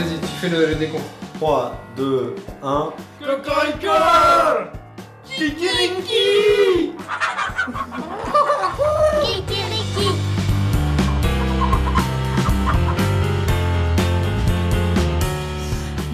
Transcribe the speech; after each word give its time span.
vas-y, 0.00 0.18
tu 0.20 0.26
fais 0.40 0.48
le, 0.48 0.66
le 0.66 0.74
décompte. 0.74 1.04
3, 1.34 1.74
2, 1.96 2.34
1. 2.62 2.92
Cocorico 3.20 3.88
Kikiriki 5.24 6.92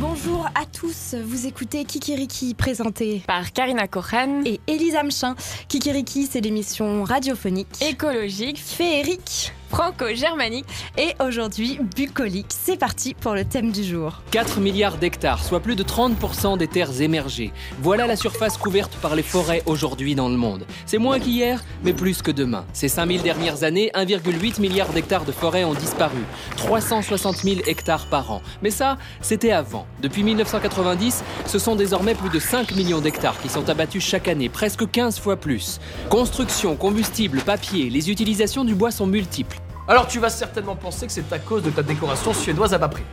Bonjour 0.01 0.47
à 0.55 0.65
tous, 0.67 1.15
vous 1.25 1.47
écoutez 1.47 1.85
Kikiriki 1.85 2.55
présenté 2.55 3.23
par 3.27 3.53
Karina 3.53 3.87
Kohan 3.89 4.43
et 4.45 4.61
Elisa 4.67 5.03
Mchin. 5.03 5.35
Kikiriki, 5.69 6.29
c'est 6.31 6.41
l'émission 6.41 7.05
radiophonique 7.05 7.83
écologique, 7.83 8.59
féerique, 8.59 9.53
franco-germanique 9.77 10.65
et 10.97 11.13
aujourd'hui 11.23 11.79
bucolique. 11.95 12.47
C'est 12.49 12.79
parti 12.79 13.13
pour 13.13 13.35
le 13.35 13.45
thème 13.45 13.73
du 13.73 13.85
jour. 13.85 14.23
4 14.31 14.59
milliards 14.59 14.97
d'hectares, 14.97 15.45
soit 15.45 15.61
plus 15.61 15.77
de 15.77 15.83
30% 15.83 16.57
des 16.57 16.67
terres 16.67 17.03
émergées. 17.03 17.53
Voilà 17.83 18.07
la 18.07 18.17
surface 18.17 18.57
couverte 18.57 18.97
par 19.03 19.15
les 19.15 19.23
forêts 19.23 19.63
aujourd'hui 19.67 20.15
dans 20.15 20.31
le 20.31 20.39
monde. 20.39 20.65
C'est 20.87 20.97
moins 20.97 21.19
qu'hier, 21.19 21.63
mais 21.85 21.93
plus 21.93 22.23
que 22.23 22.31
demain. 22.31 22.65
Ces 22.73 22.89
5000 22.89 23.21
dernières 23.21 23.65
années, 23.65 23.91
1,8 23.95 24.63
milliard 24.63 24.89
d'hectares 24.89 25.27
de 25.27 25.33
forêts 25.33 25.65
ont 25.65 25.75
disparu. 25.75 26.25
360 26.57 27.37
000 27.37 27.57
hectares 27.67 28.07
par 28.07 28.31
an. 28.31 28.41
Mais 28.63 28.71
ça, 28.71 28.97
c'était 29.21 29.53
avant. 29.53 29.87
Depuis 30.01 30.23
1990, 30.23 31.23
ce 31.45 31.59
sont 31.59 31.77
désormais 31.77 32.15
plus 32.15 32.31
de 32.31 32.39
5 32.39 32.75
millions 32.77 33.03
d'hectares 33.03 33.39
qui 33.43 33.51
sont 33.51 33.69
abattus 33.69 34.03
chaque 34.03 34.29
année, 34.29 34.49
presque 34.49 34.91
15 34.91 35.21
fois 35.21 35.37
plus. 35.37 35.81
Construction, 36.09 36.77
combustible, 36.77 37.43
papier, 37.43 37.91
les 37.91 38.11
utilisations 38.11 38.65
du 38.65 38.75
bois 38.75 38.91
sont 38.91 39.07
multiples. 39.07 39.61
Alors 39.89 40.09
tu 40.09 40.19
vas 40.19 40.31
certainement 40.31 40.75
penser 40.75 41.07
que 41.07 41.13
c'est 41.13 41.33
à 41.33 41.39
cause 41.39 41.63
de 41.63 41.71
ta 41.71 41.83
décoration 41.83 42.35
suédoise 42.35 42.75
à 42.75 42.79
bas 42.79 42.89
prix. 42.89 43.05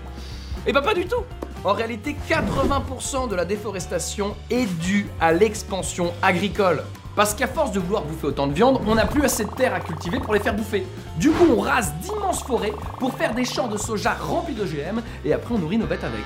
Eh 0.66 0.74
ben 0.74 0.82
pas 0.82 0.96
du 0.96 1.06
tout 1.06 1.24
En 1.64 1.74
réalité, 1.74 2.16
80% 2.28 3.30
de 3.30 3.36
la 3.36 3.46
déforestation 3.46 4.36
est 4.50 4.66
due 4.80 5.08
à 5.22 5.32
l'expansion 5.34 6.14
agricole. 6.24 6.84
Parce 7.16 7.36
qu'à 7.36 7.46
force 7.46 7.72
de 7.74 7.80
vouloir 7.80 8.04
bouffer 8.04 8.26
autant 8.26 8.48
de 8.48 8.54
viande, 8.54 8.82
on 8.88 8.96
n'a 8.96 9.06
plus 9.06 9.24
assez 9.24 9.46
de 9.46 9.52
terres 9.52 9.76
à 9.76 9.80
cultiver 9.80 10.20
pour 10.20 10.34
les 10.34 10.40
faire 10.40 10.56
bouffer. 10.56 10.84
Du 11.18 11.30
coup, 11.30 11.46
on 11.56 11.62
rase 11.62 11.94
d'immenses 12.02 12.42
forêts 12.42 12.74
pour 12.98 13.14
faire 13.14 13.36
des 13.36 13.46
champs 13.46 13.68
de 13.68 13.78
soja 13.78 14.14
remplis 14.14 14.56
d'OGM 14.56 15.04
et 15.24 15.32
après 15.32 15.54
on 15.54 15.60
nourrit 15.60 15.78
nos 15.78 15.86
bêtes 15.86 16.04
avec. 16.04 16.24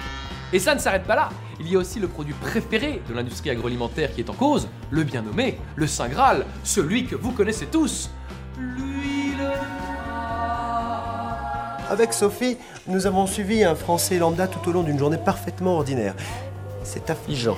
Et 0.54 0.60
ça 0.60 0.74
ne 0.74 0.80
s'arrête 0.80 1.04
pas 1.04 1.16
là. 1.18 1.28
Il 1.60 1.70
y 1.70 1.76
a 1.76 1.80
aussi 1.80 2.00
le 2.00 2.08
produit 2.08 2.36
préféré 2.36 3.02
de 3.10 3.14
l'industrie 3.14 3.50
agroalimentaire 3.50 4.14
qui 4.14 4.22
est 4.22 4.30
en 4.30 4.34
cause, 4.34 4.70
le 4.92 5.04
bien 5.04 5.24
nommé, 5.24 5.60
le 5.76 5.88
Saint 5.88 6.08
Graal, 6.08 6.46
celui 6.64 7.06
que 7.06 7.18
vous 7.18 7.34
connaissez 7.34 7.66
tous. 7.66 8.10
Avec 11.90 12.12
Sophie, 12.12 12.58
nous 12.88 13.08
avons 13.08 13.28
suivi 13.28 13.64
un 13.64 13.76
Français 13.76 14.18
lambda 14.18 14.48
tout 14.48 14.70
au 14.70 14.74
long 14.74 14.84
d'une 14.84 15.00
journée 15.00 15.18
parfaitement 15.18 15.76
ordinaire. 15.76 16.16
C'est 16.84 17.10
affligeant. 17.10 17.58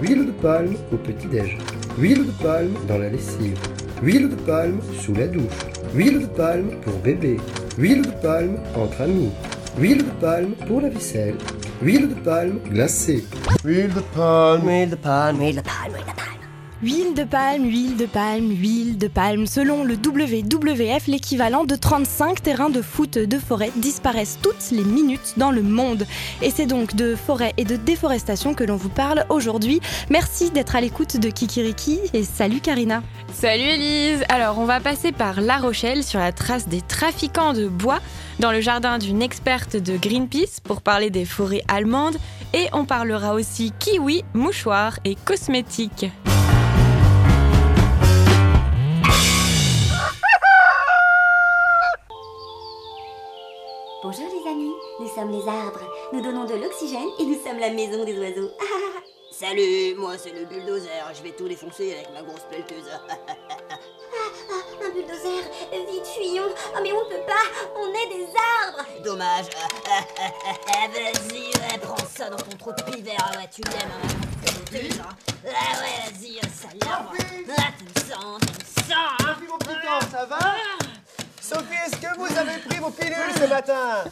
Huile 0.00 0.26
de 0.26 0.30
palme 0.30 0.76
au 0.92 0.96
petit-déj. 0.96 1.58
Huile 1.98 2.26
de 2.26 2.30
palme 2.42 2.74
dans 2.86 2.98
la 2.98 3.08
lessive. 3.08 3.58
Huile 4.00 4.28
de 4.28 4.36
palme 4.36 4.80
sous 5.00 5.12
la 5.12 5.26
douche. 5.26 5.42
Huile 5.92 6.20
de 6.20 6.26
palme 6.26 6.70
pour 6.82 6.94
bébé. 6.98 7.38
Huile 7.76 8.02
de 8.02 8.10
palme 8.22 8.58
entre 8.76 9.00
amis. 9.00 9.32
Huile 9.76 10.04
de 10.04 10.10
palme 10.20 10.52
pour 10.68 10.80
la 10.80 10.90
vaisselle. 10.90 11.36
Huile 11.82 12.10
de 12.10 12.14
palme 12.14 12.60
glacée. 12.70 13.24
Huile 13.64 13.92
de 13.92 14.00
palme. 14.14 14.68
Huile 14.68 14.90
de 14.90 14.96
palme, 14.96 15.40
huile 15.40 15.56
de 15.56 15.60
palme, 15.62 15.94
huile 15.94 16.04
de 16.04 16.12
palme. 16.12 16.17
Huile 16.80 17.12
de 17.12 17.24
palme, 17.24 17.64
huile 17.64 17.96
de 17.96 18.06
palme, 18.06 18.50
huile 18.52 18.98
de 18.98 19.08
palme. 19.08 19.48
Selon 19.48 19.82
le 19.82 19.94
WWF, 19.94 21.08
l'équivalent 21.08 21.64
de 21.64 21.74
35 21.74 22.40
terrains 22.40 22.70
de 22.70 22.82
foot 22.82 23.18
de 23.18 23.38
forêt 23.40 23.72
disparaissent 23.74 24.38
toutes 24.40 24.70
les 24.70 24.84
minutes 24.84 25.34
dans 25.38 25.50
le 25.50 25.62
monde. 25.62 26.06
Et 26.40 26.52
c'est 26.52 26.66
donc 26.66 26.94
de 26.94 27.16
forêt 27.16 27.52
et 27.56 27.64
de 27.64 27.74
déforestation 27.74 28.54
que 28.54 28.62
l'on 28.62 28.76
vous 28.76 28.90
parle 28.90 29.24
aujourd'hui. 29.28 29.80
Merci 30.08 30.52
d'être 30.52 30.76
à 30.76 30.80
l'écoute 30.80 31.16
de 31.16 31.30
Kikiriki 31.30 31.98
et 32.14 32.22
salut 32.22 32.60
Karina. 32.60 33.02
Salut 33.34 33.64
Elise 33.64 34.22
Alors 34.28 34.60
on 34.60 34.64
va 34.64 34.78
passer 34.78 35.10
par 35.10 35.40
La 35.40 35.58
Rochelle 35.58 36.04
sur 36.04 36.20
la 36.20 36.30
trace 36.30 36.68
des 36.68 36.80
trafiquants 36.80 37.54
de 37.54 37.66
bois 37.66 37.98
dans 38.38 38.52
le 38.52 38.60
jardin 38.60 38.98
d'une 38.98 39.20
experte 39.20 39.74
de 39.74 39.96
Greenpeace 39.96 40.60
pour 40.62 40.80
parler 40.82 41.10
des 41.10 41.24
forêts 41.24 41.62
allemandes 41.66 42.18
et 42.54 42.68
on 42.72 42.84
parlera 42.84 43.34
aussi 43.34 43.72
kiwi, 43.80 44.22
mouchoirs 44.32 45.00
et 45.04 45.16
cosmétiques. 45.16 46.06
Sommes 55.18 55.32
les 55.32 55.48
arbres. 55.48 55.80
Nous 56.12 56.20
donnons 56.20 56.44
de 56.44 56.54
l'oxygène 56.54 57.08
et 57.18 57.24
nous 57.24 57.42
sommes 57.42 57.58
la 57.58 57.70
maison 57.70 58.04
des 58.04 58.16
oiseaux. 58.18 58.50
Salut, 59.32 59.94
moi 59.96 60.16
c'est 60.16 60.32
le 60.32 60.44
bulldozer, 60.44 60.90
je 61.16 61.22
vais 61.22 61.30
tout 61.30 61.48
défoncer 61.48 61.92
avec 61.92 62.12
ma 62.12 62.22
grosse 62.22 62.42
pelleteuse. 62.50 62.88
Ah, 64.50 64.86
un 64.86 64.90
bulldozer, 64.90 65.44
vite 65.70 66.06
fuyons. 66.06 66.48
Oh 66.74 66.78
mais 66.82 66.92
on 66.92 67.06
peut 67.08 67.22
pas, 67.26 67.44
on 67.76 67.88
est 67.88 68.08
des 68.08 68.26
arbres. 68.64 68.88
Dommage. 69.04 69.46
vas-y, 69.84 71.48
ouais, 71.48 71.78
prends 71.82 72.06
ça 72.06 72.30
dans 72.30 72.38
ton 72.38 72.56
trou 72.56 72.72
de 72.72 72.90
pivert, 72.90 73.16
ah 73.20 73.38
ouais, 73.38 73.48
tu 73.54 73.60
l'aimes, 73.60 73.90
hein, 73.92 74.08
ma 74.42 74.50
grosse 74.50 74.70
pelleteuse, 74.70 75.00
hein. 75.00 75.16
Ah 75.44 75.82
ouais, 75.82 76.10
vas-y, 76.10 76.40
sale 76.50 76.90
arbre. 76.90 77.12
Ah, 77.58 77.62
tu 77.78 77.84
me 77.84 78.10
sens, 78.10 78.40
tu 78.40 78.52
me 78.54 78.94
sens, 78.94 78.96
hein. 79.20 79.34
Sophie, 79.34 79.48
mon 79.50 79.58
petit 79.58 79.86
temps, 79.86 80.10
ça 80.10 80.24
va? 80.24 80.38
Sophie, 81.40 81.78
est-ce 81.86 81.96
que 81.96 82.18
vous 82.18 82.38
avez 82.38 82.58
pris 82.60 82.78
vos 82.78 82.90
pilules 82.90 83.34
ce 83.38 83.46
matin? 83.46 84.04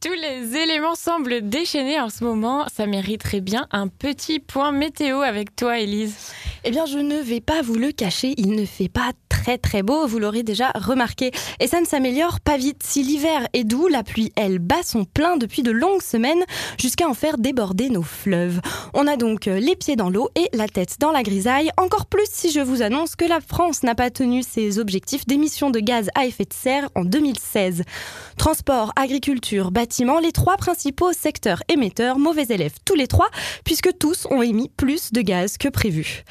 Tous 0.00 0.12
les 0.12 0.56
éléments 0.56 0.94
semblent 0.94 1.40
déchaînés 1.42 2.00
en 2.00 2.08
ce 2.08 2.22
moment. 2.22 2.66
Ça 2.72 2.86
mériterait 2.86 3.40
bien 3.40 3.66
un 3.72 3.88
petit 3.88 4.38
point 4.38 4.70
météo 4.70 5.22
avec 5.22 5.56
toi, 5.56 5.80
Elise. 5.80 6.32
Eh 6.64 6.70
bien, 6.70 6.86
je 6.86 6.98
ne 6.98 7.16
vais 7.16 7.40
pas 7.40 7.62
vous 7.62 7.76
le 7.76 7.92
cacher, 7.92 8.34
il 8.36 8.50
ne 8.50 8.64
fait 8.64 8.88
pas 8.88 9.12
très 9.28 9.58
très 9.58 9.82
beau, 9.82 10.06
vous 10.06 10.18
l'aurez 10.18 10.42
déjà 10.42 10.72
remarqué. 10.74 11.30
Et 11.60 11.68
ça 11.68 11.80
ne 11.80 11.86
s'améliore 11.86 12.40
pas 12.40 12.56
vite. 12.56 12.82
Si 12.84 13.02
l'hiver 13.02 13.46
est 13.52 13.64
doux, 13.64 13.86
la 13.86 14.02
pluie, 14.02 14.32
elle, 14.36 14.58
bat 14.58 14.82
son 14.84 15.04
plein 15.04 15.36
depuis 15.36 15.62
de 15.62 15.70
longues 15.70 16.02
semaines 16.02 16.42
jusqu'à 16.78 17.08
en 17.08 17.14
faire 17.14 17.38
déborder 17.38 17.88
nos 17.88 18.02
fleuves. 18.02 18.60
On 18.94 19.06
a 19.06 19.16
donc 19.16 19.46
les 19.46 19.76
pieds 19.76 19.96
dans 19.96 20.10
l'eau 20.10 20.28
et 20.34 20.48
la 20.52 20.68
tête 20.68 20.96
dans 20.98 21.12
la 21.12 21.22
grisaille. 21.22 21.70
Encore 21.76 22.06
plus 22.06 22.26
si 22.30 22.50
je 22.50 22.60
vous 22.60 22.82
annonce 22.82 23.16
que 23.16 23.24
la 23.24 23.40
France 23.40 23.82
n'a 23.84 23.94
pas 23.94 24.10
tenu 24.10 24.42
ses 24.42 24.78
objectifs 24.78 25.26
d'émissions 25.26 25.70
de 25.70 25.80
gaz 25.80 26.10
à 26.14 26.26
effet 26.26 26.44
de 26.44 26.52
serre 26.52 26.88
en 26.94 27.04
2016. 27.04 27.84
Transport, 28.36 28.92
agriculture, 28.96 29.70
bâtiment, 29.70 30.18
les 30.18 30.32
trois 30.32 30.56
principaux 30.56 31.12
secteurs 31.12 31.62
émetteurs, 31.68 32.18
mauvais 32.18 32.46
élèves 32.50 32.74
tous 32.84 32.94
les 32.94 33.06
trois, 33.06 33.28
puisque 33.64 33.96
tous 33.98 34.26
ont 34.30 34.42
émis 34.42 34.70
plus 34.76 35.12
de 35.12 35.20
gaz 35.20 35.56
que 35.58 35.68
prévu. 35.68 36.24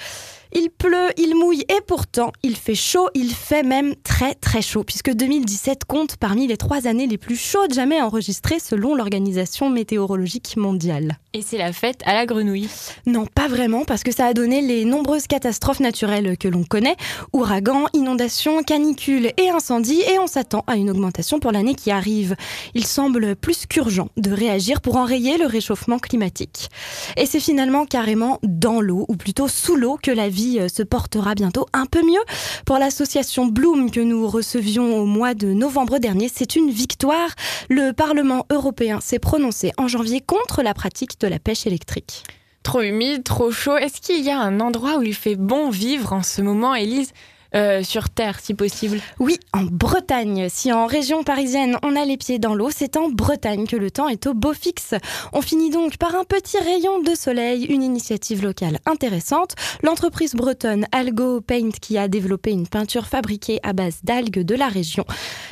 Il 0.54 0.70
pleut, 0.70 1.10
il 1.18 1.36
mouille 1.36 1.66
et 1.70 1.82
pourtant 1.86 2.32
il 2.44 2.56
fait 2.56 2.76
chaud, 2.76 3.10
il 3.14 3.32
fait 3.32 3.64
même 3.64 3.96
très 4.04 4.34
très 4.34 4.62
chaud 4.62 4.84
puisque 4.84 5.12
2017 5.12 5.86
compte 5.86 6.18
parmi 6.18 6.48
les 6.48 6.58
trois 6.58 6.88
années 6.88 7.08
les 7.08 7.18
plus 7.18 7.36
chaudes 7.36 7.74
jamais 7.74 8.02
enregistrées 8.02 8.60
selon 8.60 8.96
l'Organisation 8.96 9.70
météorologique 9.70 10.56
mondiale. 10.58 11.18
Et 11.34 11.42
c'est 11.42 11.58
la 11.58 11.74
fête 11.74 12.02
à 12.06 12.14
la 12.14 12.26
grenouille. 12.26 12.70
Non, 13.06 13.26
pas 13.26 13.48
vraiment 13.48 13.86
parce 13.86 14.04
que 14.04 14.12
ça 14.12 14.26
a 14.26 14.34
donné 14.34 14.62
les 14.62 14.86
nombreuses 14.86 15.28
catastrophes 15.28 15.80
naturelles 15.80 16.38
que 16.38 16.48
l'on 16.48 16.64
connaît, 16.64 16.96
ouragans, 17.34 17.86
inondations, 17.94 18.64
canicules 18.64 19.32
et 19.38 19.50
incendies 19.50 20.02
et 20.02 20.20
on 20.20 20.28
s'attend 20.28 20.64
à 20.68 20.76
une 20.78 20.90
augmentation 20.90 21.40
pour 21.40 21.52
l'année 21.52 21.76
qui 21.76 21.92
arrive. 21.92 22.36
Il 22.74 22.86
semble 22.86 23.36
plus 23.36 23.66
qu'urgent 23.66 24.10
de 24.18 24.32
réagir 24.32 24.82
pour 24.82 24.96
enrayer 24.96 25.38
le 25.38 25.46
réchauffement 25.46 26.00
climatique. 26.00 26.70
Et 27.18 27.26
c'est 27.26 27.40
finalement 27.40 27.86
carrément 27.86 28.40
dans 28.44 28.82
l'eau 28.82 29.06
ou 29.08 29.16
plutôt 29.16 29.48
sous 29.48 29.76
l'eau 29.76 30.00
que 30.02 30.12
la 30.12 30.30
vie 30.30 30.37
se 30.38 30.84
portera 30.84 31.36
bientôt 31.36 31.66
un 31.74 31.86
peu 31.86 32.02
mieux. 32.02 32.22
Pour 32.66 32.78
l'association 32.78 33.48
Bloom 33.48 33.92
que 33.92 34.00
nous 34.00 34.28
recevions 34.28 34.98
au 34.98 35.06
mois 35.06 35.34
de 35.34 35.48
novembre 35.48 36.00
dernier, 36.00 36.30
c'est 36.34 36.56
une 36.56 36.70
victoire. 36.70 37.30
Le 37.70 37.92
Parlement 37.92 38.46
européen 38.52 39.00
s'est 39.02 39.20
prononcé 39.20 39.72
en 39.78 39.88
janvier 39.88 40.22
contre 40.22 40.62
la 40.62 40.74
pratique 40.74 41.20
de 41.20 41.28
la 41.28 41.40
pêche 41.40 41.68
électrique. 41.68 42.24
Trop 42.64 42.82
humide, 42.82 43.24
trop 43.24 43.52
chaud. 43.52 43.78
Est-ce 43.78 44.02
qu'il 44.02 44.24
y 44.24 44.30
a 44.30 44.40
un 44.40 44.60
endroit 44.60 44.98
où 44.98 45.02
il 45.02 45.16
fait 45.16 45.36
bon 45.36 45.70
vivre 45.70 46.14
en 46.14 46.24
ce 46.24 46.42
moment, 46.42 46.76
Élise? 46.76 47.14
Euh, 47.56 47.84
sur 47.84 48.10
Terre, 48.10 48.40
si 48.40 48.54
possible 48.54 49.00
Oui, 49.20 49.40
en 49.54 49.64
Bretagne. 49.64 50.48
Si 50.50 50.72
en 50.72 50.86
région 50.86 51.24
parisienne, 51.24 51.78
on 51.84 51.96
a 51.96 52.06
les 52.06 52.18
pieds 52.18 52.40
dans 52.40 52.56
l'eau, 52.56 52.70
c'est 52.76 52.98
en 52.98 53.10
Bretagne 53.10 53.66
que 53.66 53.76
le 53.76 53.92
temps 53.92 54.08
est 54.08 54.28
au 54.28 54.34
beau 54.34 54.54
fixe. 54.54 54.94
On 55.34 55.42
finit 55.42 55.70
donc 55.70 55.98
par 55.98 56.16
un 56.16 56.24
petit 56.24 56.58
rayon 56.58 57.02
de 57.02 57.16
soleil, 57.16 57.66
une 57.66 57.84
initiative 57.84 58.44
locale 58.44 58.80
intéressante. 58.86 59.56
L'entreprise 59.84 60.34
bretonne 60.34 60.86
Algo 60.92 61.42
Paint 61.42 61.72
qui 61.82 61.98
a 61.98 62.08
développé 62.08 62.52
une 62.52 62.68
peinture 62.68 63.08
fabriquée 63.08 63.60
à 63.64 63.74
base 63.74 64.00
d'algues 64.04 64.44
de 64.44 64.56
la 64.56 64.68
région. 64.68 65.06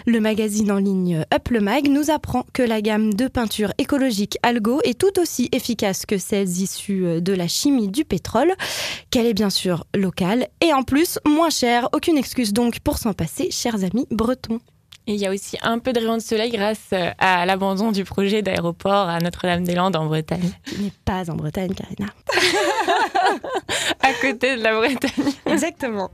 Le 0.05 0.19
magazine 0.19 0.71
en 0.71 0.77
ligne 0.77 1.25
Up 1.33 1.49
le 1.49 1.61
Mag 1.61 1.87
nous 1.87 2.11
apprend 2.11 2.45
que 2.53 2.63
la 2.63 2.81
gamme 2.81 3.13
de 3.13 3.27
peinture 3.27 3.71
écologique 3.77 4.37
Algo 4.43 4.81
est 4.83 4.99
tout 4.99 5.19
aussi 5.19 5.49
efficace 5.51 6.05
que 6.05 6.17
celles 6.17 6.49
issues 6.49 7.21
de 7.21 7.33
la 7.33 7.47
chimie 7.47 7.87
du 7.87 8.05
pétrole, 8.05 8.53
qu'elle 9.11 9.25
est 9.25 9.33
bien 9.33 9.49
sûr 9.49 9.85
locale 9.95 10.47
et 10.61 10.73
en 10.73 10.83
plus 10.83 11.19
moins 11.25 11.49
chère 11.49 11.84
aucune 11.93 12.17
excuse 12.17 12.53
donc 12.53 12.79
pour 12.79 12.97
s'en 12.97 13.13
passer, 13.13 13.49
chers 13.51 13.83
amis 13.83 14.07
bretons. 14.11 14.59
Et 15.07 15.13
il 15.13 15.19
y 15.19 15.27
a 15.27 15.31
aussi 15.31 15.55
un 15.61 15.77
peu 15.77 15.93
de 15.93 15.99
rayon 15.99 16.17
de 16.17 16.21
soleil 16.21 16.51
grâce 16.51 16.89
euh, 16.91 17.11
à 17.19 17.45
l'abandon 17.45 17.91
du 17.91 18.03
projet 18.03 18.41
d'aéroport 18.41 19.07
à 19.07 19.19
Notre-Dame-des-Landes 19.19 19.95
en 19.95 20.05
Bretagne. 20.05 20.51
Qui 20.65 20.81
n'est 20.81 20.93
pas 21.05 21.29
en 21.29 21.35
Bretagne, 21.35 21.75
Karina. 21.75 22.11
à 24.01 24.13
côté 24.13 24.57
de 24.57 24.63
la 24.63 24.73
Bretagne. 24.75 25.31
Exactement. 25.45 26.09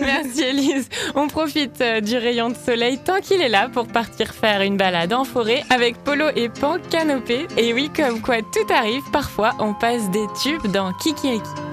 Merci 0.00 0.42
Elise. 0.42 0.88
On 1.14 1.28
profite 1.28 1.80
euh, 1.80 2.00
du 2.00 2.16
rayon 2.16 2.50
de 2.50 2.56
soleil 2.56 2.98
tant 2.98 3.20
qu'il 3.20 3.40
est 3.40 3.48
là 3.48 3.68
pour 3.68 3.86
partir 3.86 4.34
faire 4.34 4.62
une 4.62 4.76
balade 4.76 5.12
en 5.12 5.22
forêt 5.22 5.62
avec 5.70 5.96
Polo 6.02 6.26
et 6.34 6.48
Pan 6.48 6.78
canopé. 6.90 7.46
Et 7.56 7.72
oui, 7.72 7.88
comme 7.94 8.20
quoi 8.20 8.38
tout 8.38 8.72
arrive, 8.72 9.02
parfois 9.12 9.52
on 9.60 9.74
passe 9.74 10.10
des 10.10 10.26
tubes 10.42 10.72
dans 10.72 10.92
Kikiriki. 10.94 11.40
Histoire 11.40 11.63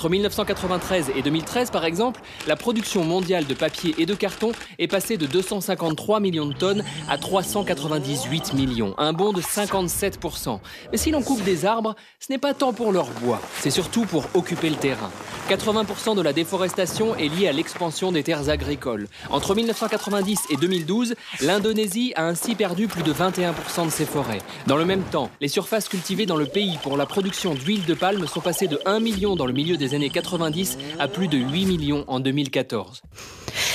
Entre 0.00 0.08
1993 0.08 1.10
et 1.14 1.20
2013, 1.20 1.70
par 1.70 1.84
exemple, 1.84 2.22
la 2.46 2.56
production 2.56 3.04
mondiale 3.04 3.44
de 3.44 3.52
papier 3.52 3.94
et 3.98 4.06
de 4.06 4.14
carton 4.14 4.52
est 4.78 4.86
passée 4.86 5.18
de 5.18 5.26
253 5.26 6.20
millions 6.20 6.46
de 6.46 6.54
tonnes 6.54 6.84
à 7.10 7.18
398 7.18 8.54
millions, 8.54 8.94
un 8.96 9.12
bond 9.12 9.34
de 9.34 9.42
57%. 9.42 10.58
Mais 10.90 10.96
si 10.96 11.10
l'on 11.10 11.20
coupe 11.20 11.44
des 11.44 11.66
arbres, 11.66 11.96
ce 12.18 12.32
n'est 12.32 12.38
pas 12.38 12.54
tant 12.54 12.72
pour 12.72 12.92
leur 12.92 13.10
bois, 13.22 13.42
c'est 13.58 13.68
surtout 13.68 14.06
pour 14.06 14.24
occuper 14.32 14.70
le 14.70 14.76
terrain. 14.76 15.10
80% 15.50 16.16
de 16.16 16.22
la 16.22 16.32
déforestation 16.32 17.14
est 17.16 17.28
liée 17.28 17.48
à 17.48 17.52
l'expansion 17.52 18.10
des 18.10 18.22
terres 18.22 18.48
agricoles. 18.48 19.06
Entre 19.28 19.54
1990 19.54 20.44
et 20.48 20.56
2012, 20.56 21.14
l'Indonésie 21.42 22.14
a 22.16 22.24
ainsi 22.24 22.54
perdu 22.54 22.88
plus 22.88 23.02
de 23.02 23.12
21% 23.12 23.84
de 23.84 23.90
ses 23.90 24.06
forêts. 24.06 24.40
Dans 24.66 24.76
le 24.78 24.86
même 24.86 25.02
temps, 25.02 25.28
les 25.42 25.48
surfaces 25.48 25.90
cultivées 25.90 26.24
dans 26.24 26.36
le 26.36 26.46
pays 26.46 26.78
pour 26.82 26.96
la 26.96 27.04
production 27.04 27.54
d'huile 27.54 27.84
de 27.84 27.92
palme 27.92 28.26
sont 28.26 28.40
passées 28.40 28.68
de 28.68 28.80
1 28.86 29.00
million 29.00 29.36
dans 29.36 29.44
le 29.44 29.52
milieu 29.52 29.76
des 29.76 29.89
années 29.94 30.10
90 30.10 30.78
à 30.98 31.08
plus 31.08 31.28
de 31.28 31.38
8 31.38 31.66
millions 31.66 32.04
en 32.08 32.20
2014. 32.20 33.02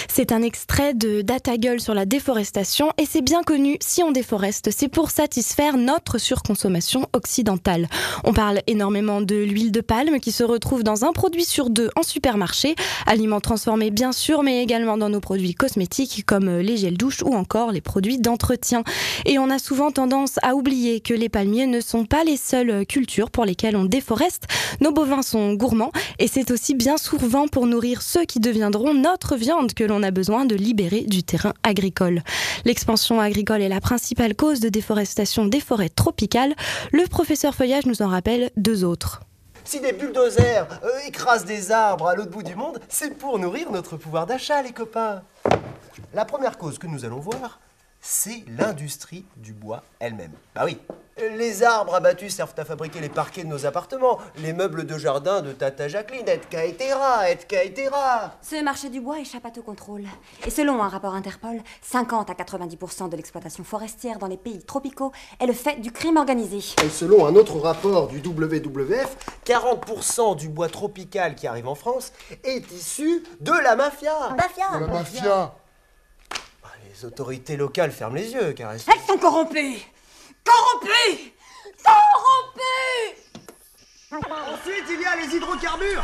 C'est 0.08 0.32
un 0.32 0.42
extrait 0.42 0.94
de 0.94 1.22
Data 1.22 1.58
Gueule 1.58 1.80
sur 1.80 1.94
la 1.94 2.06
déforestation 2.06 2.92
et 2.98 3.06
c'est 3.06 3.22
bien 3.22 3.44
connu, 3.44 3.78
si 3.82 4.04
on 4.04 4.12
déforeste, 4.12 4.70
c'est 4.72 4.88
pour 4.88 5.12
satisfaire 5.12 5.78
notre 5.78 6.18
surconsommation 6.18 7.08
occidentale. 7.14 7.88
On 8.24 8.34
parle 8.34 8.62
énormément 8.68 9.22
de 9.22 9.36
l'huile 9.36 9.72
de 9.72 9.82
palme 9.82 10.20
qui 10.20 10.32
se 10.32 10.44
retrouve 10.44 10.84
dans 10.84 11.06
un 11.06 11.12
produit 11.12 11.46
sur 11.46 11.70
deux 11.70 11.90
en 11.96 12.04
supermarché, 12.04 12.76
aliments 13.06 13.42
transformés 13.42 13.92
bien 13.92 14.12
sûr, 14.12 14.44
mais 14.44 14.64
également 14.64 14.98
dans 14.98 15.10
nos 15.10 15.20
produits 15.20 15.54
cosmétiques 15.54 16.26
comme 16.26 16.50
les 16.60 16.78
gels 16.78 16.98
douche 16.98 17.22
ou 17.24 17.34
encore 17.34 17.72
les 17.72 17.82
produits 17.82 18.18
d'entretien. 18.18 18.84
Et 19.26 19.40
on 19.40 19.50
a 19.50 19.60
souvent 19.60 19.92
tendance 19.92 20.40
à 20.42 20.56
oublier 20.56 21.00
que 21.00 21.14
les 21.14 21.30
palmiers 21.30 21.68
ne 21.68 21.82
sont 21.82 22.06
pas 22.06 22.24
les 22.24 22.38
seules 22.38 22.86
cultures 22.86 23.32
pour 23.32 23.46
lesquelles 23.46 23.76
on 23.76 23.86
déforeste. 23.86 24.46
Nos 24.82 24.92
bovins 24.92 25.22
sont 25.22 25.54
gourmands 25.54 25.92
et 26.20 26.28
c'est 26.28 26.52
aussi 26.52 26.76
bien 26.76 26.98
souvent 26.98 27.48
pour 27.48 27.68
nourrir 27.68 28.02
ceux 28.02 28.26
qui 28.26 28.40
deviendront 28.40 28.94
notre 28.94 29.36
viande 29.36 29.65
que 29.74 29.84
l'on 29.84 30.04
a 30.04 30.12
besoin 30.12 30.46
de 30.46 30.56
libérer 30.56 31.02
du 31.02 31.24
terrain 31.24 31.54
agricole. 31.64 32.22
L'expansion 32.66 33.20
agricole 33.20 33.62
est 33.62 33.70
la 33.70 33.82
principale 33.82 34.36
cause 34.36 34.60
de 34.60 34.70
déforestation 34.70 35.46
des 35.46 35.60
forêts 35.60 35.90
tropicales. 35.90 36.54
Le 36.92 37.08
professeur 37.08 37.56
Feuillage 37.56 37.86
nous 37.86 38.02
en 38.02 38.08
rappelle 38.08 38.52
deux 38.58 38.84
autres. 38.84 39.22
Si 39.64 39.80
des 39.80 39.94
bulldozers 39.94 40.68
euh, 40.84 41.08
écrasent 41.08 41.46
des 41.46 41.72
arbres 41.72 42.08
à 42.08 42.16
l'autre 42.16 42.30
bout 42.30 42.44
du 42.44 42.56
monde, 42.56 42.80
c'est 42.88 43.18
pour 43.18 43.40
nourrir 43.40 43.72
notre 43.72 43.98
pouvoir 43.98 44.28
d'achat, 44.28 44.62
les 44.62 44.72
copains. 44.72 45.24
La 46.14 46.24
première 46.24 46.60
cause 46.60 46.78
que 46.78 46.86
nous 46.86 47.04
allons 47.04 47.20
voir, 47.20 47.60
c'est 48.00 48.44
l'industrie 48.48 49.26
du 49.38 49.54
bois 49.54 49.84
elle-même. 50.00 50.34
Bah 50.54 50.62
oui, 50.66 50.78
les 51.18 51.64
arbres 51.64 51.96
abattus 51.96 52.36
servent 52.36 52.54
à 52.58 52.66
fabriquer 52.66 53.00
les 53.00 53.10
parquets 53.10 53.44
de 53.44 53.48
nos 53.48 53.66
appartements, 53.66 54.20
les 54.38 54.52
meubles 54.52 54.86
de 54.86 54.98
jardin 54.98 55.42
de 55.42 55.54
Tata 55.54 55.88
Jacqueline, 55.88 56.28
etc., 56.28 56.94
etc. 57.30 57.90
Ce 58.42 58.62
marché 58.62 58.90
du 58.90 59.00
bois 59.00 59.20
échappe 59.20 59.46
à 59.46 59.52
tout 59.52 59.62
contrôle. 59.62 60.04
Et 60.46 60.50
selon 60.50 60.84
un 60.84 60.90
rapport 60.90 61.14
Interpol, 61.14 61.62
50 61.82 62.30
à 62.30 62.34
90% 62.34 63.10
de 63.10 63.16
l'exploitation 63.16 63.64
forestière 63.64 64.20
dans 64.20 64.28
les 64.28 64.38
pays 64.38 64.64
tropicaux 64.64 65.14
est 65.40 65.46
le 65.46 65.54
fait 65.54 65.80
du 65.80 65.92
crime 65.92 66.18
organisé. 66.18 66.58
Et 66.84 66.90
selon 66.90 67.26
un 67.26 67.36
autre 67.36 67.60
rapport 67.60 68.08
du 68.08 68.20
WWF, 68.20 69.16
40% 69.46 70.36
du 70.36 70.50
bois 70.50 70.68
tropical 70.68 71.36
qui 71.36 71.48
arrive 71.48 71.68
en 71.68 71.76
France 71.76 72.12
est 72.44 72.70
issu 72.72 73.24
de 73.40 73.54
la 73.64 73.78
mafia. 73.78 74.36
Mafia 74.36 74.80
La 74.80 74.88
mafia 74.88 75.56
Les 76.90 77.06
autorités 77.06 77.56
locales 77.56 77.92
ferment 77.92 78.16
les 78.16 78.34
yeux, 78.34 78.52
car 78.52 78.74
elles 78.74 78.82
Elles 78.88 79.08
sont 79.08 79.18
corrompues 79.18 79.80
Corrompues 80.46 81.34
Corrompues 81.84 83.26
Ensuite, 84.12 84.86
il 84.90 85.02
y 85.02 85.06
a 85.06 85.16
les 85.16 85.36
hydrocarbures. 85.36 86.04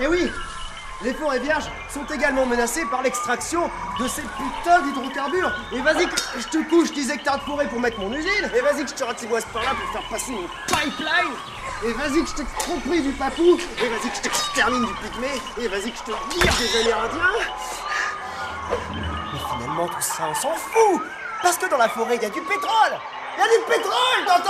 Eh 0.00 0.06
oui, 0.08 0.30
les 1.02 1.12
forêts 1.14 1.38
vierges 1.38 1.70
sont 1.90 2.04
également 2.06 2.46
menacées 2.46 2.84
par 2.90 3.02
l'extraction 3.02 3.70
de 4.00 4.08
ces 4.08 4.22
putains 4.22 4.80
d'hydrocarbures. 4.80 5.52
Et 5.72 5.80
vas-y, 5.80 6.08
que 6.08 6.16
je 6.38 6.48
te 6.48 6.68
couche 6.68 6.90
10 6.92 7.10
hectares 7.10 7.38
de 7.38 7.44
forêt 7.44 7.68
pour 7.68 7.80
mettre 7.80 8.00
mon 8.00 8.12
usine. 8.12 8.50
Et 8.54 8.60
vas-y, 8.60 8.84
que 8.84 8.90
je 8.90 8.94
te 8.94 9.04
ratiboise 9.04 9.44
par 9.52 9.62
là 9.62 9.70
pour 9.70 9.92
faire 9.92 10.08
passer 10.08 10.32
mon 10.32 10.48
pipeline. 10.66 11.34
Et 11.84 11.92
vas-y, 11.92 12.24
que 12.24 12.30
je 12.30 12.34
t'exproprie 12.34 13.02
du 13.02 13.12
papou. 13.12 13.58
Et 13.82 13.88
vas-y, 13.88 14.10
que 14.10 14.16
je 14.16 14.22
t'extermine 14.22 14.86
du 14.86 14.94
pygmée. 14.94 15.40
Et 15.60 15.68
vas-y, 15.68 15.92
que 15.92 15.98
je 15.98 16.02
te 16.04 16.10
vire 16.10 16.54
des 16.58 16.80
Amérindiens. 16.80 17.20
Mais 19.32 19.38
finalement, 19.38 19.88
tout 19.88 20.00
ça, 20.00 20.28
on 20.30 20.34
s'en 20.34 20.54
fout. 20.54 21.02
Parce 21.42 21.58
que 21.58 21.68
dans 21.68 21.78
la 21.78 21.88
forêt, 21.88 22.16
il 22.16 22.22
y 22.22 22.26
a 22.26 22.30
du 22.30 22.40
pétrole. 22.40 22.98
Du 23.36 23.72
pétrole, 23.72 24.42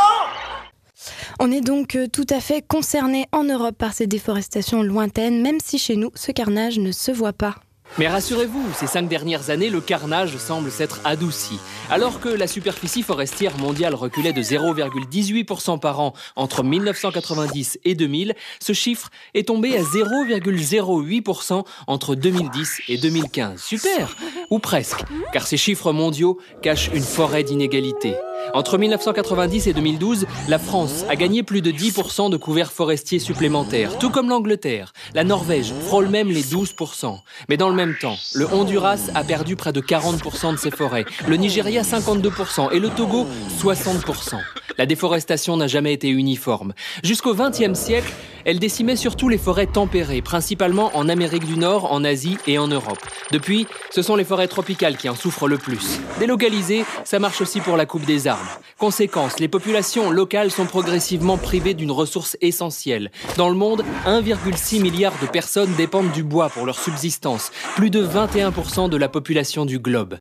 On 1.40 1.50
est 1.50 1.60
donc 1.60 1.96
euh, 1.96 2.06
tout 2.06 2.26
à 2.30 2.40
fait 2.40 2.62
concerné 2.62 3.26
en 3.32 3.42
Europe 3.42 3.76
par 3.76 3.92
ces 3.92 4.06
déforestations 4.06 4.82
lointaines, 4.82 5.42
même 5.42 5.58
si 5.60 5.78
chez 5.78 5.96
nous, 5.96 6.10
ce 6.14 6.30
carnage 6.30 6.78
ne 6.78 6.92
se 6.92 7.10
voit 7.10 7.32
pas. 7.32 7.56
Mais 7.98 8.08
rassurez-vous, 8.08 8.62
ces 8.74 8.86
cinq 8.86 9.08
dernières 9.08 9.48
années, 9.48 9.70
le 9.70 9.80
carnage 9.80 10.36
semble 10.36 10.70
s'être 10.70 11.00
adouci. 11.04 11.58
Alors 11.90 12.20
que 12.20 12.28
la 12.28 12.46
superficie 12.46 13.02
forestière 13.02 13.56
mondiale 13.56 13.94
reculait 13.94 14.34
de 14.34 14.42
0,18% 14.42 15.78
par 15.80 16.00
an 16.00 16.12
entre 16.36 16.62
1990 16.62 17.78
et 17.84 17.94
2000, 17.94 18.34
ce 18.60 18.72
chiffre 18.74 19.10
est 19.32 19.48
tombé 19.48 19.76
à 19.76 19.82
0,08% 19.82 21.64
entre 21.86 22.14
2010 22.14 22.82
et 22.88 22.98
2015. 22.98 23.62
Super 23.62 24.14
Ou 24.50 24.58
presque, 24.58 25.02
car 25.32 25.46
ces 25.46 25.56
chiffres 25.56 25.92
mondiaux 25.92 26.38
cachent 26.60 26.90
une 26.92 27.02
forêt 27.02 27.44
d'inégalités. 27.44 28.14
Entre 28.54 28.78
1990 28.78 29.66
et 29.66 29.72
2012, 29.72 30.26
la 30.48 30.58
France 30.58 31.04
a 31.08 31.16
gagné 31.16 31.42
plus 31.42 31.62
de 31.62 31.72
10% 31.72 32.30
de 32.30 32.36
couverts 32.36 32.72
forestiers 32.72 33.18
supplémentaires, 33.18 33.98
tout 33.98 34.10
comme 34.10 34.28
l'Angleterre. 34.28 34.92
La 35.14 35.24
Norvège 35.24 35.72
frôle 35.86 36.08
même 36.08 36.28
les 36.28 36.42
12%. 36.42 37.18
Mais 37.48 37.56
dans 37.56 37.68
le 37.68 37.74
même 37.76 37.94
temps, 38.00 38.18
le 38.34 38.52
Honduras 38.52 39.10
a 39.14 39.22
perdu 39.22 39.54
près 39.54 39.72
de 39.72 39.80
40% 39.80 40.52
de 40.52 40.56
ses 40.56 40.72
forêts, 40.72 41.04
le 41.28 41.36
Nigeria 41.36 41.82
52% 41.82 42.72
et 42.72 42.80
le 42.80 42.88
Togo 42.88 43.26
60%. 43.62 44.40
La 44.78 44.86
déforestation 44.86 45.56
n'a 45.56 45.68
jamais 45.68 45.92
été 45.92 46.08
uniforme. 46.08 46.74
Jusqu'au 47.02 47.34
XXe 47.34 47.78
siècle, 47.78 48.12
elle 48.44 48.58
décimait 48.58 48.96
surtout 48.96 49.28
les 49.28 49.38
forêts 49.38 49.66
tempérées, 49.66 50.22
principalement 50.22 50.90
en 50.94 51.08
Amérique 51.08 51.46
du 51.46 51.56
Nord, 51.56 51.92
en 51.92 52.04
Asie 52.04 52.36
et 52.46 52.58
en 52.58 52.68
Europe. 52.68 52.98
Depuis, 53.32 53.66
ce 53.90 54.02
sont 54.02 54.16
les 54.16 54.24
forêts 54.24 54.46
tropicales 54.48 54.96
qui 54.96 55.08
en 55.08 55.14
souffrent 55.14 55.48
le 55.48 55.58
plus. 55.58 55.98
Délocalisées, 56.20 56.84
ça 57.04 57.18
marche 57.18 57.40
aussi 57.40 57.60
pour 57.60 57.76
la 57.76 57.86
coupe 57.86 58.04
des 58.04 58.28
arbres. 58.28 58.60
Conséquence, 58.78 59.40
les 59.40 59.48
populations 59.48 60.10
locales 60.10 60.50
sont 60.50 60.66
progressivement 60.66 61.38
privées 61.38 61.74
d'une 61.74 61.90
ressource 61.90 62.36
essentielle. 62.40 63.10
Dans 63.36 63.48
le 63.48 63.56
monde, 63.56 63.82
1,6 64.06 64.80
milliard 64.80 65.14
de 65.20 65.26
personnes 65.26 65.74
dépendent 65.74 66.12
du 66.12 66.22
bois 66.22 66.48
pour 66.48 66.66
leur 66.66 66.78
subsistance, 66.78 67.50
plus 67.74 67.90
de 67.90 68.06
21% 68.06 68.88
de 68.88 68.96
la 68.96 69.08
population 69.08 69.66
du 69.66 69.78
globe. 69.78 70.16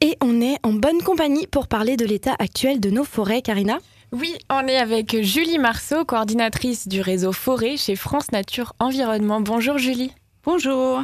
Et 0.00 0.16
on 0.22 0.40
est 0.40 0.56
en 0.62 0.72
bonne 0.72 1.02
compagnie 1.02 1.46
pour 1.46 1.68
parler 1.68 1.96
de 1.96 2.04
l'état 2.04 2.34
actuel 2.38 2.80
de 2.80 2.90
nos 2.90 3.04
forêts, 3.04 3.42
Karina? 3.42 3.78
Oui, 4.12 4.36
on 4.50 4.66
est 4.66 4.76
avec 4.76 5.22
Julie 5.22 5.58
Marceau, 5.58 6.04
coordinatrice 6.04 6.88
du 6.88 7.00
réseau 7.00 7.32
Forêt 7.32 7.76
chez 7.76 7.96
France 7.96 8.32
Nature 8.32 8.74
Environnement. 8.78 9.40
Bonjour 9.40 9.78
Julie. 9.78 10.12
Bonjour. 10.44 11.02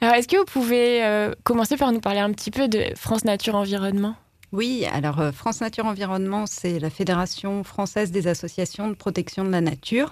Alors, 0.00 0.14
est-ce 0.14 0.26
que 0.26 0.36
vous 0.36 0.44
pouvez 0.44 1.04
euh, 1.04 1.32
commencer 1.44 1.76
par 1.76 1.92
nous 1.92 2.00
parler 2.00 2.20
un 2.20 2.32
petit 2.32 2.50
peu 2.50 2.68
de 2.68 2.84
France 2.96 3.24
Nature 3.24 3.54
Environnement? 3.54 4.16
Oui, 4.52 4.84
alors 4.92 5.20
euh, 5.20 5.32
France 5.32 5.60
Nature 5.60 5.86
Environnement, 5.86 6.44
c'est 6.46 6.78
la 6.78 6.90
Fédération 6.90 7.64
française 7.64 8.10
des 8.10 8.26
associations 8.26 8.88
de 8.88 8.94
protection 8.94 9.44
de 9.44 9.50
la 9.50 9.60
nature. 9.60 10.10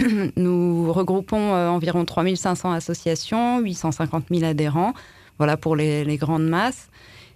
Nous 0.36 0.92
regroupons 0.92 1.54
euh, 1.54 1.68
environ 1.68 2.04
3500 2.04 2.72
associations, 2.72 3.60
850 3.60 4.24
000 4.30 4.44
adhérents, 4.44 4.94
voilà 5.38 5.56
pour 5.56 5.76
les, 5.76 6.16
grandes 6.16 6.46
masses. 6.46 6.88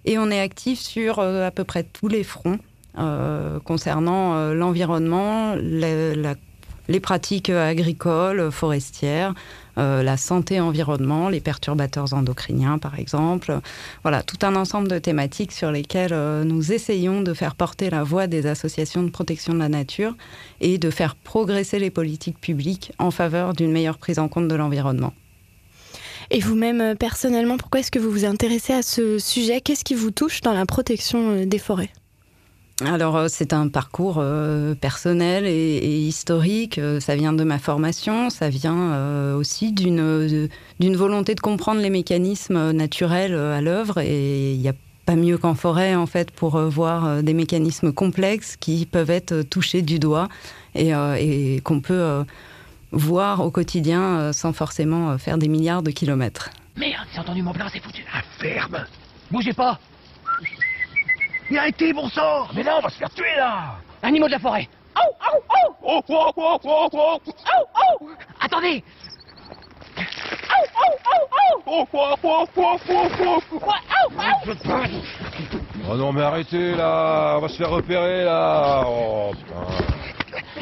Et 0.05 0.19
on 0.19 0.31
est 0.31 0.41
actif 0.41 0.81
sur 0.81 1.19
euh, 1.19 1.47
à 1.47 1.51
peu 1.51 1.65
près 1.65 1.83
tous 1.83 2.09
les 2.09 2.25
fronts 2.25 2.59
euh, 2.99 3.59
concernant 3.61 4.53
l'environnement, 4.53 5.55
les 5.57 7.01
pratiques 7.01 7.51
agricoles, 7.51 8.51
forestières, 8.51 9.35
la 9.77 10.17
santé 10.17 10.61
environnement, 10.61 11.29
les 11.29 11.41
perturbateurs 11.41 12.15
endocriniens 12.15 12.79
par 12.79 12.99
exemple. 12.99 13.61
Voilà, 14.03 14.23
tout 14.23 14.39
un 14.43 14.57
ensemble 14.57 14.89
de 14.89 14.99
thématiques 14.99 15.53
sur 15.53 15.71
lesquelles 15.71 16.13
euh, 16.13 16.45
nous 16.45 16.73
essayons 16.73 17.23
de 17.23 17.35
faire 17.35 17.55
porter 17.55 17.91
la 17.91 18.03
voix 18.03 18.27
des 18.27 18.47
associations 18.47 19.03
de 19.03 19.11
protection 19.11 19.55
de 19.55 19.59
la 19.59 19.69
nature 19.69 20.15
et 20.61 20.79
de 20.79 20.91
faire 20.91 21.17
progresser 21.17 21.79
les 21.79 21.91
politiques 21.91 22.41
publiques 22.41 22.93
en 22.99 23.11
faveur 23.11 23.53
d'une 23.53 23.73
meilleure 23.73 23.99
prise 23.99 24.19
en 24.19 24.29
compte 24.29 24.49
de 24.49 24.55
l'environnement. 24.55 25.13
Et 26.31 26.41
vous-même, 26.41 26.81
euh, 26.81 26.95
personnellement, 26.95 27.59
pourquoi 27.59 27.81
est-ce 27.81 27.91
que 27.91 27.99
vous 27.99 28.11
vous 28.11 28.25
intéressez 28.25 28.73
à 28.73 28.83
ce 28.83 29.19
sujet? 29.19 29.61
Qu'est-ce 29.61 29.85
qui 29.85 29.95
vous 29.95 30.11
touche 30.11 30.41
dans 30.41 30.55
la 30.55 30.67
protection 30.67 31.31
euh, 31.31 31.47
des 31.47 31.59
forêts? 31.59 31.91
Alors, 32.83 33.17
euh, 33.17 33.27
c'est 33.29 33.53
un 33.53 33.69
parcours 33.69 34.17
euh, 34.19 34.75
personnel 34.75 35.47
et, 35.47 35.99
historique. 35.99 36.79
Euh, 36.79 36.99
Ça 36.99 37.15
vient 37.15 37.33
de 37.33 37.45
ma 37.45 37.59
formation, 37.59 38.31
ça 38.31 38.49
vient 38.49 39.35
aussi 39.35 39.73
d'une 39.73 40.49
volonté 40.81 41.35
de 41.35 41.41
comprendre 41.41 41.81
les 41.81 41.91
mécanismes 41.91 42.73
naturels 42.73 43.35
à 43.35 43.61
l'œuvre. 43.61 43.99
Et 43.99 44.55
il 44.55 44.61
n'y 44.61 44.69
a 44.69 44.75
pas 45.07 45.15
mieux 45.15 45.39
qu'en 45.39 45.55
forêt, 45.55 45.95
en 45.95 46.07
fait, 46.07 46.31
pour 46.31 46.59
voir 46.59 47.23
des 47.23 47.35
mécanismes 47.35 47.93
complexes 47.93 48.57
qui 48.57 48.87
peuvent 48.87 49.11
être 49.11 49.43
touchés 49.43 49.83
du 49.83 49.99
doigt 49.99 50.29
et, 50.75 50.93
qu'on 51.63 51.81
peut 51.81 52.25
voir 52.91 53.41
au 53.45 53.51
quotidien 53.51 54.33
sans 54.33 54.53
forcément 54.53 55.19
faire 55.19 55.39
des 55.39 55.49
milliards 55.49 55.83
de 55.83 55.91
kilomètres. 55.91 56.51
Merde, 56.77 57.07
j'ai 57.13 57.21
entendu 57.21 57.43
mon 57.43 57.53
plein, 57.53 57.69
c'est 57.73 57.83
foutu. 57.83 58.05
Ah, 58.13 58.23
ferme 58.41 58.85
Bougez 59.31 59.53
pas 59.53 59.79
Mais 61.51 61.59
arrêtez, 61.59 61.93
bon 61.93 62.09
sang 62.09 62.47
Mais 62.55 62.63
là, 62.63 62.77
on 62.79 62.81
va 62.81 62.89
se 62.89 62.97
faire 62.99 63.11
tuer, 63.11 63.37
là. 63.37 63.77
Animaux 64.03 64.27
de 64.27 64.33
la 64.33 64.39
forêt. 64.39 64.69
Oh, 64.97 65.11
oh, 65.21 65.39
oh. 65.49 65.75
Oh, 65.83 66.03
oh, 66.09 66.33
oh, 66.37 66.59
oh, 66.65 66.89
oh 66.93 67.21
Oh, 67.27 67.65
oh 68.01 68.11
Attendez. 68.41 68.83
Oh, 69.97 70.03
oh, 70.77 70.95
oh, 71.07 71.29
oh. 71.33 71.63
Oh, 71.67 71.87
oh, 71.93 72.17
oh, 72.23 72.47
oh, 72.57 72.79
oh, 72.89 73.09
oh 73.21 73.41
Oh, 73.51 74.11
oh, 74.17 74.85
Oh 75.87 75.97
non 75.97 76.13
mais 76.13 76.23
arrêtez 76.23 76.75
là, 76.75 77.35
on 77.37 77.41
va 77.41 77.49
se 77.49 77.57
faire 77.57 77.71
repérer 77.71 78.25
là. 78.25 78.85
Oh 78.87 79.33
putain. 79.33 79.94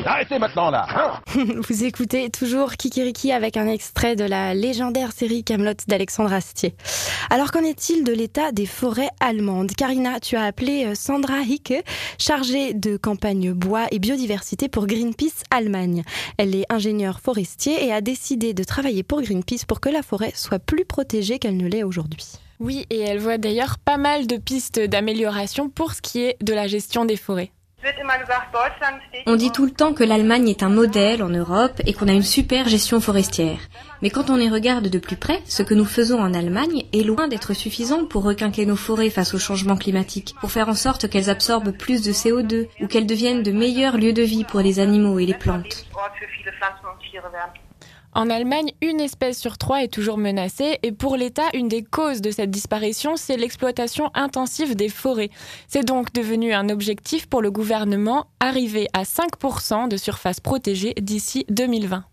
Arrêtez 0.05 0.39
maintenant 0.39 0.71
là. 0.71 0.87
hein 0.89 1.21
Vous 1.69 1.85
écoutez 1.85 2.29
toujours 2.31 2.73
Kikiriki 2.73 3.31
avec 3.31 3.57
un 3.57 3.67
extrait 3.69 4.17
de 4.17 4.25
la 4.25 4.53
légendaire 4.53 5.13
série 5.13 5.45
Camelot 5.45 5.75
d'Alexandre 5.87 6.33
Astier. 6.33 6.75
Alors 7.31 7.53
qu'en 7.53 7.63
est-il 7.63 8.03
de 8.03 8.13
l'état 8.13 8.51
des 8.53 8.67
forêts 8.67 9.11
allemandes? 9.21 9.73
Karina, 9.77 10.19
tu 10.19 10.37
as 10.37 10.45
appelé 10.45 10.87
euh, 10.87 10.95
Sandra 10.95 11.41
Hicke, 11.41 11.85
chargée 12.19 12.75
de 12.75 12.97
campagne 12.97 13.53
bois 13.53 13.87
et 13.93 13.99
biodiversité 13.99 14.69
pour 14.69 14.87
Greenpeace 14.87 15.45
Allemagne. 15.51 16.03
Elle 16.37 16.57
est 16.57 16.67
ingénieure 16.69 17.21
forestier 17.21 17.85
et 17.87 17.93
a 17.93 18.01
décidé 18.01 18.55
de 18.55 18.65
travailler 18.65 19.05
pour 19.05 19.23
Greenpeace 19.23 19.65
pour 19.67 19.81
que 19.81 19.89
la 19.89 20.03
forêt 20.03 20.33
soit 20.35 20.59
plus 20.59 20.85
protégée 20.85 21.39
qu'elle 21.39 21.57
ne 21.57 21.69
l'est 21.69 21.85
aujourd'hui. 21.85 22.27
Oui, 22.59 22.87
et 22.91 23.01
elle 23.01 23.19
voit 23.19 23.39
d'ailleurs 23.39 23.79
pas 23.79 23.97
mal 23.97 24.27
de 24.27 24.37
pistes 24.37 24.81
d'amélioration 24.81 25.69
pour 25.69 25.95
ce 25.95 26.03
qui 26.03 26.23
est 26.23 26.37
de 26.43 26.53
la 26.53 26.67
gestion 26.67 27.05
des 27.05 27.17
forêts. 27.17 27.51
On 29.27 29.37
dit 29.37 29.51
tout 29.51 29.65
le 29.65 29.71
temps 29.71 29.93
que 29.93 30.05
l'Allemagne 30.05 30.49
est 30.49 30.63
un 30.63 30.69
modèle 30.69 31.23
en 31.23 31.29
Europe 31.29 31.81
et 31.87 31.93
qu'on 31.93 32.09
a 32.09 32.13
une 32.13 32.23
super 32.23 32.69
gestion 32.69 33.01
forestière. 33.01 33.59
Mais 34.03 34.11
quand 34.11 34.31
on 34.31 34.39
y 34.39 34.49
regarde 34.49 34.89
de 34.89 34.99
plus 34.99 35.17
près, 35.17 35.41
ce 35.47 35.63
que 35.63 35.75
nous 35.75 35.85
faisons 35.85 36.21
en 36.21 36.35
Allemagne 36.35 36.85
est 36.93 37.03
loin 37.03 37.29
d'être 37.29 37.55
suffisant 37.55 38.05
pour 38.05 38.25
requinquer 38.25 38.67
nos 38.67 38.77
forêts 38.77 39.11
face 39.11 39.35
au 39.35 39.39
changement 39.39 39.77
climatique, 39.77 40.35
pour 40.41 40.51
faire 40.51 40.69
en 40.69 40.75
sorte 40.75 41.09
qu'elles 41.09 41.31
absorbent 41.31 41.73
plus 41.73 42.03
de 42.03 42.13
CO2 42.13 42.69
ou 42.81 42.87
qu'elles 42.87 43.07
deviennent 43.07 43.43
de 43.43 43.53
meilleurs 43.53 43.97
lieux 43.97 44.13
de 44.13 44.23
vie 44.23 44.45
pour 44.45 44.61
les 44.61 44.81
animaux 44.81 45.19
et 45.19 45.27
les 45.27 45.35
plantes. 45.35 45.87
En 48.15 48.29
Allemagne, 48.29 48.73
une 48.83 49.01
espèce 49.01 49.39
sur 49.39 49.57
trois 49.57 49.83
est 49.83 49.93
toujours 49.93 50.19
menacée 50.19 50.79
et 50.83 50.93
pour 50.93 51.17
l'État, 51.17 51.49
une 51.55 51.69
des 51.69 51.83
causes 51.83 52.21
de 52.21 52.31
cette 52.31 52.51
disparition, 52.51 53.17
c'est 53.17 53.39
l'exploitation 53.39 54.11
intensive 54.13 54.77
des 54.77 54.91
forêts. 54.91 55.31
C'est 55.67 55.85
donc 55.85 56.13
devenu 56.13 56.53
un 56.53 56.69
objectif 56.69 57.27
pour 57.27 57.41
le 57.41 57.51
gouvernement, 57.51 58.27
arriver 58.39 58.87
à 58.93 59.05
5% 59.05 59.89
de 59.89 59.97
surface 59.97 60.41
protégée 60.41 60.93
d'ici 61.01 61.47
2020. 61.49 62.05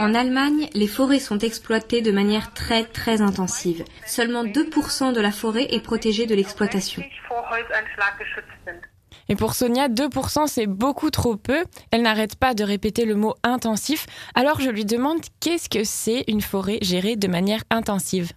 En 0.00 0.14
Allemagne, 0.14 0.70
les 0.72 0.86
forêts 0.86 1.18
sont 1.18 1.38
exploitées 1.38 2.00
de 2.00 2.12
manière 2.12 2.54
très 2.54 2.84
très 2.84 3.20
intensive. 3.20 3.84
Seulement 4.06 4.44
2% 4.44 5.12
de 5.12 5.20
la 5.20 5.32
forêt 5.32 5.66
est 5.70 5.84
protégée 5.84 6.24
de 6.24 6.34
l'exploitation. 6.34 7.02
Et 9.28 9.36
pour 9.36 9.54
Sonia, 9.54 9.88
2% 9.88 10.46
c'est 10.46 10.66
beaucoup 10.66 11.10
trop 11.10 11.36
peu. 11.36 11.64
Elle 11.90 12.02
n'arrête 12.02 12.36
pas 12.36 12.54
de 12.54 12.64
répéter 12.64 13.04
le 13.04 13.14
mot 13.14 13.34
intensif. 13.42 14.06
Alors 14.34 14.60
je 14.60 14.70
lui 14.70 14.84
demande 14.84 15.20
qu'est-ce 15.40 15.68
que 15.68 15.84
c'est 15.84 16.24
une 16.28 16.40
forêt 16.40 16.78
gérée 16.82 17.16
de 17.16 17.28
manière 17.28 17.62
intensive? 17.70 18.32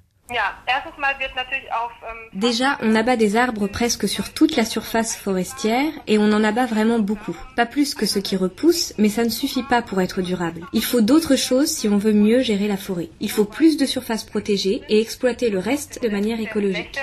Déjà, 2.34 2.78
on 2.82 2.96
abat 2.96 3.16
des 3.16 3.36
arbres 3.36 3.68
presque 3.68 4.08
sur 4.08 4.34
toute 4.34 4.56
la 4.56 4.66
surface 4.66 5.16
forestière 5.16 5.92
et 6.08 6.18
on 6.18 6.32
en 6.32 6.44
abat 6.44 6.66
vraiment 6.66 7.00
beaucoup. 7.00 7.38
Pas 7.56 7.66
plus 7.66 7.96
que 7.96 8.06
ce 8.06 8.20
qui 8.20 8.36
repousse, 8.36 8.94
mais 8.98 9.10
ça 9.10 9.24
ne 9.24 9.30
suffit 9.30 9.64
pas 9.64 9.82
pour 9.82 10.02
être 10.02 10.22
durable. 10.22 10.62
Il 10.74 10.84
faut 10.84 11.02
d'autres 11.02 11.36
choses 11.36 11.70
si 11.70 11.88
on 11.88 11.98
veut 11.98 12.14
mieux 12.14 12.42
gérer 12.42 12.68
la 12.68 12.78
forêt. 12.78 13.10
Il 13.20 13.32
faut 13.32 13.46
plus 13.46 13.78
de 13.78 13.86
surface 13.86 14.24
protégée 14.24 14.82
et 14.90 15.02
exploiter 15.02 15.50
le 15.50 15.60
reste 15.60 16.02
de 16.02 16.10
manière 16.10 16.40
écologique. 16.40 17.00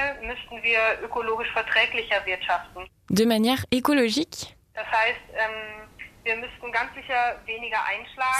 De 3.11 3.25
manière 3.25 3.65
écologique? 3.71 4.57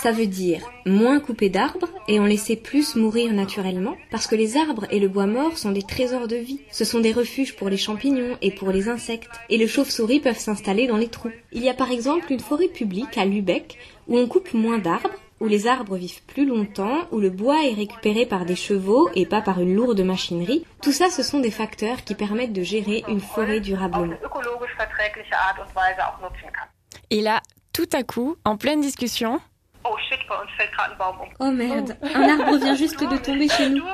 Ça 0.03 0.13
veut 0.13 0.27
dire 0.27 0.61
moins 0.87 1.21
couper 1.21 1.49
d'arbres 1.49 1.89
et 2.07 2.21
en 2.21 2.25
laisser 2.25 2.57
plus 2.57 2.97
mourir 2.97 3.33
naturellement, 3.33 3.97
parce 4.11 4.27
que 4.27 4.35
les 4.35 4.57
arbres 4.57 4.87
et 4.91 5.01
le 5.01 5.09
bois 5.09 5.27
mort 5.27 5.57
sont 5.57 5.73
des 5.73 5.83
trésors 5.83 6.29
de 6.29 6.37
vie. 6.37 6.61
Ce 6.71 6.85
sont 6.85 7.01
des 7.01 7.13
refuges 7.13 7.57
pour 7.57 7.69
les 7.69 7.77
champignons 7.77 8.37
et 8.43 8.51
pour 8.51 8.71
les 8.71 8.89
insectes. 8.89 9.31
Et 9.49 9.57
les 9.57 9.69
chauves-souris 9.69 10.21
peuvent 10.21 10.39
s'installer 10.39 10.87
dans 10.87 10.97
les 10.97 11.09
trous. 11.09 11.33
Il 11.53 11.63
y 11.63 11.69
a 11.69 11.75
par 11.75 11.91
exemple 11.91 12.33
une 12.33 12.41
forêt 12.41 12.69
publique 12.69 13.17
à 13.19 13.25
Lübeck 13.25 13.79
où 14.07 14.19
on 14.19 14.27
coupe 14.27 14.55
moins 14.55 14.79
d'arbres, 14.79 15.11
où 15.41 15.47
les 15.47 15.67
arbres 15.67 15.97
vivent 15.97 16.23
plus 16.25 16.47
longtemps, 16.47 17.07
où 17.13 17.21
le 17.21 17.31
bois 17.31 17.65
est 17.65 17.75
récupéré 17.75 18.27
par 18.27 18.45
des 18.45 18.57
chevaux 18.57 19.09
et 19.15 19.27
pas 19.27 19.41
par 19.41 19.61
une 19.61 19.75
lourde 19.75 20.01
machinerie. 20.01 20.65
Tout 20.83 20.93
ça, 20.93 21.11
ce 21.11 21.23
sont 21.23 21.41
des 21.41 21.51
facteurs 21.51 22.03
qui 22.05 22.15
permettent 22.15 22.53
de 22.53 22.63
gérer 22.63 23.05
une 23.09 23.21
forêt 23.21 23.61
durablement. 23.61 24.17
Et 27.11 27.21
là, 27.21 27.41
tout 27.73 27.89
à 27.93 28.03
coup, 28.03 28.37
en 28.45 28.57
pleine 28.57 28.81
discussion, 28.81 29.41
Oh 31.41 31.51
merde, 31.51 31.97
un 32.03 32.29
arbre 32.29 32.57
vient 32.57 32.75
juste 32.75 33.01
de 33.01 33.17
tomber 33.17 33.49
chez 33.49 33.69
nous. 33.71 33.85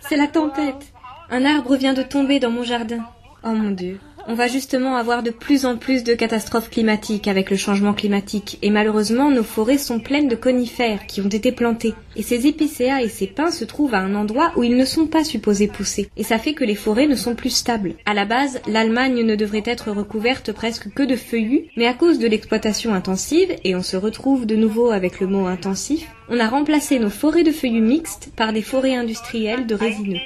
C'est 0.00 0.16
la 0.16 0.28
tempête. 0.28 0.92
Un 1.30 1.44
arbre 1.44 1.76
vient 1.76 1.94
de 1.94 2.02
tomber 2.02 2.38
dans 2.38 2.50
mon 2.50 2.62
jardin. 2.62 3.04
Oh 3.42 3.50
mon 3.50 3.70
dieu. 3.70 4.00
On 4.28 4.34
va 4.34 4.48
justement 4.48 4.96
avoir 4.96 5.22
de 5.22 5.30
plus 5.30 5.66
en 5.66 5.76
plus 5.76 6.02
de 6.02 6.12
catastrophes 6.12 6.68
climatiques 6.68 7.28
avec 7.28 7.48
le 7.48 7.56
changement 7.56 7.94
climatique 7.94 8.58
et 8.60 8.70
malheureusement 8.70 9.30
nos 9.30 9.44
forêts 9.44 9.78
sont 9.78 10.00
pleines 10.00 10.26
de 10.26 10.34
conifères 10.34 11.06
qui 11.06 11.20
ont 11.20 11.28
été 11.28 11.52
plantés 11.52 11.94
et 12.16 12.22
ces 12.22 12.48
épicéas 12.48 13.02
et 13.02 13.08
ces 13.08 13.28
pins 13.28 13.52
se 13.52 13.64
trouvent 13.64 13.94
à 13.94 14.00
un 14.00 14.16
endroit 14.16 14.50
où 14.56 14.64
ils 14.64 14.76
ne 14.76 14.84
sont 14.84 15.06
pas 15.06 15.22
supposés 15.22 15.68
pousser 15.68 16.10
et 16.16 16.24
ça 16.24 16.38
fait 16.38 16.54
que 16.54 16.64
les 16.64 16.74
forêts 16.74 17.06
ne 17.06 17.14
sont 17.14 17.36
plus 17.36 17.50
stables. 17.50 17.94
À 18.04 18.14
la 18.14 18.24
base, 18.24 18.60
l'Allemagne 18.66 19.22
ne 19.22 19.36
devrait 19.36 19.62
être 19.64 19.92
recouverte 19.92 20.50
presque 20.50 20.92
que 20.92 21.04
de 21.04 21.14
feuillus 21.14 21.66
mais 21.76 21.86
à 21.86 21.94
cause 21.94 22.18
de 22.18 22.26
l'exploitation 22.26 22.94
intensive 22.94 23.54
et 23.62 23.76
on 23.76 23.82
se 23.82 23.96
retrouve 23.96 24.44
de 24.44 24.56
nouveau 24.56 24.90
avec 24.90 25.20
le 25.20 25.28
mot 25.28 25.46
intensif, 25.46 26.04
on 26.28 26.40
a 26.40 26.48
remplacé 26.48 26.98
nos 26.98 27.10
forêts 27.10 27.44
de 27.44 27.52
feuillus 27.52 27.80
mixtes 27.80 28.30
par 28.34 28.52
des 28.52 28.62
forêts 28.62 28.96
industrielles 28.96 29.68
de 29.68 29.76
résineux. 29.76 30.18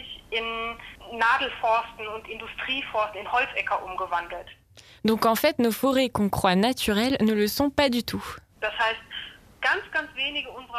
Donc 5.05 5.27
en 5.27 5.35
fait, 5.35 5.59
nos 5.59 5.73
forêts 5.73 6.09
qu'on 6.09 6.29
croit 6.29 6.57
naturelles 6.57 7.17
ne 7.21 7.33
le 7.33 7.47
sont 7.47 7.71
pas 7.71 7.89
du 7.89 8.03
tout. 8.03 8.25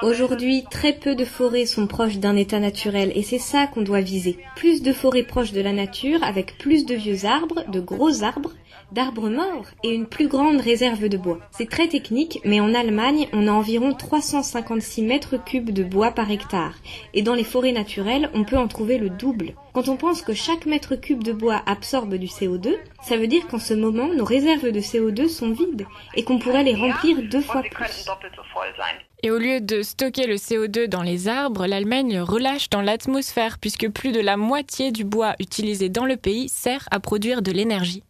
Aujourd'hui, 0.02 0.66
très 0.70 0.94
peu 0.94 1.16
de 1.16 1.26
forêts 1.26 1.66
sont 1.66 1.86
proches 1.86 2.18
d'un 2.18 2.36
état 2.36 2.60
naturel 2.60 3.12
et 3.16 3.22
c'est 3.22 3.38
ça 3.38 3.68
qu'on 3.68 3.82
doit 3.82 4.02
viser. 4.02 4.40
Plus 4.56 4.82
de 4.82 4.94
forêts 4.94 5.24
proches 5.24 5.52
de 5.52 5.62
la 5.62 5.74
nature 5.74 6.24
avec 6.24 6.58
plus 6.58 6.86
de 6.86 6.96
vieux 6.96 7.26
arbres, 7.26 7.64
de 7.70 7.80
gros 7.80 8.24
arbres, 8.24 8.52
d'arbres 8.92 9.30
morts 9.30 9.68
et 9.84 9.90
une 9.90 10.06
plus 10.06 10.28
grande 10.28 10.60
réserve 10.60 11.08
de 11.08 11.18
bois. 11.18 11.40
C'est 11.52 11.70
très 11.70 11.88
technique, 11.88 12.40
mais 12.46 12.60
en 12.60 12.74
Allemagne, 12.74 13.28
on 13.34 13.48
a 13.48 13.52
environ 13.52 13.94
356 13.94 15.02
mètres 15.04 15.44
cubes 15.44 15.72
de 15.72 15.84
bois 15.84 16.12
par 16.12 16.30
hectare. 16.32 16.76
Et 17.14 17.22
dans 17.22 17.36
les 17.36 17.44
forêts 17.44 17.72
naturelles, 17.72 18.30
on 18.34 18.44
peut 18.44 18.58
en 18.58 18.68
trouver 18.68 18.98
le 18.98 19.10
double. 19.10 19.54
Quand 19.74 19.88
on 19.88 19.96
pense 19.96 20.22
que 20.22 20.34
chaque 20.34 20.66
mètre 20.66 20.96
cube 20.96 21.24
de 21.24 21.34
bois 21.34 21.62
absorbe 21.66 22.16
du 22.16 22.28
CO2, 22.28 22.76
ça 23.04 23.18
veut 23.18 23.28
dire 23.28 23.48
qu'en 23.48 23.60
ce 23.60 23.74
moment, 23.74 24.14
nos 24.14 24.26
réserves 24.26 24.72
de 24.72 24.80
CO2 24.80 25.28
sont 25.28 25.52
vides 25.52 25.86
et 26.16 26.24
qu'on 26.24 26.40
pourrait 26.40 26.64
les 26.64 26.76
remplir 26.76 27.18
deux 27.30 27.42
fois 27.42 27.64
plus. 27.64 28.06
Et 29.24 29.30
au 29.30 29.38
lieu 29.38 29.62
de 29.62 29.84
stocker 29.84 30.26
le 30.26 30.36
CO2 30.36 30.88
dans 30.88 31.04
les 31.04 31.28
arbres, 31.28 31.68
l'Allemagne 31.68 32.16
le 32.16 32.24
relâche 32.24 32.70
dans 32.70 32.82
l'atmosphère 32.82 33.60
puisque 33.60 33.88
plus 33.90 34.12
de 34.12 34.20
la 34.20 34.36
moitié 34.36 34.92
du 34.92 35.04
bois 35.04 35.36
utilisé 35.40 35.90
dans 35.90 36.06
le 36.06 36.18
pays 36.18 36.50
sert 36.50 36.88
à 36.90 37.00
produire 37.00 37.44
de 37.44 37.52
l'énergie. 37.52 38.04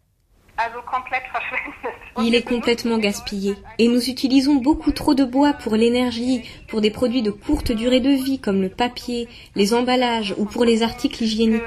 Il 2.20 2.36
est 2.36 2.48
complètement 2.48 2.98
gaspillé. 2.98 3.56
Et 3.78 3.88
nous 3.88 4.10
utilisons 4.10 4.56
beaucoup 4.56 4.92
trop 4.92 5.14
de 5.14 5.24
bois 5.24 5.54
pour 5.54 5.76
l'énergie, 5.76 6.50
pour 6.68 6.82
des 6.82 6.92
produits 6.92 7.22
de 7.22 7.32
courte 7.32 7.72
durée 7.72 8.00
de 8.00 8.10
vie 8.10 8.40
comme 8.40 8.62
le 8.62 8.70
papier, 8.70 9.28
les 9.56 9.74
emballages 9.74 10.36
ou 10.38 10.46
pour 10.46 10.66
les 10.66 10.84
articles 10.84 11.24
hygiéniques. 11.24 11.62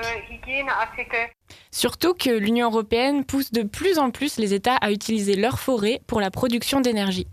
Surtout 1.70 2.14
que 2.14 2.30
l'Union 2.30 2.70
européenne 2.70 3.24
pousse 3.24 3.52
de 3.52 3.62
plus 3.62 3.98
en 3.98 4.10
plus 4.10 4.38
les 4.38 4.54
États 4.54 4.76
à 4.76 4.90
utiliser 4.90 5.34
leurs 5.36 5.58
forêts 5.58 6.00
pour 6.06 6.20
la 6.20 6.30
production 6.30 6.80
d'énergie. 6.80 7.26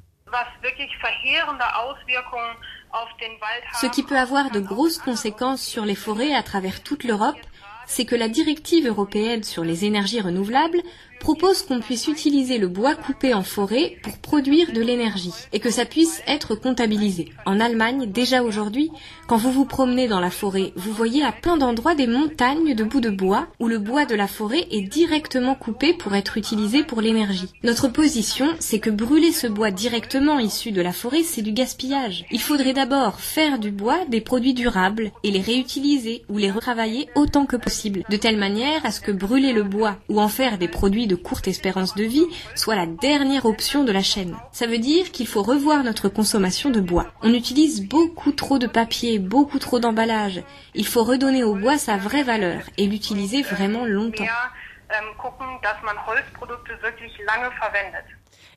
Ce 3.82 3.88
qui 3.88 4.04
peut 4.04 4.18
avoir 4.18 4.50
de 4.52 4.60
grosses 4.60 4.98
conséquences 4.98 5.62
sur 5.62 5.86
les 5.86 5.96
forêts 5.96 6.34
à 6.34 6.44
travers 6.44 6.82
toute 6.82 7.04
l'Europe, 7.04 7.40
c'est 7.86 8.06
que 8.06 8.16
la 8.16 8.30
directive 8.30 8.88
européenne 8.88 9.44
sur 9.44 9.64
les 9.64 9.86
énergies 9.86 10.22
renouvelables 10.22 10.82
propose 11.22 11.62
qu'on 11.62 11.80
puisse 11.80 12.08
utiliser 12.08 12.58
le 12.58 12.68
bois 12.68 12.96
coupé 12.96 13.34
en 13.34 13.44
forêt 13.44 13.96
pour 14.02 14.18
produire 14.18 14.74
de 14.74 14.82
l'énergie 14.82 15.32
et 15.54 15.60
que 15.60 15.70
ça 15.70 15.86
puisse 15.86 16.22
être 16.28 16.56
comptabilisé. 16.56 17.32
En 17.46 17.60
Allemagne, 17.60 18.12
déjà 18.12 18.44
aujourd'hui, 18.44 18.92
quand 19.28 19.38
vous 19.38 19.52
vous 19.52 19.66
promenez 19.66 20.08
dans 20.08 20.20
la 20.20 20.32
forêt, 20.32 20.74
vous 20.76 20.92
voyez 20.92 21.24
à 21.24 21.32
plein 21.32 21.58
d'endroits 21.58 21.96
des 21.96 22.08
montagnes 22.08 22.74
de 22.74 22.84
bouts 22.84 23.00
de 23.02 23.12
bois 23.12 23.48
où 23.60 23.68
le 23.68 23.78
bois 23.78 24.06
de 24.06 24.16
la 24.16 24.28
forêt 24.28 24.66
est 24.72 24.82
directement 24.82 25.54
coupé 25.54 25.94
pour 25.94 26.16
être 26.16 26.38
utilisé 26.38 26.84
pour 26.84 27.02
l'énergie. 27.02 27.50
Notre 27.64 27.88
position, 27.88 28.48
c'est 28.60 28.80
que 28.80 28.90
brûler 28.90 29.32
ce 29.32 29.48
bois 29.48 29.70
directement 29.70 30.40
issu 30.40 30.72
de 30.72 30.82
la 30.82 30.92
forêt, 30.92 31.24
c'est 31.24 31.44
du 31.44 31.52
gaspillage. 31.52 32.26
Il 32.32 32.42
faudrait 32.42 32.74
d'abord 32.74 33.20
faire 33.20 33.60
du 33.60 33.70
bois 33.70 34.00
des 34.10 34.22
produits 34.22 34.56
durables 34.56 35.12
et 35.24 35.30
les 35.30 35.42
réutiliser 35.42 36.24
ou 36.30 36.40
les 36.40 36.50
retravailler 36.50 37.10
autant 37.14 37.46
que 37.46 37.58
possible, 37.58 38.04
de 38.10 38.18
telle 38.18 38.38
manière 38.38 38.84
à 38.86 38.92
ce 38.92 39.02
que 39.02 39.12
brûler 39.12 39.54
le 39.54 39.64
bois 39.64 39.98
ou 40.10 40.20
en 40.20 40.28
faire 40.28 40.58
des 40.58 40.68
produits 40.68 41.11
de 41.12 41.16
courte 41.16 41.48
espérance 41.48 41.94
de 41.96 42.06
vie 42.06 42.26
soit 42.56 42.76
la 42.76 42.86
dernière 42.86 43.46
option 43.46 43.84
de 43.84 43.92
la 43.92 44.02
chaîne. 44.02 44.38
Ça 44.54 44.66
veut 44.66 44.78
dire 44.80 45.12
qu'il 45.12 45.28
faut 45.28 45.44
revoir 45.44 45.84
notre 45.84 46.08
consommation 46.08 46.70
de 46.70 46.80
bois. 46.80 47.08
On 47.22 47.34
utilise 47.34 47.86
beaucoup 47.86 48.32
trop 48.32 48.60
de 48.60 48.68
papier, 48.68 49.20
beaucoup 49.20 49.60
trop 49.60 49.80
d'emballage. 49.80 50.42
Il 50.74 50.88
faut 50.88 51.04
redonner 51.04 51.44
au 51.44 51.56
bois 51.56 51.78
sa 51.78 51.98
vraie 51.98 52.24
valeur 52.24 52.62
et 52.78 52.88
l'utiliser 52.88 53.42
vraiment 53.42 53.86
longtemps. 53.86 54.24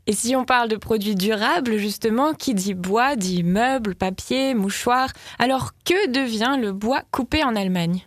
Et 0.06 0.12
si 0.12 0.36
on 0.36 0.44
parle 0.44 0.68
de 0.68 0.76
produits 0.76 1.14
durables, 1.14 1.76
justement, 1.76 2.34
qui 2.34 2.54
dit 2.54 2.74
bois 2.74 3.16
dit 3.16 3.42
meubles, 3.42 3.94
papier, 3.94 4.54
mouchoirs. 4.54 5.10
Alors 5.38 5.72
que 5.84 6.08
devient 6.08 6.56
le 6.60 6.72
bois 6.72 7.02
coupé 7.10 7.42
en 7.42 7.56
Allemagne? 7.56 8.04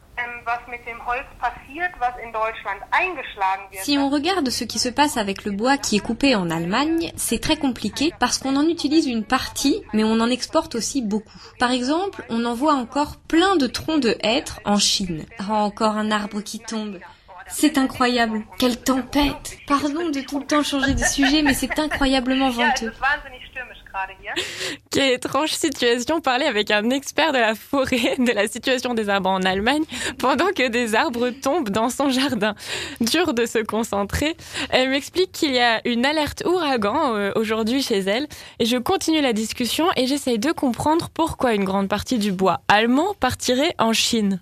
Si 3.84 3.98
on 3.98 4.10
regarde 4.10 4.50
ce 4.50 4.64
qui 4.64 4.80
se 4.80 4.90
passe 4.90 5.18
avec 5.18 5.44
le 5.44 5.52
bois 5.52 5.78
qui 5.78 5.98
est 5.98 6.00
coupé 6.00 6.36
en 6.36 6.50
Allemagne, 6.50 7.12
c'est 7.16 7.40
très 7.40 7.58
compliqué 7.58 8.14
parce 8.20 8.38
qu'on 8.38 8.56
en 8.56 8.68
utilise 8.68 9.08
une 9.08 9.24
partie, 9.24 9.82
mais 9.94 10.04
on 10.04 10.20
en 10.20 10.30
exporte 10.30 10.76
aussi 10.76 11.02
beaucoup. 11.02 11.42
Par 11.60 11.72
exemple, 11.72 12.24
on 12.30 12.46
envoie 12.46 12.74
encore 12.74 13.18
plein 13.18 13.56
de 13.56 13.68
troncs 13.68 14.02
de 14.02 14.16
hêtre 14.22 14.62
en 14.66 14.78
Chine. 14.78 15.26
Oh, 15.42 15.54
encore 15.54 15.98
un 15.98 16.12
arbre 16.12 16.42
qui 16.42 16.60
tombe. 16.60 17.00
C'est 17.50 17.78
incroyable. 17.78 18.44
Quelle 18.60 18.78
tempête. 18.78 19.58
Pardon 19.68 20.10
de 20.10 20.22
tout 20.22 20.40
le 20.40 20.46
temps 20.46 20.64
changer 20.64 20.94
de 20.94 21.04
sujet, 21.04 21.42
mais 21.42 21.54
c'est 21.54 21.80
incroyablement 21.80 22.50
venteux. 22.50 22.92
Quelle 24.92 25.14
étrange 25.14 25.52
situation, 25.52 26.22
parler 26.22 26.46
avec 26.46 26.72
un 26.72 26.90
expert 26.90 27.32
de 27.32 27.38
la 27.38 27.56
forêt, 27.56 28.16
de 28.20 28.32
la 28.32 28.48
situation 28.48 28.94
des 28.94 29.10
arbres 29.10 29.30
en 29.30 29.42
Allemagne, 29.42 29.84
pendant 30.18 30.48
que 30.48 30.68
des 30.68 30.96
arbres 30.96 31.30
tombent 31.30 31.70
dans 31.70 31.90
son 31.90 32.10
jardin. 32.10 32.56
Dur 33.02 33.34
de 33.34 33.46
se 33.46 33.60
concentrer. 33.60 34.36
Elle 34.70 34.90
m'explique 34.90 35.32
qu'il 35.32 35.54
y 35.54 35.60
a 35.60 35.82
une 35.88 36.06
alerte 36.06 36.44
ouragan 36.46 37.16
euh, 37.16 37.32
aujourd'hui 37.36 37.82
chez 37.82 38.00
elle, 38.00 38.28
et 38.60 38.66
je 38.66 38.78
continue 38.78 39.22
la 39.22 39.34
discussion 39.34 39.88
et 39.96 40.08
j'essaye 40.08 40.40
de 40.40 40.52
comprendre 40.52 41.10
pourquoi 41.14 41.54
une 41.54 41.64
grande 41.66 41.88
partie 41.88 42.18
du 42.18 42.32
bois 42.32 42.62
allemand 42.68 43.14
partirait 43.20 43.76
en 43.78 43.94
Chine. 43.94 44.42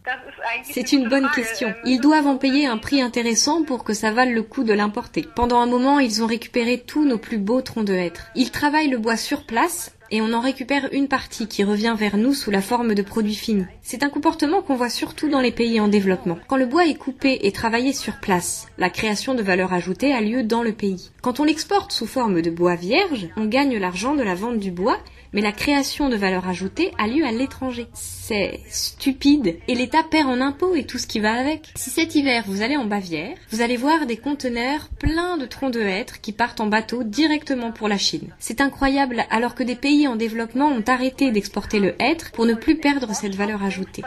C'est 0.63 0.91
une 0.91 1.10
bonne 1.10 1.29
question. 1.34 1.73
Ils 1.86 1.99
doivent 1.99 2.27
en 2.27 2.38
payer 2.38 2.67
un 2.67 2.77
prix 2.77 3.01
intéressant 3.01 3.63
pour 3.63 3.84
que 3.84 3.93
ça 3.93 4.12
vale 4.12 4.34
le 4.34 4.43
coup 4.43 4.63
de 4.63 4.73
l'importer. 4.73 5.25
Pendant 5.36 5.60
un 5.60 5.65
moment, 5.65 5.99
ils 5.99 6.23
ont 6.23 6.27
récupéré 6.27 6.84
tous 6.86 7.05
nos 7.05 7.17
plus 7.17 7.38
beaux 7.38 7.62
troncs 7.62 7.86
de 7.86 7.93
hêtre. 7.93 8.27
Ils 8.36 8.51
travaillent 8.51 8.89
le 8.89 8.97
bois 8.97 9.17
sur 9.17 9.45
place 9.45 9.91
et 10.12 10.21
on 10.21 10.34
en 10.34 10.39
récupère 10.39 10.89
une 10.91 11.08
partie 11.08 11.47
qui 11.47 11.63
revient 11.63 11.95
vers 11.97 12.17
nous 12.17 12.34
sous 12.34 12.51
la 12.51 12.62
forme 12.62 12.93
de 12.93 13.01
produits 13.01 13.36
finis. 13.36 13.65
C'est 13.81 14.03
un 14.03 14.10
comportement 14.10 14.62
qu'on 14.62 14.75
voit 14.75 14.89
surtout 14.89 15.29
dans 15.29 15.41
les 15.41 15.51
pays 15.51 15.79
en 15.79 15.88
développement. 15.88 16.38
Quand 16.47 16.58
le 16.58 16.65
bois 16.65 16.86
est 16.86 16.95
coupé 16.95 17.39
et 17.41 17.51
travaillé 17.51 17.93
sur 17.93 18.19
place, 18.19 18.67
la 18.77 18.89
création 18.89 19.34
de 19.34 19.41
valeur 19.41 19.73
ajoutée 19.73 20.13
a 20.13 20.21
lieu 20.21 20.43
dans 20.43 20.63
le 20.63 20.73
pays. 20.73 21.12
Quand 21.21 21.39
on 21.39 21.43
l'exporte 21.43 21.91
sous 21.91 22.08
forme 22.08 22.41
de 22.41 22.51
bois 22.51 22.75
vierge, 22.75 23.29
on 23.36 23.45
gagne 23.45 23.77
l'argent 23.77 24.15
de 24.15 24.23
la 24.23 24.36
vente 24.36 24.60
du 24.60 24.71
bois 24.71 24.99
mais 25.36 25.41
la 25.41 25.52
création 25.52 26.08
de 26.08 26.15
valeur 26.15 26.48
ajoutée 26.48 26.93
a 26.98 27.08
lieu 27.08 27.26
à 27.26 27.32
l'étranger. 27.34 27.88
C'est 27.93 28.62
stupide 28.69 29.60
et 29.67 29.76
l'État 29.76 30.02
perd 30.10 30.30
en 30.30 30.39
impôts 30.39 30.76
et 30.76 30.86
tout 30.86 30.98
ce 30.98 31.08
qui 31.08 31.19
va 31.19 31.34
avec. 31.34 31.71
Si 31.76 31.89
cet 31.89 32.15
hiver 32.15 32.45
vous 32.48 32.62
allez 32.62 32.78
en 32.78 32.86
Bavière, 32.86 33.38
vous 33.52 33.62
allez 33.62 33.76
voir 33.76 34.06
des 34.06 34.15
conteneurs 34.15 34.88
pleins 34.98 35.38
de 35.38 35.45
troncs 35.45 35.74
de 35.74 35.82
hêtre 35.82 36.21
qui 36.21 36.32
partent 36.32 36.62
en 36.62 36.67
bateau 36.67 37.04
directement 37.04 37.74
pour 37.74 37.89
la 37.89 37.98
Chine. 37.98 38.34
C'est 38.39 38.62
incroyable 38.62 39.26
alors 39.30 39.56
que 39.56 39.63
des 39.63 39.76
pays 39.76 40.08
en 40.08 40.15
développement 40.15 40.67
ont 40.67 40.84
arrêté 40.88 41.32
d'exporter 41.32 41.80
le 41.82 42.02
hêtre 42.02 42.32
pour 42.32 42.45
ne 42.45 42.54
plus 42.54 42.78
perdre 42.78 43.13
cette 43.13 43.36
valeur 43.36 43.62
ajoutée. 43.62 44.04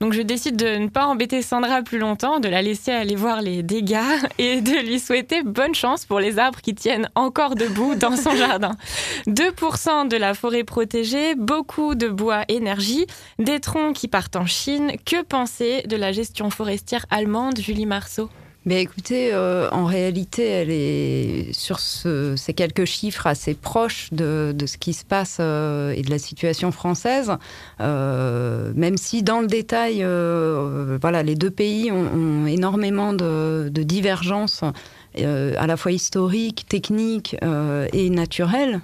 Donc 0.00 0.12
je 0.12 0.20
décide 0.20 0.56
de 0.56 0.76
ne 0.76 0.88
pas 0.88 1.06
embêter 1.06 1.40
Sandra 1.40 1.82
plus 1.82 1.98
longtemps, 1.98 2.38
de 2.38 2.48
la 2.48 2.60
laisser 2.60 2.92
aller 2.92 3.16
voir 3.16 3.40
les 3.40 3.62
dégâts 3.62 3.96
et 4.38 4.60
de 4.60 4.86
lui 4.86 5.00
souhaiter 5.00 5.42
bonne 5.42 5.74
chance 5.74 6.04
pour 6.04 6.20
les 6.20 6.38
arbres 6.38 6.60
qui 6.60 6.74
tiennent 6.74 7.08
encore 7.14 7.54
debout 7.54 7.94
dans 7.94 8.16
son 8.16 8.30
jardin. 8.36 8.76
2% 9.26 10.08
de 10.08 10.16
la 10.16 10.34
forêt 10.34 10.64
protégée, 10.64 11.34
beaucoup 11.34 11.94
de 11.94 12.08
bois 12.08 12.44
énergie, 12.48 13.06
des 13.38 13.60
troncs 13.60 13.94
qui 13.94 14.08
partent 14.08 14.36
en 14.36 14.46
Chine. 14.46 14.92
Que 15.04 15.22
penser 15.22 15.82
de 15.86 15.96
la 15.96 16.12
gestion 16.12 16.50
forestière 16.50 17.06
allemande, 17.10 17.58
Julie 17.58 17.86
Marceau? 17.86 18.28
Mais 18.66 18.82
écoutez, 18.82 19.30
euh, 19.32 19.68
en 19.70 19.84
réalité, 19.84 20.44
elle 20.44 20.70
est 20.72 21.52
sur 21.52 21.78
ce- 21.78 22.34
ces 22.36 22.52
quelques 22.52 22.84
chiffres 22.84 23.28
assez 23.28 23.54
proches 23.54 24.08
de, 24.10 24.52
ce 24.66 24.76
qui 24.76 24.92
se 24.92 25.04
passe 25.04 25.36
euh, 25.38 25.92
et 25.96 26.02
de 26.02 26.10
la 26.10 26.18
situation 26.18 26.72
française, 26.72 27.32
euh, 27.80 28.72
même 28.74 28.96
si 28.96 29.22
dans 29.22 29.40
le 29.40 29.46
détail, 29.46 30.04
voilà, 31.00 31.22
les 31.22 31.36
deux 31.36 31.50
pays 31.50 31.92
ont, 31.92 32.46
énormément 32.46 33.12
de, 33.12 33.70
divergences. 33.72 34.62
à 35.16 35.66
la 35.66 35.76
fois 35.76 35.92
historiques, 35.92 36.66
techniques 36.68 37.36
et 37.92 38.10
naturelles 38.10 38.80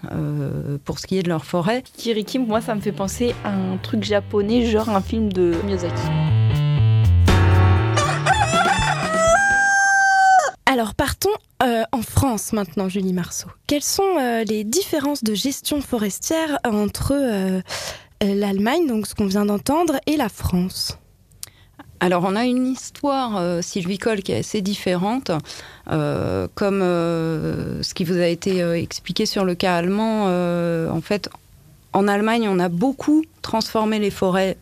pour 0.85 0.99
ce 1.01 1.07
qui 1.09 1.19
est 1.19 1.23
de 1.25 1.29
leur 1.29 1.45
forêt. 1.45 1.83
Kiriki, 1.97 2.39
moi, 2.39 2.61
ça 2.61 2.75
me 2.77 2.81
fait 2.81 2.93
penser 2.93 3.35
à 3.45 3.53
un 3.53 3.77
truc 3.79 4.05
japonais, 4.05 4.65
genre 4.65 4.89
un 4.89 5.03
film 5.03 5.33
de 5.33 5.55
Miyazaki. 5.67 6.42
Alors 10.73 10.95
partons 10.95 11.29
euh, 11.63 11.83
en 11.93 12.01
France 12.01 12.55
maintenant, 12.55 12.89
Julie 12.89 13.13
Marceau. 13.13 13.49
Quelles 13.67 13.83
sont 13.83 14.17
euh, 14.19 14.43
les 14.45 14.65
différences 14.65 15.23
de 15.23 15.35
gestion 15.35 15.83
forestière 15.83 16.61
entre 16.65 17.13
euh, 17.13 17.61
l'Allemagne, 18.23 18.87
donc 18.87 19.07
ce 19.07 19.15
qu'on 19.15 19.27
vient 19.27 19.45
d'entendre, 19.45 20.01
et 20.07 20.17
la 20.17 20.31
France? 20.31 20.97
Alors, 22.01 22.25
on 22.25 22.35
a 22.37 22.47
une 22.47 22.67
histoire 22.67 23.63
sylvicole 23.63 24.23
qui 24.23 24.33
est 24.33 24.39
assez 24.39 24.63
différente, 24.63 25.31
comme 25.87 26.81
ce 26.81 27.95
qui 27.95 28.05
vous 28.05 28.17
a 28.17 28.27
été 28.27 28.61
expliqué 28.75 29.25
sur 29.25 29.45
le 29.45 29.55
cas 29.55 29.77
allemand. 29.77 30.25
en 30.25 31.01
fait, 31.01 31.29
en 31.93 32.09
Allemagne, 32.09 32.49
on 32.49 32.59
a 32.59 32.69
beaucoup 32.69 33.23
transformé 33.43 34.01
les 34.01 34.11
forêts 34.11 34.57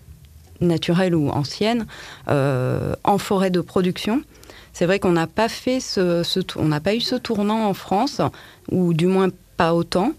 naturelles 0.61 1.15
ou 1.15 1.31
anciennes 1.31 1.87
en 2.27 3.19
forêts 3.19 3.51
de 3.51 3.63
production. 3.63 4.23
C'est 4.73 4.87
vrai 4.87 4.99
qu'on 4.99 5.13
n'a 5.13 5.27
pas 5.27 5.49
fait 5.49 5.81
ce, 5.81 6.23
on 6.57 6.67
n'a 6.67 6.81
pas 6.81 6.95
eu 6.95 7.01
ce 7.01 7.17
tournant 7.17 7.67
en 7.67 7.75
France, 7.75 8.21
ou 8.71 8.95
du 8.95 9.07
moins 9.07 9.29
pas 9.57 9.75
autant. 9.75 10.13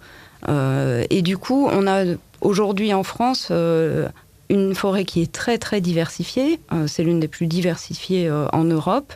Euh, 0.50 1.04
et 1.10 1.22
du 1.22 1.38
coup, 1.38 1.68
on 1.72 1.88
a 1.88 2.04
aujourd'hui 2.42 2.94
en 2.94 3.04
France 3.04 3.50
euh, 3.52 4.08
une 4.50 4.76
forêt 4.76 5.06
qui 5.06 5.22
est 5.22 5.32
très 5.32 5.58
très 5.58 5.82
diversifiée. 5.82 6.60
Euh, 6.74 6.88
c'est 6.88 7.04
l'une 7.04 7.20
des 7.20 7.28
plus 7.28 7.48
diversifiées 7.48 8.30
en 8.32 8.64
Europe. 8.64 9.14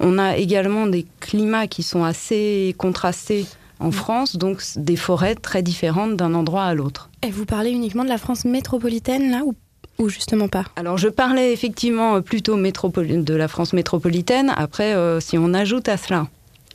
On 0.00 0.18
a 0.18 0.36
également 0.36 0.86
des 0.86 1.06
climats 1.20 1.66
qui 1.66 1.82
sont 1.82 2.04
assez 2.04 2.74
contrastés 2.78 3.46
en 3.80 3.90
France, 3.90 4.36
donc 4.36 4.62
des 4.76 4.96
forêts 4.96 5.34
très 5.34 5.62
différentes 5.62 6.16
d'un 6.16 6.34
endroit 6.34 6.64
à 6.64 6.74
l'autre. 6.74 7.10
Et 7.22 7.30
vous 7.30 7.44
parlez 7.44 7.70
uniquement 7.70 8.04
de 8.04 8.08
la 8.08 8.18
France 8.18 8.44
métropolitaine, 8.44 9.30
là, 9.30 9.42
ou, 9.44 9.54
ou 10.00 10.08
justement 10.08 10.48
pas 10.48 10.64
Alors 10.76 10.98
je 10.98 11.08
parlais 11.08 11.52
effectivement 11.52 12.16
euh, 12.16 12.20
plutôt 12.20 12.56
métropoli- 12.56 13.22
de 13.22 13.34
la 13.34 13.46
France 13.48 13.72
métropolitaine. 13.72 14.52
Après, 14.56 14.94
euh, 14.94 15.20
si 15.20 15.38
on 15.38 15.54
ajoute 15.54 15.88
à 15.88 15.96
cela 15.96 16.26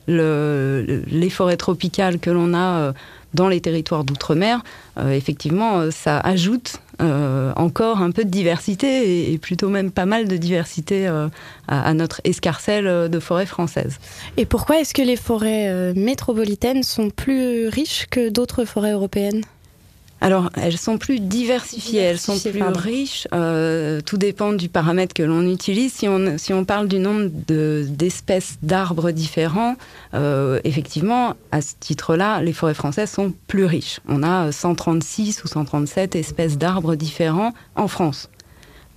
le- 0.08 0.84
le- 0.86 1.02
les 1.06 1.30
forêts 1.30 1.56
tropicales 1.56 2.18
que 2.18 2.30
l'on 2.30 2.54
a 2.54 2.78
euh, 2.78 2.92
dans 3.34 3.48
les 3.48 3.60
territoires 3.60 4.04
d'outre-mer, 4.04 4.62
euh, 4.98 5.10
effectivement, 5.10 5.90
ça 5.90 6.18
ajoute 6.20 6.76
euh, 7.02 7.52
encore 7.56 8.00
un 8.00 8.10
peu 8.12 8.24
de 8.24 8.30
diversité 8.30 8.86
et, 9.26 9.32
et 9.34 9.38
plutôt 9.38 9.68
même 9.68 9.90
pas 9.90 10.06
mal 10.06 10.26
de 10.28 10.36
diversité 10.38 11.06
euh, 11.06 11.28
à, 11.68 11.82
à 11.90 11.92
notre 11.92 12.20
escarcelle 12.24 13.10
de 13.10 13.20
forêts 13.20 13.44
françaises. 13.44 13.98
Et 14.38 14.46
pourquoi 14.46 14.80
est-ce 14.80 14.94
que 14.94 15.02
les 15.02 15.16
forêts 15.16 15.68
euh, 15.68 15.92
métropolitaines 15.94 16.82
sont 16.84 17.10
plus 17.10 17.68
riches 17.68 18.06
que 18.10 18.30
d'autres 18.30 18.64
forêts 18.64 18.92
européennes? 18.92 19.42
Alors, 20.22 20.50
elles 20.56 20.78
sont 20.78 20.96
plus 20.96 21.20
diversifiées, 21.20 22.00
elles 22.00 22.18
sont 22.18 22.38
plus 22.38 22.58
pardon. 22.58 22.80
riches. 22.80 23.28
euh, 23.34 24.00
tout 24.00 24.16
dépend 24.16 24.54
du 24.54 24.68
paramètre 24.70 25.12
que 25.14 25.22
l'on 25.22 25.42
utilise. 25.50 25.92
Si 25.92 26.08
on, 26.08 26.38
si 26.38 26.54
on 26.54 26.64
parle 26.64 26.88
du 26.88 26.98
nombre 26.98 27.28
de- 27.46 27.86
d'espèces 27.88 28.56
d'arbres 28.62 29.10
différents, 29.10 29.76
euh, 30.14 30.58
effectivement, 30.64 31.34
à 31.52 31.60
ce 31.60 31.74
titre-là, 31.78 32.40
les 32.40 32.54
forêts 32.54 32.72
françaises 32.74 33.10
sont 33.10 33.34
plus 33.46 33.66
riches. 33.66 34.00
On 34.08 34.22
a 34.22 34.50
136 34.52 35.44
ou 35.44 35.48
137 35.48 36.16
espèces 36.16 36.56
d'arbres 36.56 36.94
différents 36.96 37.52
en 37.76 37.86
France 37.86 38.30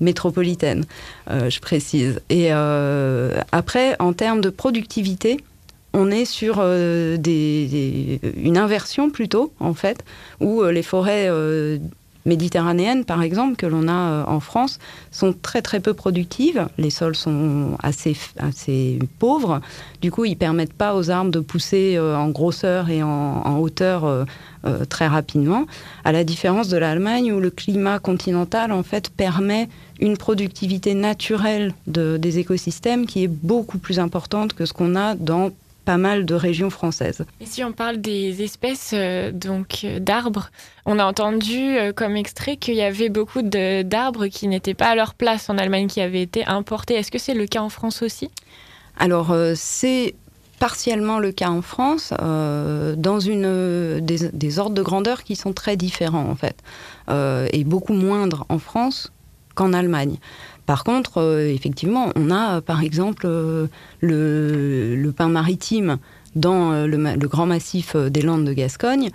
métropolitaine, 0.02 0.86
euh, 1.30 1.50
je 1.50 1.60
précise. 1.60 2.22
Et 2.30 2.54
euh, 2.54 3.42
après, 3.52 3.98
en 4.00 4.14
termes 4.14 4.40
de 4.40 4.50
productivité, 4.50 5.44
on 5.94 6.12
est 6.12 6.26
sur 6.26 6.58
euh, 6.60 7.18
une 8.38 8.58
inversion 8.58 9.10
plutôt, 9.10 9.52
en 9.60 9.74
fait, 9.74 10.04
où 10.40 10.62
euh, 10.62 10.72
les 10.72 10.84
forêts 10.84 11.28
euh, 11.30 11.78
méditerranéennes, 12.26 13.06
par 13.06 13.24
exemple, 13.24 13.56
que 13.56 13.66
l'on 13.66 13.88
a 13.88 14.26
en 14.28 14.40
France, 14.40 14.78
sont 15.10 15.34
très 15.34 15.62
très 15.62 15.80
peu 15.80 15.94
productives. 15.94 16.68
Les 16.78 16.90
sols 16.92 17.16
sont 17.16 17.78
assez, 17.82 18.16
assez 18.38 19.00
pauvres. 19.18 19.62
Du 20.02 20.12
coup, 20.12 20.26
ils 20.26 20.36
permettent 20.36 20.74
pas 20.74 20.96
aux 20.96 21.10
arbres 21.10 21.32
de 21.32 21.40
pousser 21.40 21.98
en 21.98 22.30
grosseur 22.30 22.90
et 22.90 23.02
en, 23.02 23.08
en 23.08 23.58
hauteur 23.60 24.26
très 24.90 25.08
rapidement. 25.08 25.66
À 26.04 26.12
la 26.12 26.24
différence 26.26 26.68
de 26.68 26.78
l'Allemagne, 26.78 27.32
où 27.32 27.40
le 27.40 27.50
climat 27.50 28.00
continental, 28.00 28.74
en 28.74 28.84
fait, 28.84 29.10
permet 29.10 29.70
une 30.00 30.18
productivité 30.18 30.94
naturelle 30.94 31.74
de- 31.88 32.18
des 32.18 32.38
écosystèmes 32.38 33.06
qui 33.08 33.24
est 33.24 33.28
beaucoup 33.30 33.80
plus 33.80 33.98
importante 33.98 34.54
que 34.54 34.66
ce 34.66 34.74
qu'on 34.74 34.96
a 34.96 35.16
dans 35.16 35.52
pas 35.90 35.98
mal 35.98 36.24
de 36.24 36.36
régions 36.36 36.70
françaises. 36.70 37.26
Et 37.42 37.48
si 37.48 37.64
on 37.64 37.72
parle 37.72 37.98
des 37.98 38.44
espèces 38.44 38.92
euh, 38.94 39.32
donc 39.32 39.70
euh, 39.84 39.98
d'arbres, 40.00 40.52
on 40.86 41.00
a 41.00 41.04
entendu 41.04 41.58
euh, 41.58 41.94
comme 41.94 42.16
extrait 42.16 42.58
qu'il 42.58 42.76
y 42.76 42.84
avait 42.84 43.10
beaucoup 43.10 43.42
d'arbres 43.42 44.28
qui 44.28 44.48
n'étaient 44.48 44.76
pas 44.76 44.90
à 44.90 44.96
leur 44.96 45.16
place 45.16 45.50
en 45.50 45.58
Allemagne, 45.58 45.88
qui 45.88 46.00
avaient 46.00 46.22
été 46.22 46.46
importés. 46.46 46.94
Est-ce 46.94 47.10
que 47.10 47.18
c'est 47.18 47.34
le 47.34 47.48
cas 47.48 47.62
en 47.62 47.70
France 47.70 48.04
aussi? 48.04 48.30
Alors, 49.00 49.32
euh, 49.32 49.54
c'est 49.56 50.14
partiellement 50.60 51.18
le 51.18 51.32
cas 51.32 51.50
en 51.50 51.64
France, 51.64 52.14
euh, 52.22 52.96
dans 52.96 53.20
une, 53.20 53.46
euh, 53.48 54.00
des, 54.00 54.30
des 54.32 54.60
ordres 54.60 54.76
de 54.76 54.84
grandeur 54.84 55.24
qui 55.24 55.36
sont 55.36 55.54
très 55.54 55.76
différents, 55.76 56.30
en 56.30 56.36
fait, 56.36 56.58
euh, 57.10 57.48
et 57.52 57.64
beaucoup 57.64 57.94
moindres 57.94 58.46
en 58.50 58.60
France 58.60 59.12
qu'en 59.56 59.74
Allemagne. 59.74 60.18
Par 60.70 60.84
contre, 60.84 61.18
euh, 61.18 61.52
effectivement, 61.52 62.12
on 62.16 62.30
a, 62.30 62.58
euh, 62.58 62.62
par 62.62 62.84
exemple, 62.84 63.26
euh, 63.26 63.66
le, 64.02 64.96
le 64.96 65.12
pin 65.12 65.28
maritime 65.28 65.98
dans 66.36 66.86
le, 66.86 67.28
grand 67.28 67.48
massif 67.48 67.96
des 67.96 68.22
Landes 68.22 68.46
de 68.46 68.54
Gascogne. 68.54 69.10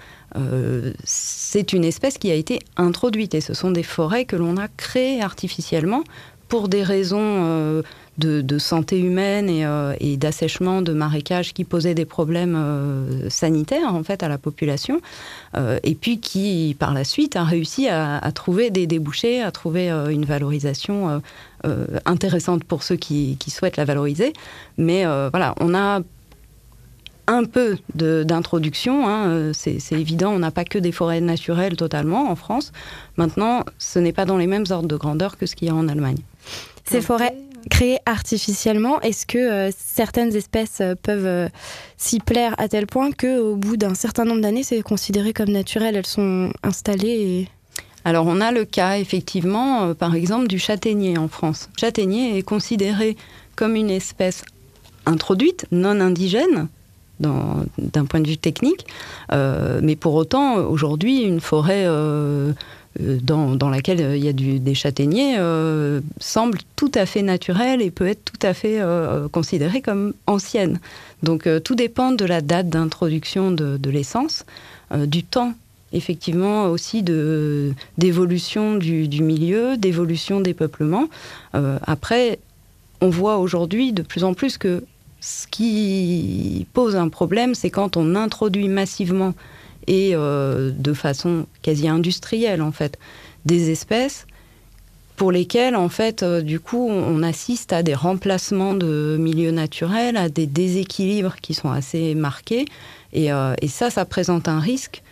C'est 1.05 1.73
une 1.73 1.85
espèce 1.85 2.19
qui 2.19 2.33
a 2.33 2.35
été 2.35 2.59
introduite 2.77 3.37
et 3.37 3.41
ce 3.41 3.55
sont 3.55 3.71
des 3.71 3.85
forêts 3.85 4.25
que 4.25 4.35
l'on 4.35 4.57
a 4.57 4.67
créées 4.67 5.23
artificiellement 5.23 6.03
pour 6.55 6.69
des 6.69 6.85
raisons 6.85 7.19
euh, 7.21 7.83
de, 8.19 8.59
santé 8.59 9.01
humaine 9.01 9.51
et, 9.51 9.67
euh, 9.67 9.93
d'assèchement 10.17 10.83
de 10.83 10.93
marécages 10.93 11.53
qui 11.53 11.65
posaient 11.65 11.97
des 11.97 12.05
problèmes 12.05 12.55
euh, 12.57 13.29
sanitaires 13.29 13.93
en 13.93 14.05
fait 14.05 14.23
à 14.23 14.29
la 14.29 14.39
population 14.39 15.01
et 15.83 15.97
puis 15.97 16.21
qui 16.21 16.77
par 16.79 16.95
la 16.95 17.03
suite 17.03 17.35
a 17.35 17.43
réussi 17.43 17.89
à, 17.89 18.21
trouver 18.33 18.71
des 18.71 18.87
débouchés, 18.87 19.43
à 19.43 19.51
trouver 19.51 19.91
une 19.91 20.25
valorisation 20.25 21.21
intéressante 22.05 22.63
pour 22.63 22.85
ceux 22.85 22.97
qui, 22.97 23.37
souhaitent 23.49 23.77
la 23.77 23.85
valoriser. 23.85 24.33
Mais 24.79 25.05
voilà, 25.05 25.55
on 25.61 25.75
a 25.75 26.01
un 27.27 27.45
peu 27.45 27.79
d'introduction, 27.95 29.09
hein, 29.09 29.53
c'est 29.53 29.93
évident, 29.93 30.31
on 30.31 30.39
n'a 30.39 30.51
pas 30.51 30.65
que 30.65 30.79
des 30.79 30.93
forêts 30.93 31.21
naturelles 31.21 31.77
totalement 31.77 32.31
en 32.31 32.37
France. 32.37 32.73
Maintenant, 33.17 33.65
ce 33.79 33.99
n'est 33.99 34.13
pas 34.13 34.25
dans 34.25 34.39
les 34.39 34.47
mêmes 34.47 34.67
ordres 34.71 34.89
de 34.89 34.97
grandeur 34.97 35.37
que 35.37 35.47
ce 35.47 35.57
qu'il 35.57 35.69
y 35.69 35.71
a 35.71 35.75
en 35.75 35.89
Allemagne. 35.89 36.23
Ces 36.85 37.01
forêts 37.01 37.37
créées 37.71 37.99
artificiellement, 38.07 39.01
est-ce 39.01 39.27
que 39.27 39.39
euh, 39.39 39.71
certaines 39.77 40.35
espèces 40.37 40.81
euh, 40.81 40.95
peuvent 41.01 41.27
euh, 41.27 41.49
s'y 41.97 42.21
plaire 42.21 42.55
à 42.59 42.69
tel 42.69 42.87
point 42.87 43.11
qu'au 43.11 43.57
bout 43.57 43.77
d'un 43.77 43.95
certain 43.95 44.25
nombre 44.25 44.43
d'années, 44.43 44.63
c'est 44.63 44.83
considéré 44.83 45.33
comme 45.33 45.49
naturel 45.49 45.97
Elles 45.97 46.07
sont 46.07 46.53
installées 46.63 47.09
et... 47.09 47.49
Alors 48.07 48.27
on 48.27 48.43
a 48.43 48.53
le 48.53 48.67
cas 48.67 48.99
effectivement, 48.99 49.85
euh, 49.85 49.95
par 49.95 50.15
exemple, 50.15 50.47
du 50.47 50.59
châtaignier 50.59 51.17
en 51.17 51.29
France. 51.29 51.71
Le 51.77 51.81
châtaignier 51.81 52.37
est 52.37 52.43
considéré 52.43 53.17
comme 53.57 53.77
une 53.77 53.91
espèce 53.91 54.45
introduite, 55.07 55.67
non 55.71 56.01
indigène, 56.01 56.69
d'un 57.21 58.05
point 58.05 58.21
de 58.21 58.29
vue 58.29 58.37
technique, 58.37 58.87
Euh, 59.33 59.81
mais 59.83 59.97
pour 59.97 60.15
autant, 60.15 60.57
aujourd'hui, 60.57 61.23
une 61.23 61.41
forêt 61.41 61.85
euh, 61.87 62.53
dans, 63.01 63.57
dans 63.57 63.71
laquelle 63.71 64.01
euh, 64.01 64.17
il 64.17 64.25
y 64.25 64.29
a 64.29 64.33
des 64.33 64.75
châtaigniers 64.75 65.37
euh, 65.39 66.01
semble 66.19 66.59
tout 66.77 66.93
à 66.95 67.07
fait 67.07 67.23
naturelle 67.23 67.83
et 67.83 67.91
peut 67.91 68.07
être 68.07 68.25
tout 68.25 68.47
à 68.47 68.55
fait 68.55 68.81
euh, 68.81 69.29
considérée 69.29 69.81
comme 69.81 70.15
ancienne. 70.27 70.79
Donc 71.23 71.47
euh, 71.47 71.59
tout 71.59 71.75
dépend 71.75 72.13
de 72.13 72.25
la 72.25 72.41
date 72.41 72.69
d'introduction 72.69 73.51
de, 73.51 73.91
l'essence, 73.91 74.45
euh, 74.93 75.07
du 75.07 75.25
temps 75.25 75.55
effectivement 75.93 76.67
aussi 76.67 77.03
de 77.03 77.73
d'évolution 77.99 78.75
du, 78.75 79.09
milieu, 79.23 79.77
d'évolution 79.77 80.41
des 80.41 80.55
peuplements. 80.55 81.09
Euh, 81.55 81.79
après, 81.83 82.39
on 83.01 83.11
voit 83.11 83.39
aujourd'hui 83.39 83.93
de 83.93 84.03
plus 84.03 84.25
en 84.25 84.35
plus 84.35 84.59
que 84.59 84.85
ce 85.21 85.47
qui 85.47 86.67
pose 86.75 86.97
un 86.97 87.09
problème, 87.09 87.55
c'est 87.55 87.71
quand 87.71 87.97
on 87.97 88.15
introduit 88.15 88.69
massivement 88.69 89.35
et 89.87 90.15
euh, 90.15 90.71
de 90.77 90.93
façon 90.93 91.47
quasi 91.63 91.89
industrielle 91.89 92.63
en 92.63 92.73
fait 92.73 92.99
des 93.45 93.71
espèces 93.71 94.27
pour 95.17 95.31
lesquels, 95.31 95.77
en 95.77 95.89
fait, 95.89 96.23
euh, 96.23 96.41
du 96.41 96.59
coup, 96.59 96.89
on 96.89 97.23
assiste 97.23 97.73
à 97.73 97.83
des 97.83 97.95
remplacements 97.95 98.75
de 98.75 99.17
milieux 99.19 99.53
naturels, 99.53 100.17
à 100.17 100.29
des 100.29 100.47
déséquilibres 100.47 101.37
qui 101.41 101.55
sont 101.55 101.71
assez 101.71 102.15
marqués. 102.15 102.65
Et, 103.13 103.33
euh, 103.33 103.55
et 103.63 103.69
ça, 103.69 103.91
ça 103.91 104.05
présente 104.05 104.49
un 104.49 104.59
risque 104.59 105.03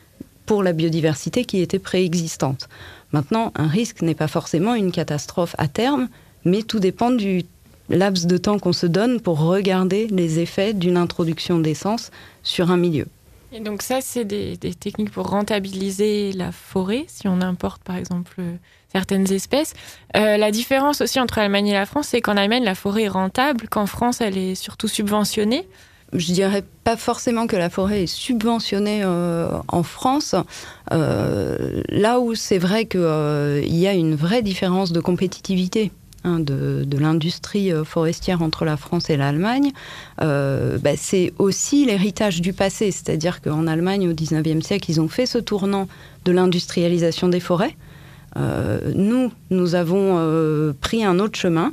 pour 0.44 0.62
la 0.62 0.72
biodiversité 0.72 1.44
qui 1.44 1.60
était 1.60 1.78
préexistante. 1.78 2.68
Maintenant, 3.12 3.52
un 3.54 3.68
risque 3.68 4.02
n'est 4.02 4.16
pas 4.16 4.26
forcément 4.26 4.74
une 4.74 4.90
catastrophe 4.90 5.54
à 5.58 5.68
terme, 5.68 6.08
mais 6.44 6.62
tout 6.62 6.80
dépend 6.80 7.10
du 7.10 7.44
laps 7.88 8.26
de 8.26 8.36
temps 8.38 8.58
qu'on 8.58 8.72
se 8.72 8.86
donne 8.86 9.20
pour 9.20 9.38
regarder 9.38 10.08
les 10.08 10.40
effets 10.40 10.72
d'une 10.74 10.96
introduction 10.96 11.60
d'essence 11.60 12.10
sur 12.42 12.70
un 12.70 12.76
milieu. 12.76 13.06
Et 13.54 13.60
donc 13.60 13.82
ça, 13.82 14.00
c'est 14.00 14.24
des, 14.24 14.56
techniques 14.56 15.10
pour 15.10 15.28
rentabiliser 15.28 16.32
la 16.32 16.52
forêt, 16.52 17.04
si 17.08 17.28
on 17.28 17.42
importe 17.42 17.82
par 17.82 17.96
exemple 17.96 18.32
euh, 18.38 18.54
certaines 18.90 19.30
espèces. 19.30 19.74
Euh, 20.16 20.38
la 20.38 20.50
différence 20.50 21.02
aussi 21.02 21.20
entre 21.20 21.38
l'Allemagne 21.38 21.68
et 21.68 21.74
la 21.74 21.84
France, 21.84 22.08
c'est 22.08 22.22
qu'en 22.22 22.38
Allemagne, 22.38 22.64
la 22.64 22.74
forêt 22.74 23.02
est 23.02 23.08
rentable, 23.08 23.68
qu'en 23.68 23.84
France, 23.84 24.22
elle 24.22 24.38
est 24.38 24.54
surtout 24.54 24.88
subventionnée. 24.88 25.68
Je 26.14 26.32
dirais 26.32 26.64
pas 26.84 26.96
forcément 26.96 27.46
que 27.46 27.56
la 27.56 27.68
forêt 27.68 28.04
est 28.04 28.06
subventionnée 28.06 29.02
euh, 29.04 29.50
en 29.68 29.82
France. 29.82 30.34
Là 30.90 32.20
où 32.20 32.34
c'est 32.34 32.58
vrai 32.58 32.86
qu'il 32.86 33.00
y 33.00 33.86
a 33.86 33.92
une 33.92 34.14
vraie 34.14 34.42
différence 34.42 34.92
de 34.92 35.00
compétitivité 35.00 35.90
hein, 36.24 36.38
de, 36.40 36.86
l'industrie 36.98 37.72
euh, 37.72 37.84
forestière 37.84 38.42
entre 38.42 38.64
la 38.64 38.76
France 38.76 39.10
et 39.10 39.16
l'Allemagne, 39.16 39.72
euh, 40.20 40.78
bah, 40.78 40.96
c'est 40.96 41.32
aussi 41.38 41.84
l'héritage 41.84 42.40
du 42.40 42.52
passé. 42.52 42.90
C'est-à-dire 42.90 43.40
qu'en 43.40 43.66
Allemagne, 43.66 44.08
au 44.08 44.12
19e 44.12 44.60
siècle, 44.62 44.90
ils 44.90 45.00
ont 45.00 45.08
fait 45.08 45.26
ce 45.26 45.38
tournant 45.38 45.88
de 46.24 46.32
l'industrialisation 46.32 47.28
des 47.28 47.40
forêts. 47.40 47.76
Euh, 48.36 48.92
nous, 48.94 49.30
nous 49.50 49.74
avons 49.74 50.74
pris 50.80 51.04
un 51.04 51.18
autre 51.18 51.38
chemin 51.38 51.72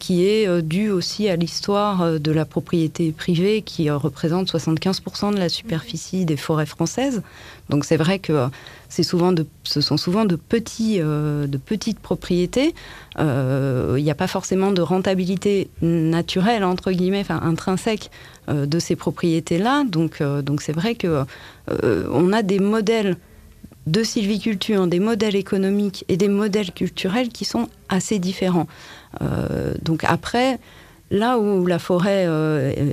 qui 0.00 0.24
est 0.24 0.62
dû 0.62 0.90
aussi 0.90 1.28
à 1.28 1.36
l'histoire 1.36 2.18
de 2.18 2.32
la 2.32 2.44
propriété 2.44 3.12
privée 3.12 3.62
qui 3.62 3.90
représente 3.90 4.50
75% 4.50 5.34
de 5.34 5.38
la 5.38 5.48
superficie 5.48 6.24
des 6.24 6.36
forêts 6.36 6.66
françaises. 6.66 7.22
Donc 7.68 7.84
c'est 7.84 7.98
vrai 7.98 8.18
que 8.18 8.48
souvent 8.88 9.34
ce 9.64 9.80
sont 9.80 9.96
souvent 9.96 10.24
de, 10.24 10.36
petits, 10.36 10.98
euh, 11.00 11.46
de 11.46 11.58
petites 11.58 11.98
propriétés. 12.00 12.74
Euh, 13.18 13.94
Il 13.98 14.04
n'y 14.04 14.10
a 14.10 14.14
pas 14.14 14.26
forcément 14.26 14.72
de 14.72 14.82
rentabilité 14.82 15.68
naturelle, 15.82 16.64
entre 16.64 16.92
guillemets, 16.92 17.20
enfin 17.20 17.40
intrinsèque 17.42 18.10
euh, 18.48 18.66
de 18.66 18.78
ces 18.78 18.96
propriétés-là. 18.96 19.84
Donc 19.84 20.22
donc 20.22 20.62
c'est 20.62 20.72
vrai 20.72 20.94
que 20.94 21.24
on 21.70 22.32
a 22.32 22.42
des 22.42 22.58
modèles 22.58 23.16
de 23.86 24.02
sylviculture, 24.02 24.86
des 24.86 25.00
modèles 25.00 25.36
économiques 25.36 26.04
et 26.08 26.16
des 26.16 26.28
modèles 26.28 26.72
culturels 26.72 27.28
qui 27.28 27.44
sont 27.44 27.68
assez 27.88 28.18
différents. 28.18 28.66
Donc 29.82 30.04
après, 30.04 30.58
là 31.10 31.38
où 31.38 31.66
la 31.66 31.78
forêt 31.78 32.26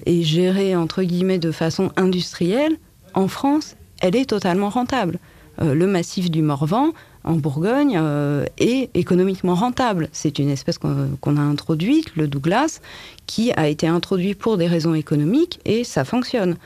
est 0.06 0.22
gérée 0.24 0.76
entre 0.76 1.04
guillemets 1.04 1.40
de 1.40 1.52
façon 1.52 1.92
industrielle, 1.96 2.78
en 3.14 3.28
France, 3.28 3.76
elle 4.02 4.16
est 4.16 4.30
totalement 4.30 4.70
rentable. 4.70 5.20
Euh, 5.62 5.74
le 5.74 5.88
massif 5.88 6.30
du 6.30 6.42
Morvan, 6.42 6.92
en 7.24 7.34
Bourgogne, 7.34 7.98
euh, 8.00 8.46
est 8.58 8.90
économiquement 8.94 9.56
rentable. 9.56 10.10
C'est 10.12 10.40
une 10.40 10.50
espèce 10.50 10.78
qu'on 10.78 11.38
a 11.38 11.42
introduite, 11.42 12.16
le 12.16 12.28
Douglas, 12.28 12.82
qui 13.26 13.52
a 13.54 13.68
été 13.68 13.88
introduit 13.88 14.36
pour 14.36 14.58
des 14.58 14.68
raisons 14.68 14.94
économiques 14.94 15.60
et 15.66 15.84
ça 15.84 16.04
fonctionne. 16.04 16.58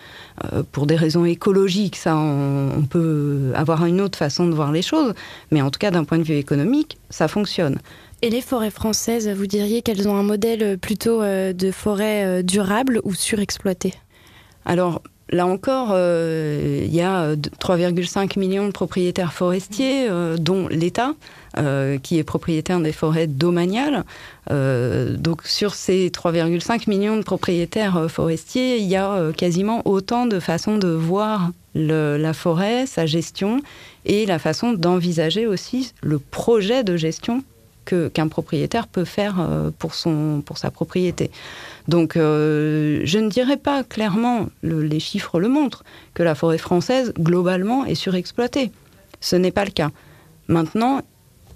Euh, 0.53 0.63
pour 0.71 0.85
des 0.85 0.95
raisons 0.95 1.25
écologiques, 1.25 1.95
ça, 1.95 2.15
on, 2.15 2.71
on 2.77 2.83
peut 2.83 3.51
avoir 3.55 3.85
une 3.85 4.01
autre 4.01 4.17
façon 4.17 4.47
de 4.47 4.53
voir 4.53 4.71
les 4.71 4.81
choses, 4.81 5.13
mais 5.51 5.61
en 5.61 5.69
tout 5.69 5.79
cas, 5.79 5.91
d'un 5.91 6.03
point 6.03 6.17
de 6.17 6.23
vue 6.23 6.37
économique, 6.37 6.97
ça 7.09 7.27
fonctionne. 7.27 7.79
Et 8.21 8.29
les 8.29 8.41
forêts 8.41 8.71
françaises, 8.71 9.29
vous 9.29 9.47
diriez 9.47 9.81
qu'elles 9.81 10.09
ont 10.09 10.15
un 10.17 10.23
modèle 10.23 10.77
plutôt 10.77 11.21
de 11.21 11.71
forêt 11.71 12.43
durable 12.43 12.99
ou 13.05 13.13
surexploitée? 13.13 13.93
Alors, 14.65 15.01
là 15.29 15.45
encore, 15.45 15.89
euh, 15.91 16.83
il 16.85 16.93
y 16.93 17.01
a 17.01 17.21
euh, 17.21 17.35
3,5 17.35 18.37
millions 18.39 18.67
de 18.67 18.71
propriétaires 18.71 19.33
forestiers, 19.33 20.09
euh, 20.09 20.37
dont 20.37 20.67
l'État, 20.67 21.13
euh, 21.57 21.97
qui 21.97 22.17
est 22.17 22.23
propriétaire 22.23 22.79
des 22.79 22.91
forêts 22.91 23.27
domaniales. 23.27 24.03
Euh, 24.51 25.15
donc, 25.17 25.43
sur 25.45 25.73
ces 25.73 26.09
3,5 26.09 26.89
millions 26.89 27.17
de 27.17 27.23
propriétaires 27.23 27.97
euh, 27.97 28.07
forestiers, 28.07 28.77
il 28.77 28.85
y 28.85 28.95
a 28.95 29.11
euh, 29.13 29.31
quasiment 29.31 29.81
autant 29.85 30.25
de 30.25 30.39
façons 30.39 30.77
de 30.77 30.89
voir 30.89 31.51
la 31.75 32.33
forêt, 32.33 32.85
sa 32.87 33.05
gestion, 33.05 33.61
et 34.05 34.25
la 34.25 34.39
façon 34.39 34.73
d'envisager 34.73 35.45
aussi 35.45 35.93
le 36.01 36.19
projet 36.19 36.83
de 36.83 36.97
gestion 36.97 37.43
qu'un 38.13 38.27
propriétaire 38.27 38.87
peut 38.87 39.05
faire 39.05 39.37
euh, 39.39 39.71
pour 39.77 39.95
sa 40.57 40.71
propriété. 40.71 41.31
Donc, 41.89 42.15
euh, 42.17 43.01
je 43.03 43.17
ne 43.17 43.29
dirais 43.29 43.57
pas 43.57 43.83
clairement, 43.83 44.47
le- 44.61 44.83
les 44.83 44.99
chiffres 44.99 45.39
le 45.39 45.49
montrent, 45.49 45.83
que 46.13 46.21
la 46.21 46.35
forêt 46.35 46.59
française, 46.59 47.13
globalement, 47.19 47.83
est 47.85 47.95
surexploitée. 47.95 48.71
Ce 49.21 49.35
n'est 49.35 49.51
pas 49.51 49.65
le 49.65 49.71
cas. 49.71 49.89
Maintenant, 50.47 51.01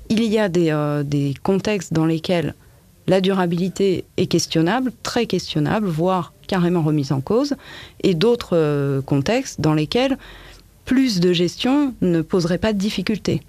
il 0.10 0.24
y 0.24 0.40
a 0.40 0.50
des, 0.50 0.72
euh, 0.72 1.04
contextes 1.44 1.94
dans 1.94 2.06
lesquels 2.08 2.56
la 3.06 3.22
durabilité 3.22 4.06
est 4.18 4.26
questionnable, 4.28 4.92
très 5.04 5.26
questionnable, 5.28 5.88
voire 5.88 6.34
carrément 6.48 6.82
remise 6.82 7.12
en 7.12 7.22
cause, 7.22 7.54
et 8.02 8.16
d'autres 8.16 8.58
euh, 8.58 9.02
contextes 9.02 9.62
dans 9.62 9.74
lesquels 9.76 10.18
plus 10.86 11.20
de 11.20 11.32
gestion 11.32 11.94
ne 12.02 12.22
poserait 12.22 12.58
pas 12.58 12.74
de 12.74 12.80
difficultés. 12.80 13.42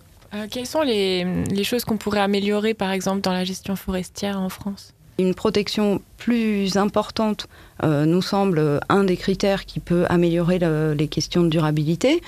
Quelles 0.51 0.67
sont 0.67 0.83
les 0.83 1.65
choses 1.65 1.85
qu'on 1.85 1.97
pourrait 1.97 2.21
améliorer, 2.21 2.75
par 2.75 2.91
exemple, 2.91 3.21
dans 3.21 3.33
la 3.33 3.45
gestion 3.45 3.77
forestière 3.77 4.41
en 4.41 4.49
France? 4.49 4.94
Une 5.19 5.35
protection 5.35 6.01
plus 6.17 6.77
importante 6.77 7.47
euh, 7.83 8.05
nous 8.05 8.23
semble 8.23 8.81
un 8.89 9.05
des 9.05 9.17
critères 9.17 9.65
qui 9.65 9.79
peut 9.79 10.05
améliorer 10.09 10.59
le- 10.59 10.95
les 10.95 11.07
questions 11.09 11.43
de 11.43 11.49
durabilité. 11.49 12.21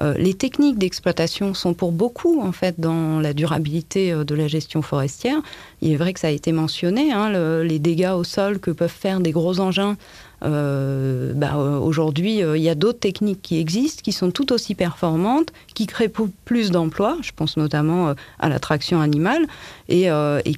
Euh, 0.00 0.14
les 0.18 0.34
techniques 0.34 0.78
d'exploitation 0.78 1.54
sont 1.54 1.72
pour 1.72 1.92
beaucoup 1.92 2.42
en 2.42 2.52
fait 2.52 2.78
dans 2.80 3.20
la 3.20 3.32
durabilité 3.32 4.12
euh, 4.12 4.24
de 4.24 4.34
la 4.34 4.46
gestion 4.48 4.82
forestière. 4.82 5.38
Il 5.82 5.92
est 5.92 5.96
vrai 5.96 6.12
que 6.12 6.20
ça 6.20 6.28
a 6.28 6.30
été 6.30 6.52
mentionné, 6.52 7.12
hein, 7.12 7.30
le- 7.30 7.62
les 7.62 7.78
dégâts 7.78 8.12
au 8.14 8.24
sol 8.24 8.58
que 8.58 8.70
peuvent 8.70 8.90
faire 8.90 9.20
des 9.20 9.30
gros 9.32 9.60
engins. 9.60 9.96
Euh, 10.44 11.32
bah, 11.34 11.54
euh, 11.56 11.78
Aujourd'hui, 11.78 12.42
euh, 12.42 12.56
il 12.56 12.62
y 12.62 12.68
a 12.68 12.74
d'autres 12.74 12.98
techniques 12.98 13.40
qui 13.42 13.58
existent, 13.58 14.02
qui 14.02 14.12
sont 14.12 14.30
tout 14.30 14.52
aussi 14.52 14.74
performantes, 14.74 15.52
qui 15.74 15.86
créent 15.86 16.12
plus 16.44 16.70
d'emplois. 16.70 17.16
Je 17.22 17.32
pense 17.34 17.56
notamment 17.56 18.14
à 18.38 18.48
la 18.48 18.58
traction 18.58 19.00
animale 19.00 19.46
et, 19.88 20.08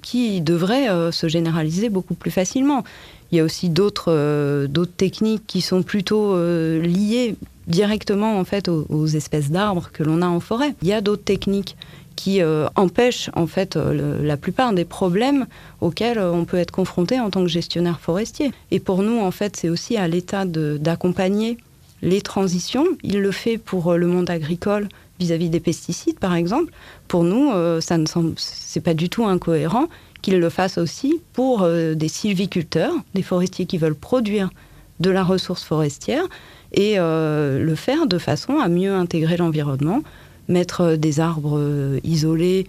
qui 0.02 0.40
devraient 0.40 0.88
se 1.12 1.28
généraliser 1.28 1.88
beaucoup 1.88 2.14
plus 2.14 2.30
facilement. 2.30 2.84
Il 3.32 3.38
y 3.38 3.40
a 3.40 3.44
aussi 3.44 3.68
d'autres 3.68 4.66
techniques 4.96 5.46
qui 5.46 5.60
sont 5.60 5.82
plutôt 5.82 6.36
liées 6.36 7.36
directement 7.66 8.38
en 8.38 8.44
fait 8.44 8.68
aux 8.68 9.06
espèces 9.06 9.50
d'arbres 9.50 9.90
que 9.92 10.02
l'on 10.02 10.22
a 10.22 10.26
en 10.26 10.40
forêt. 10.40 10.74
Il 10.82 10.88
y 10.88 10.92
a 10.92 11.00
d'autres 11.00 11.24
techniques 11.24 11.76
qui 12.16 12.42
euh, 12.42 12.66
empêchent 12.74 13.30
en 13.34 13.46
fait 13.46 13.76
euh, 13.76 14.20
la 14.22 14.36
plupart 14.36 14.72
des 14.72 14.84
problèmes 14.84 15.46
auxquels 15.80 16.18
euh, 16.18 16.32
on 16.32 16.44
peut 16.44 16.56
être 16.56 16.72
confronté 16.72 17.20
en 17.20 17.30
tant 17.30 17.42
que 17.42 17.48
gestionnaire 17.48 18.00
forestier. 18.00 18.50
Et 18.70 18.80
pour 18.80 19.02
nous, 19.02 19.20
en 19.20 19.30
fait, 19.30 19.56
c'est 19.56 19.68
aussi 19.68 19.96
à 19.96 20.08
l'État 20.08 20.44
d'accompagner 20.46 21.58
les 22.02 22.22
transitions. 22.22 22.86
Il 23.02 23.20
le 23.20 23.30
fait 23.30 23.58
pour 23.58 23.94
le 23.94 24.06
monde 24.06 24.30
agricole 24.30 24.88
vis-à-vis 25.20 25.48
des 25.48 25.60
pesticides, 25.60 26.18
par 26.18 26.34
exemple. 26.34 26.72
Pour 27.06 27.22
nous, 27.22 27.52
euh, 27.52 27.80
ça 27.80 27.98
ne 27.98 28.06
semble, 28.06 28.34
c'est 28.36 28.80
pas 28.80 28.94
du 28.94 29.08
tout 29.08 29.26
incohérent 29.26 29.86
qu'il 30.22 30.40
le 30.40 30.50
fasse 30.50 30.78
aussi 30.78 31.20
pour 31.34 31.68
des 31.68 32.08
sylviculteurs, 32.08 32.92
des 33.14 33.22
forestiers 33.22 33.66
qui 33.66 33.78
veulent 33.78 33.94
produire 33.94 34.50
de 34.98 35.10
la 35.10 35.22
ressource 35.22 35.62
forestière 35.62 36.24
et 36.72 36.96
le 36.96 37.74
faire 37.76 38.08
de 38.08 38.18
façon 38.18 38.58
à 38.58 38.66
mieux 38.66 38.92
intégrer 38.92 39.36
l'environnement, 39.36 40.02
mettre 40.48 40.82
euh, 40.82 40.96
des 40.96 41.20
arbres 41.20 41.58
euh, 41.58 42.00
isolés 42.04 42.66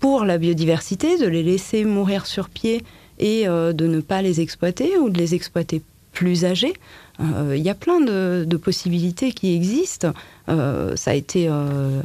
pour 0.00 0.24
la 0.24 0.38
biodiversité, 0.38 1.18
de 1.18 1.26
les 1.26 1.42
laisser 1.42 1.84
mourir 1.84 2.26
sur 2.26 2.48
pied 2.48 2.84
et 3.18 3.48
euh, 3.48 3.72
de 3.72 3.86
ne 3.86 4.00
pas 4.00 4.22
les 4.22 4.40
exploiter 4.40 4.98
ou 4.98 5.08
de 5.08 5.18
les 5.18 5.34
exploiter 5.34 5.82
plus 6.12 6.44
âgés. 6.44 6.74
Il 7.20 7.62
y 7.62 7.70
a 7.70 7.74
plein 7.74 8.00
de, 8.00 8.56
possibilités 8.56 9.32
qui 9.32 9.54
existent. 9.54 10.12
Ça 10.48 11.10
a 11.10 11.14
été 11.14 11.48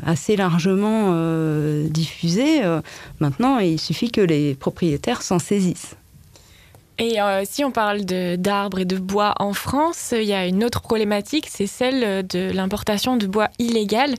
assez 0.04 0.36
largement 0.36 1.16
diffusé. 1.90 2.62
Maintenant, 3.20 3.58
il 3.58 3.80
suffit 3.80 4.12
que 4.12 4.22
les 4.22 4.54
propriétaires 4.56 5.22
s'en 5.22 5.38
saisissent. 5.38 5.96
Et 7.00 7.22
euh, 7.22 7.44
si 7.46 7.64
on 7.64 7.72
parle 7.72 8.02
d'arbres 8.02 8.80
et 8.80 8.86
de 8.86 8.98
bois 8.98 9.34
en 9.40 9.54
France, 9.54 10.14
il 10.16 10.26
y 10.26 10.34
a 10.34 10.46
une 10.46 10.66
autre 10.66 10.82
problématique, 10.82 11.48
c'est 11.50 11.66
celle 11.66 12.28
de 12.28 12.52
l'importation 12.52 13.16
de 13.16 13.26
bois 13.26 13.48
illégal. 13.58 14.16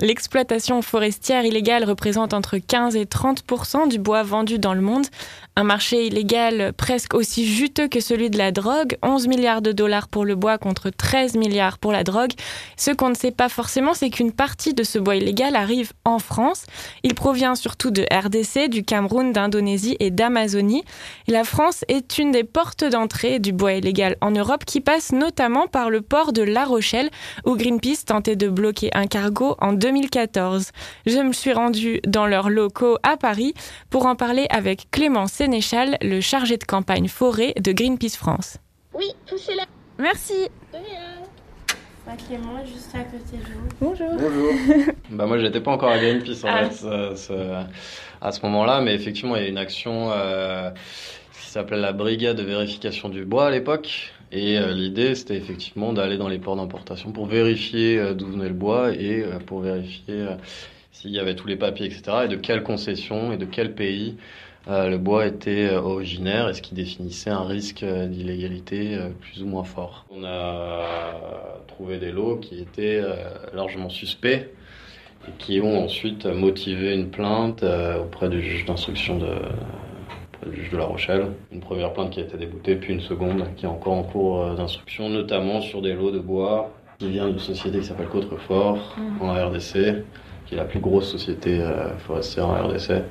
L'exploitation 0.00 0.80
forestière 0.80 1.44
illégale 1.44 1.84
représente 1.84 2.32
entre 2.32 2.56
15 2.56 2.96
et 2.96 3.04
30% 3.04 3.88
du 3.88 3.98
bois 3.98 4.22
vendu 4.22 4.58
dans 4.58 4.72
le 4.72 4.80
monde. 4.80 5.04
Un 5.54 5.64
marché 5.64 6.06
illégal 6.06 6.72
presque 6.72 7.12
aussi 7.12 7.46
juteux 7.46 7.86
que 7.86 8.00
celui 8.00 8.30
de 8.30 8.38
la 8.38 8.52
drogue, 8.52 8.96
11 9.02 9.28
milliards 9.28 9.60
de 9.60 9.70
dollars 9.70 10.08
pour 10.08 10.24
le 10.24 10.34
bois 10.34 10.56
contre 10.56 10.88
13 10.88 11.36
milliards 11.36 11.76
pour 11.76 11.92
la 11.92 12.04
drogue. 12.04 12.32
Ce 12.78 12.90
qu'on 12.90 13.10
ne 13.10 13.14
sait 13.14 13.32
pas 13.32 13.50
forcément, 13.50 13.92
c'est 13.92 14.08
qu'une 14.08 14.32
partie 14.32 14.72
de 14.72 14.82
ce 14.82 14.98
bois 14.98 15.16
illégal 15.16 15.54
arrive 15.54 15.92
en 16.06 16.18
France. 16.18 16.64
Il 17.02 17.14
provient 17.14 17.54
surtout 17.54 17.90
de 17.90 18.06
RDC, 18.10 18.70
du 18.70 18.82
Cameroun, 18.82 19.30
d'Indonésie 19.32 19.94
et 20.00 20.10
d'Amazonie. 20.10 20.84
La 21.28 21.44
France 21.44 21.84
est 21.88 22.16
une 22.16 22.30
des 22.30 22.44
portes 22.44 22.84
d'entrée 22.84 23.38
du 23.38 23.52
bois 23.52 23.74
illégal 23.74 24.16
en 24.22 24.30
Europe 24.30 24.64
qui 24.64 24.80
passe 24.80 25.12
notamment 25.12 25.66
par 25.66 25.90
le 25.90 26.00
port 26.00 26.32
de 26.32 26.42
La 26.42 26.64
Rochelle 26.64 27.10
où 27.44 27.56
Greenpeace 27.56 28.06
tentait 28.06 28.36
de 28.36 28.48
bloquer 28.48 28.88
un 28.94 29.06
cargo 29.06 29.56
en 29.60 29.74
2014. 29.74 30.70
Je 31.04 31.18
me 31.18 31.34
suis 31.34 31.52
rendue 31.52 32.00
dans 32.06 32.26
leurs 32.26 32.48
locaux 32.48 32.96
à 33.02 33.18
Paris 33.18 33.52
pour 33.90 34.06
en 34.06 34.16
parler 34.16 34.46
avec 34.48 34.90
Clément 34.90 35.26
Sénéchal, 35.42 35.98
le 36.02 36.20
chargé 36.20 36.56
de 36.56 36.62
campagne 36.62 37.08
forêt 37.08 37.52
de 37.60 37.72
Greenpeace 37.72 38.16
France. 38.16 38.58
Oui, 38.94 39.06
touchez-la. 39.26 39.64
Merci. 39.98 40.34
Ça 40.70 42.12
Clément, 42.28 42.64
juste 42.64 42.94
à 42.94 43.00
côté 43.00 43.38
de 43.38 43.52
vous. 43.52 43.68
Bonjour. 43.80 44.06
Bonjour. 44.12 44.92
bah 45.10 45.26
moi 45.26 45.38
j'étais 45.38 45.60
pas 45.60 45.72
encore 45.72 45.90
à 45.90 45.98
Greenpeace 45.98 46.44
en 46.44 46.48
Ah. 46.48 46.64
fait 46.70 46.74
ce- 46.76 47.14
ce- 47.16 47.64
à 48.20 48.30
ce 48.30 48.40
moment-là, 48.42 48.82
mais 48.82 48.94
effectivement 48.94 49.34
il 49.34 49.42
y 49.42 49.46
a 49.46 49.48
une 49.48 49.58
action 49.58 50.12
euh, 50.12 50.70
qui 51.40 51.48
s'appelait 51.50 51.80
la 51.80 51.92
brigade 51.92 52.36
de 52.36 52.44
vérification 52.44 53.08
du 53.08 53.24
bois 53.24 53.46
à 53.48 53.50
l'époque. 53.50 54.12
Et 54.30 54.58
euh, 54.60 54.72
l'idée 54.72 55.16
c'était 55.16 55.36
effectivement 55.36 55.92
d'aller 55.92 56.18
dans 56.18 56.28
les 56.28 56.38
ports 56.38 56.54
d'importation 56.54 57.10
pour 57.10 57.26
vérifier 57.26 57.98
euh, 57.98 58.14
d'où 58.14 58.28
venait 58.28 58.46
le 58.46 58.54
bois 58.54 58.92
et 58.92 59.24
euh, 59.24 59.40
pour 59.40 59.58
vérifier 59.62 60.14
euh, 60.20 60.36
s'il 60.92 61.10
y 61.10 61.18
avait 61.18 61.34
tous 61.34 61.48
les 61.48 61.56
papiers, 61.56 61.86
etc. 61.86 62.02
Et 62.26 62.28
de 62.28 62.36
quelle 62.36 62.62
concession 62.62 63.32
et 63.32 63.36
de 63.38 63.44
quel 63.44 63.74
pays 63.74 64.14
euh, 64.18 64.22
le 64.68 64.96
bois 64.96 65.26
était 65.26 65.68
euh, 65.70 65.80
originaire 65.80 66.48
et 66.48 66.54
ce 66.54 66.62
qui 66.62 66.74
définissait 66.74 67.30
un 67.30 67.44
risque 67.44 67.82
euh, 67.82 68.06
d'illégalité 68.06 68.94
euh, 68.94 69.08
plus 69.20 69.42
ou 69.42 69.46
moins 69.46 69.64
fort. 69.64 70.06
On 70.10 70.24
a 70.24 70.82
trouvé 71.66 71.98
des 71.98 72.12
lots 72.12 72.36
qui 72.36 72.60
étaient 72.60 73.00
euh, 73.02 73.16
largement 73.52 73.88
suspects 73.88 74.48
et 75.28 75.32
qui 75.38 75.60
ont 75.60 75.84
ensuite 75.84 76.26
motivé 76.26 76.94
une 76.94 77.10
plainte 77.10 77.62
euh, 77.62 78.02
auprès 78.02 78.28
du 78.28 78.42
juge 78.42 78.64
d'instruction 78.64 79.18
de, 79.18 79.34
du 80.50 80.56
juge 80.56 80.70
de 80.70 80.76
La 80.76 80.84
Rochelle. 80.84 81.26
Une 81.52 81.60
première 81.60 81.92
plainte 81.92 82.10
qui 82.10 82.20
a 82.20 82.24
été 82.24 82.36
déboutée, 82.36 82.76
puis 82.76 82.92
une 82.92 83.00
seconde 83.00 83.44
qui 83.56 83.64
est 83.64 83.68
encore 83.68 83.94
en 83.94 84.02
cours 84.02 84.42
euh, 84.42 84.54
d'instruction, 84.54 85.08
notamment 85.08 85.60
sur 85.60 85.82
des 85.82 85.94
lots 85.94 86.10
de 86.10 86.18
bois 86.18 86.72
qui 86.98 87.10
vient 87.10 87.28
d'une 87.28 87.38
société 87.38 87.80
qui 87.80 87.86
s'appelle 87.86 88.08
Contrefort 88.08 88.96
en 89.20 89.32
RDC, 89.32 90.04
qui 90.46 90.54
est 90.54 90.58
la 90.58 90.64
plus 90.64 90.80
grosse 90.80 91.10
société 91.10 91.60
euh, 91.60 91.96
forestière 91.98 92.48
en 92.48 92.54
RDC. 92.54 93.02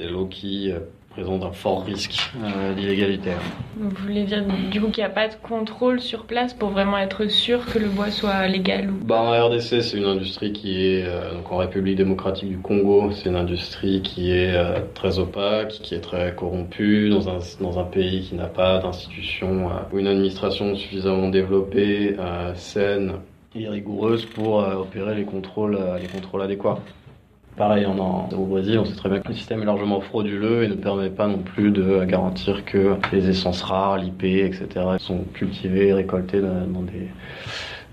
Des 0.00 0.08
lots 0.08 0.24
qui 0.24 0.72
euh, 0.72 0.78
présentent 1.10 1.44
un 1.44 1.52
fort 1.52 1.84
risque 1.84 2.30
euh, 2.42 2.72
d'illégalité. 2.74 3.32
Vous 3.76 3.90
voulez 3.90 4.24
dire 4.24 4.44
du 4.70 4.80
coup 4.80 4.88
qu'il 4.88 5.02
n'y 5.02 5.10
a 5.10 5.12
pas 5.12 5.28
de 5.28 5.34
contrôle 5.42 6.00
sur 6.00 6.24
place 6.24 6.54
pour 6.54 6.70
vraiment 6.70 6.98
être 6.98 7.26
sûr 7.26 7.66
que 7.66 7.78
le 7.78 7.88
bois 7.88 8.10
soit 8.10 8.46
légal 8.46 8.90
ou 8.90 9.04
Bah, 9.04 9.20
en 9.20 9.48
RDC, 9.48 9.82
c'est 9.82 9.96
une 9.98 10.04
industrie 10.04 10.52
qui 10.52 10.86
est, 10.86 11.04
euh, 11.04 11.34
donc 11.34 11.50
en 11.50 11.56
République 11.56 11.96
démocratique 11.96 12.48
du 12.48 12.58
Congo, 12.58 13.10
c'est 13.12 13.28
une 13.28 13.36
industrie 13.36 14.02
qui 14.02 14.30
est 14.30 14.54
euh, 14.54 14.78
très 14.94 15.18
opaque, 15.18 15.72
qui 15.82 15.94
est 15.94 16.00
très 16.00 16.34
corrompue, 16.34 17.10
dans 17.10 17.28
un, 17.28 17.38
dans 17.60 17.78
un 17.78 17.84
pays 17.84 18.22
qui 18.22 18.36
n'a 18.36 18.46
pas 18.46 18.78
d'institution 18.78 19.68
ou 19.92 19.98
une 19.98 20.06
administration 20.06 20.76
suffisamment 20.76 21.28
développée, 21.28 22.16
saine 22.54 23.14
et 23.54 23.68
rigoureuse 23.68 24.26
pour 24.26 24.58
opérer 24.58 25.16
les 25.16 25.24
contrôles, 25.24 25.78
les 26.00 26.06
contrôles 26.06 26.42
adéquats. 26.42 26.78
Pareil, 27.60 27.84
en, 27.84 27.98
en- 27.98 28.28
au 28.32 28.46
Brésil, 28.46 28.78
on 28.78 28.86
sait 28.86 28.94
très 28.96 29.10
bien 29.10 29.20
que 29.20 29.28
le 29.28 29.34
système 29.34 29.60
est 29.60 29.66
largement 29.66 30.00
frauduleux 30.00 30.64
et 30.64 30.68
ne 30.68 30.76
permet 30.76 31.10
pas 31.10 31.26
non 31.26 31.40
plus 31.40 31.70
de 31.70 32.06
garantir 32.06 32.64
que 32.64 32.96
les 33.12 33.28
essences 33.28 33.60
rares, 33.60 33.98
l'IP, 33.98 34.24
etc., 34.24 34.66
sont 34.98 35.24
cultivées 35.34 35.88
et 35.88 35.92
récoltées 35.92 36.40
dans, 36.40 36.66
dans 36.66 36.80
des, 36.80 37.08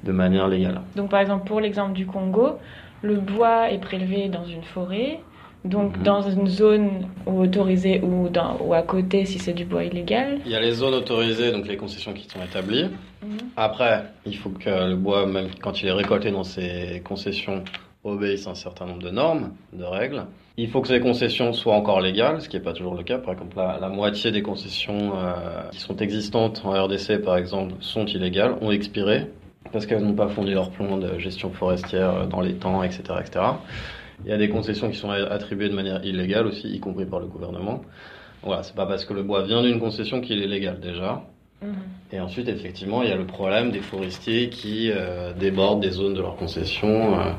de 0.06 0.12
manière 0.14 0.48
légale. 0.48 0.80
Donc 0.96 1.10
par 1.10 1.20
exemple 1.20 1.46
pour 1.46 1.60
l'exemple 1.60 1.92
du 1.92 2.06
Congo, 2.06 2.60
le 3.02 3.16
bois 3.16 3.70
est 3.70 3.80
prélevé 3.80 4.30
dans 4.30 4.46
une 4.46 4.64
forêt, 4.64 5.20
donc 5.66 5.98
Mhm. 5.98 6.04
dans 6.04 6.22
une 6.22 6.48
zone 6.48 6.90
autorisée 7.26 8.00
ou, 8.02 8.30
dans, 8.30 8.56
ou 8.64 8.74
à 8.74 8.84
côté 8.84 9.26
si 9.26 9.38
c'est 9.38 9.52
du 9.54 9.66
bois 9.66 9.84
illégal. 9.84 10.40
Il 10.46 10.52
y 10.52 10.56
a 10.56 10.62
les 10.62 10.72
zones 10.72 10.94
autorisées, 10.94 11.52
donc 11.52 11.68
les 11.68 11.76
concessions 11.76 12.14
qui 12.14 12.26
sont 12.30 12.40
établies. 12.42 12.86
Mhm. 13.22 13.38
Après, 13.58 14.06
il 14.26 14.38
faut 14.38 14.50
que 14.52 14.70
le 14.88 14.96
bois, 14.96 15.26
même 15.26 15.48
quand 15.62 15.82
il 15.82 15.90
est 15.90 15.92
récolté 15.92 16.32
dans 16.32 16.46
ces 16.46 17.02
concessions, 17.04 17.64
obéisse 18.08 18.48
à 18.48 18.52
un 18.52 18.56
certain 18.56 18.86
nombre 18.86 19.02
de 19.04 19.10
normes, 19.10 19.52
de 19.74 19.84
règles. 19.84 20.26
Il 20.58 20.70
faut 20.70 20.82
que 20.82 20.88
ces 20.88 21.00
concessions 21.00 21.54
soient 21.54 21.76
encore 21.76 22.02
légales, 22.02 22.42
ce 22.42 22.50
qui 22.50 22.56
n'est 22.58 22.64
pas 22.64 22.74
toujours 22.74 22.96
le 22.96 23.04
cas. 23.04 23.20
Par 23.20 23.34
exemple, 23.34 23.56
la, 23.58 23.78
la 23.80 23.90
moitié 23.90 24.32
des 24.32 24.42
concessions 24.42 25.12
euh, 25.16 25.34
qui 25.72 25.80
sont 25.80 25.96
existantes 25.98 26.62
en 26.66 26.72
RDC, 26.72 27.22
par 27.24 27.38
exemple, 27.38 27.76
sont 27.80 28.06
illégales, 28.06 28.56
ont 28.62 28.72
expiré, 28.72 29.28
parce 29.72 29.86
qu'elles 29.86 30.04
n'ont 30.04 30.16
pas 30.16 30.28
fourni 30.30 30.52
leur 30.54 30.72
plan 30.72 30.98
de 30.98 31.20
gestion 31.20 31.52
forestière 31.52 32.14
euh, 32.16 32.26
dans 32.26 32.42
les 32.42 32.54
temps, 32.56 32.82
etc., 32.82 33.04
etc. 33.20 33.46
Il 34.26 34.32
y 34.32 34.34
a 34.34 34.38
des 34.38 34.50
concessions 34.50 34.90
qui 34.90 34.98
sont 34.98 35.12
attribuées 35.12 35.70
de 35.70 35.76
manière 35.76 36.04
illégale 36.04 36.48
aussi, 36.48 36.68
y 36.70 36.80
compris 36.80 37.06
par 37.06 37.20
le 37.20 37.28
gouvernement. 37.28 37.82
Voilà, 38.42 38.64
c'est 38.64 38.76
pas 38.76 38.88
parce 38.88 39.06
que 39.06 39.14
le 39.14 39.22
bois 39.22 39.44
vient 39.44 39.62
d'une 39.62 39.80
concession 39.80 40.22
qu'il 40.22 40.42
est 40.42 40.48
légal 40.48 40.80
déjà. 40.80 41.22
Et 42.12 42.20
ensuite, 42.20 42.48
effectivement, 42.50 43.02
il 43.04 43.10
y 43.10 43.12
a 43.12 43.16
le 43.16 43.26
problème 43.26 43.72
des 43.72 43.80
forestiers 43.80 44.50
qui 44.50 44.92
euh, 44.92 45.34
débordent 45.34 45.82
des 45.82 45.92
zones 45.92 46.14
de 46.14 46.22
leur 46.22 46.36
concession. 46.36 47.20
euh, 47.20 47.32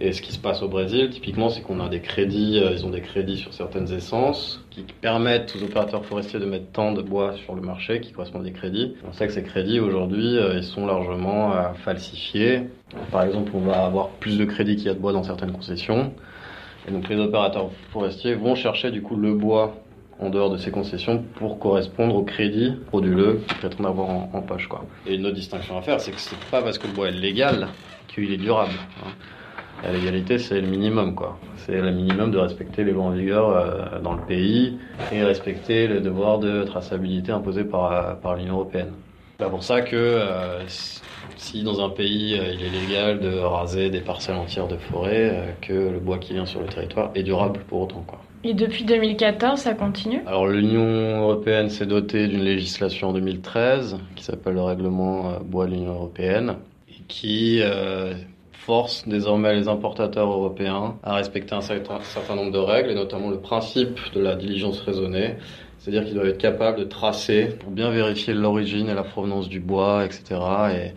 et 0.00 0.12
ce 0.12 0.22
qui 0.22 0.32
se 0.32 0.38
passe 0.38 0.62
au 0.62 0.68
Brésil, 0.68 1.10
typiquement, 1.10 1.50
c'est 1.50 1.60
qu'on 1.60 1.78
a 1.78 1.88
des 1.88 2.00
crédits, 2.00 2.58
euh, 2.58 2.72
ils 2.72 2.86
ont 2.86 2.90
des 2.90 3.02
crédits 3.02 3.36
sur 3.36 3.52
certaines 3.52 3.92
essences 3.92 4.64
qui 4.70 4.82
permettent 5.02 5.54
aux 5.56 5.62
opérateurs 5.62 6.04
forestiers 6.06 6.40
de 6.40 6.46
mettre 6.46 6.66
tant 6.72 6.92
de 6.92 7.02
bois 7.02 7.34
sur 7.44 7.54
le 7.54 7.60
marché 7.60 8.00
qui 8.00 8.12
correspondent 8.12 8.42
à 8.42 8.44
des 8.46 8.52
crédits. 8.52 8.94
On 9.06 9.12
sait 9.12 9.26
que 9.26 9.32
ces 9.34 9.42
crédits, 9.42 9.78
aujourd'hui, 9.78 10.38
euh, 10.38 10.56
ils 10.56 10.64
sont 10.64 10.86
largement 10.86 11.52
euh, 11.54 11.72
falsifiés. 11.84 12.62
Par 13.12 13.24
exemple, 13.24 13.52
on 13.54 13.60
va 13.60 13.84
avoir 13.84 14.08
plus 14.08 14.38
de 14.38 14.44
crédits 14.46 14.76
qu'il 14.76 14.86
y 14.86 14.90
a 14.90 14.94
de 14.94 14.98
bois 14.98 15.12
dans 15.12 15.22
certaines 15.22 15.52
concessions. 15.52 16.12
Et 16.88 16.92
donc, 16.92 17.08
les 17.10 17.16
opérateurs 17.16 17.70
forestiers 17.92 18.34
vont 18.34 18.54
chercher, 18.54 18.90
du 18.90 19.02
coup, 19.02 19.16
le 19.16 19.34
bois 19.34 19.74
en 20.18 20.30
dehors 20.30 20.50
de 20.50 20.56
ces 20.56 20.70
concessions 20.70 21.22
pour 21.34 21.58
correspondre 21.58 22.14
au 22.14 22.22
crédit 22.22 22.74
frauduleux 22.88 23.40
qu'ils 23.48 23.56
prétendent 23.58 23.86
avoir 23.86 24.08
en, 24.08 24.30
en 24.32 24.40
poche. 24.42 24.66
Quoi. 24.66 24.84
Et 25.06 25.14
une 25.16 25.26
autre 25.26 25.34
distinction 25.34 25.76
à 25.78 25.82
faire, 25.82 26.00
c'est 26.00 26.10
que 26.12 26.20
c'est 26.20 26.38
pas 26.50 26.62
parce 26.62 26.78
que 26.78 26.86
le 26.86 26.92
bois 26.94 27.08
est 27.08 27.12
légal 27.12 27.68
qu'il 28.08 28.32
est 28.32 28.36
durable. 28.38 28.72
hein. 29.04 29.10
La 29.82 29.92
légalité, 29.92 30.38
c'est 30.38 30.60
le 30.60 30.66
minimum, 30.66 31.14
quoi. 31.14 31.38
C'est 31.56 31.80
le 31.80 31.90
minimum 31.90 32.30
de 32.30 32.38
respecter 32.38 32.84
les 32.84 32.92
lois 32.92 33.04
en 33.04 33.10
vigueur 33.12 33.48
euh, 33.50 33.98
dans 34.00 34.12
le 34.14 34.20
pays 34.20 34.78
et 35.10 35.22
respecter 35.22 35.86
le 35.86 36.00
devoir 36.00 36.38
de 36.38 36.64
traçabilité 36.64 37.32
imposé 37.32 37.64
par, 37.64 37.92
euh, 37.92 38.14
par 38.14 38.36
l'Union 38.36 38.54
européenne. 38.54 38.92
C'est 39.38 39.48
pour 39.48 39.62
ça 39.62 39.80
que 39.80 39.96
euh, 39.96 40.66
si- 41.36 41.62
dans 41.62 41.82
un 41.82 41.88
pays 41.88 42.32
il 42.34 42.62
est 42.62 42.68
légal 42.70 43.20
de 43.20 43.38
raser 43.38 43.88
des 43.88 44.00
parcelles 44.02 44.36
entières 44.36 44.68
de 44.68 44.76
forêt, 44.76 45.30
euh, 45.32 45.52
que 45.62 45.72
le 45.72 45.98
bois 45.98 46.18
qui 46.18 46.34
vient 46.34 46.44
sur 46.46 46.60
le 46.60 46.68
territoire 46.68 47.10
est 47.14 47.22
durable 47.22 47.60
pour 47.66 47.80
autant, 47.80 48.02
quoi. 48.02 48.20
Et 48.44 48.54
depuis 48.54 48.84
2014, 48.84 49.60
ça 49.60 49.74
continue? 49.74 50.22
Alors 50.26 50.46
l'Union 50.46 50.84
européenne 51.22 51.68
s'est 51.70 51.86
dotée 51.86 52.26
d'une 52.28 52.42
législation 52.42 53.08
en 53.08 53.12
2013 53.12 53.98
qui 54.16 54.24
s'appelle 54.24 54.54
le 54.54 54.62
règlement 54.62 55.40
bois 55.40 55.66
de 55.66 55.72
l'Union 55.72 55.92
européenne 55.92 56.56
et 56.88 57.02
qui 57.06 57.60
euh, 57.62 58.14
force 58.60 59.08
désormais 59.08 59.54
les 59.54 59.68
importateurs 59.68 60.30
européens 60.30 60.96
à 61.02 61.14
respecter 61.14 61.54
un 61.54 61.62
certain, 61.62 62.34
nombre 62.36 62.52
de 62.52 62.58
règles 62.58 62.90
et 62.90 62.94
notamment 62.94 63.30
le 63.30 63.38
principe 63.38 63.98
de 64.14 64.20
la 64.20 64.36
diligence 64.36 64.80
raisonnée. 64.80 65.36
C'est-à-dire 65.78 66.04
qu'ils 66.04 66.14
doivent 66.14 66.28
être 66.28 66.38
capables 66.38 66.78
de 66.78 66.84
tracer 66.84 67.46
pour 67.58 67.70
bien 67.70 67.90
vérifier 67.90 68.34
l'origine 68.34 68.90
et 68.90 68.94
la 68.94 69.02
provenance 69.02 69.48
du 69.48 69.60
bois, 69.60 70.04
etc. 70.04 70.38
et 70.74 70.92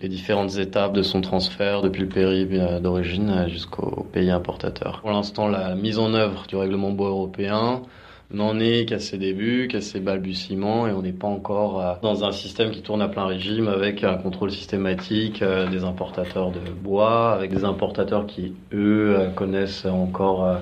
les 0.00 0.08
différentes 0.08 0.56
étapes 0.56 0.94
de 0.94 1.02
son 1.02 1.20
transfert 1.20 1.82
depuis 1.82 2.02
le 2.02 2.08
pays 2.08 2.48
euh, 2.58 2.80
d'origine 2.80 3.46
jusqu'au 3.48 4.06
pays 4.12 4.30
importateur. 4.30 5.00
Pour 5.02 5.10
l'instant, 5.10 5.46
la 5.46 5.74
mise 5.74 5.98
en 5.98 6.14
œuvre 6.14 6.46
du 6.48 6.56
règlement 6.56 6.90
bois 6.90 7.10
européen 7.10 7.82
n'en 8.30 8.58
est 8.58 8.86
qu'à 8.88 8.98
ses 8.98 9.18
débuts, 9.18 9.68
qu'à 9.68 9.80
ses 9.80 10.00
balbutiements, 10.00 10.86
et 10.86 10.92
on 10.92 11.02
n'est 11.02 11.12
pas 11.12 11.28
encore 11.28 11.80
euh, 11.80 11.94
dans 12.02 12.24
un 12.24 12.32
système 12.32 12.70
qui 12.70 12.82
tourne 12.82 13.02
à 13.02 13.08
plein 13.08 13.26
régime 13.26 13.68
avec 13.68 14.02
un 14.04 14.16
contrôle 14.16 14.50
systématique 14.50 15.42
euh, 15.42 15.68
des 15.68 15.84
importateurs 15.84 16.50
de 16.50 16.60
bois, 16.70 17.32
avec 17.32 17.52
des 17.54 17.64
importateurs 17.64 18.26
qui, 18.26 18.54
eux, 18.72 19.14
euh, 19.18 19.30
connaissent 19.30 19.86
encore 19.86 20.58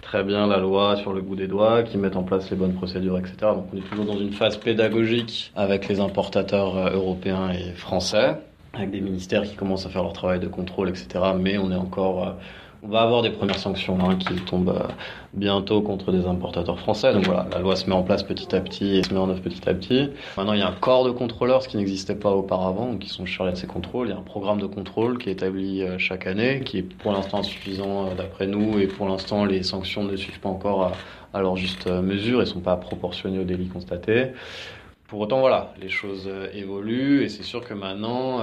très 0.00 0.24
bien 0.24 0.46
la 0.46 0.58
loi 0.58 0.96
sur 0.96 1.12
le 1.12 1.20
bout 1.20 1.36
des 1.36 1.46
doigts, 1.46 1.82
qui 1.82 1.98
mettent 1.98 2.16
en 2.16 2.22
place 2.22 2.50
les 2.50 2.56
bonnes 2.56 2.74
procédures, 2.74 3.18
etc. 3.18 3.36
Donc 3.40 3.66
on 3.72 3.76
est 3.76 3.88
toujours 3.88 4.04
dans 4.04 4.18
une 4.18 4.32
phase 4.32 4.56
pédagogique 4.56 5.52
avec 5.54 5.88
les 5.88 6.00
importateurs 6.00 6.92
européens 6.94 7.50
et 7.50 7.72
français, 7.72 8.36
avec 8.74 8.90
des 8.90 9.00
ministères 9.00 9.42
qui 9.42 9.54
commencent 9.54 9.86
à 9.86 9.90
faire 9.90 10.02
leur 10.02 10.12
travail 10.12 10.40
de 10.40 10.48
contrôle, 10.48 10.88
etc. 10.88 11.06
Mais 11.38 11.58
on 11.58 11.70
est 11.70 11.76
encore 11.76 12.36
On 12.84 12.88
va 12.88 13.02
avoir 13.02 13.22
des 13.22 13.30
premières 13.30 13.60
sanctions 13.60 13.96
hein, 14.00 14.16
qui 14.16 14.34
tombent 14.34 14.76
euh, 14.76 14.88
bientôt 15.34 15.82
contre 15.82 16.10
des 16.10 16.26
importateurs 16.26 16.80
français. 16.80 17.12
Donc 17.12 17.26
voilà, 17.26 17.46
la 17.52 17.60
loi 17.60 17.76
se 17.76 17.88
met 17.88 17.94
en 17.94 18.02
place 18.02 18.24
petit 18.24 18.52
à 18.56 18.60
petit 18.60 18.96
et 18.96 19.04
se 19.04 19.14
met 19.14 19.20
en 19.20 19.30
œuvre 19.30 19.40
petit 19.40 19.68
à 19.68 19.72
petit. 19.72 20.10
Maintenant, 20.36 20.52
il 20.52 20.58
y 20.58 20.62
a 20.62 20.68
un 20.68 20.72
corps 20.72 21.04
de 21.04 21.12
contrôleurs, 21.12 21.62
ce 21.62 21.68
qui 21.68 21.76
n'existait 21.76 22.16
pas 22.16 22.32
auparavant, 22.32 22.96
qui 22.96 23.08
sont 23.08 23.24
chargés 23.24 23.52
de 23.52 23.56
ces 23.56 23.68
contrôles. 23.68 24.08
Il 24.08 24.10
y 24.10 24.14
a 24.14 24.18
un 24.18 24.22
programme 24.22 24.60
de 24.60 24.66
contrôle 24.66 25.18
qui 25.18 25.28
est 25.28 25.32
établi 25.32 25.82
euh, 25.82 25.96
chaque 25.98 26.26
année, 26.26 26.62
qui 26.64 26.78
est 26.78 26.82
pour 26.82 27.12
l'instant 27.12 27.38
insuffisant 27.38 28.08
euh, 28.08 28.14
d'après 28.16 28.48
nous, 28.48 28.80
et 28.80 28.88
pour 28.88 29.06
l'instant, 29.08 29.44
les 29.44 29.62
sanctions 29.62 30.02
ne 30.02 30.16
suivent 30.16 30.40
pas 30.40 30.48
encore 30.48 30.82
à, 30.82 31.38
à 31.38 31.40
leur 31.40 31.56
juste 31.56 31.86
mesure 31.86 32.38
et 32.38 32.46
ne 32.46 32.50
sont 32.50 32.60
pas 32.60 32.74
proportionnées 32.74 33.38
aux 33.38 33.44
délits 33.44 33.68
constatés. 33.68 34.32
Pour 35.06 35.20
autant, 35.20 35.38
voilà, 35.38 35.72
les 35.80 35.88
choses 35.88 36.28
évoluent 36.52 37.22
et 37.22 37.28
c'est 37.28 37.44
sûr 37.44 37.62
que 37.64 37.74
maintenant, 37.74 38.40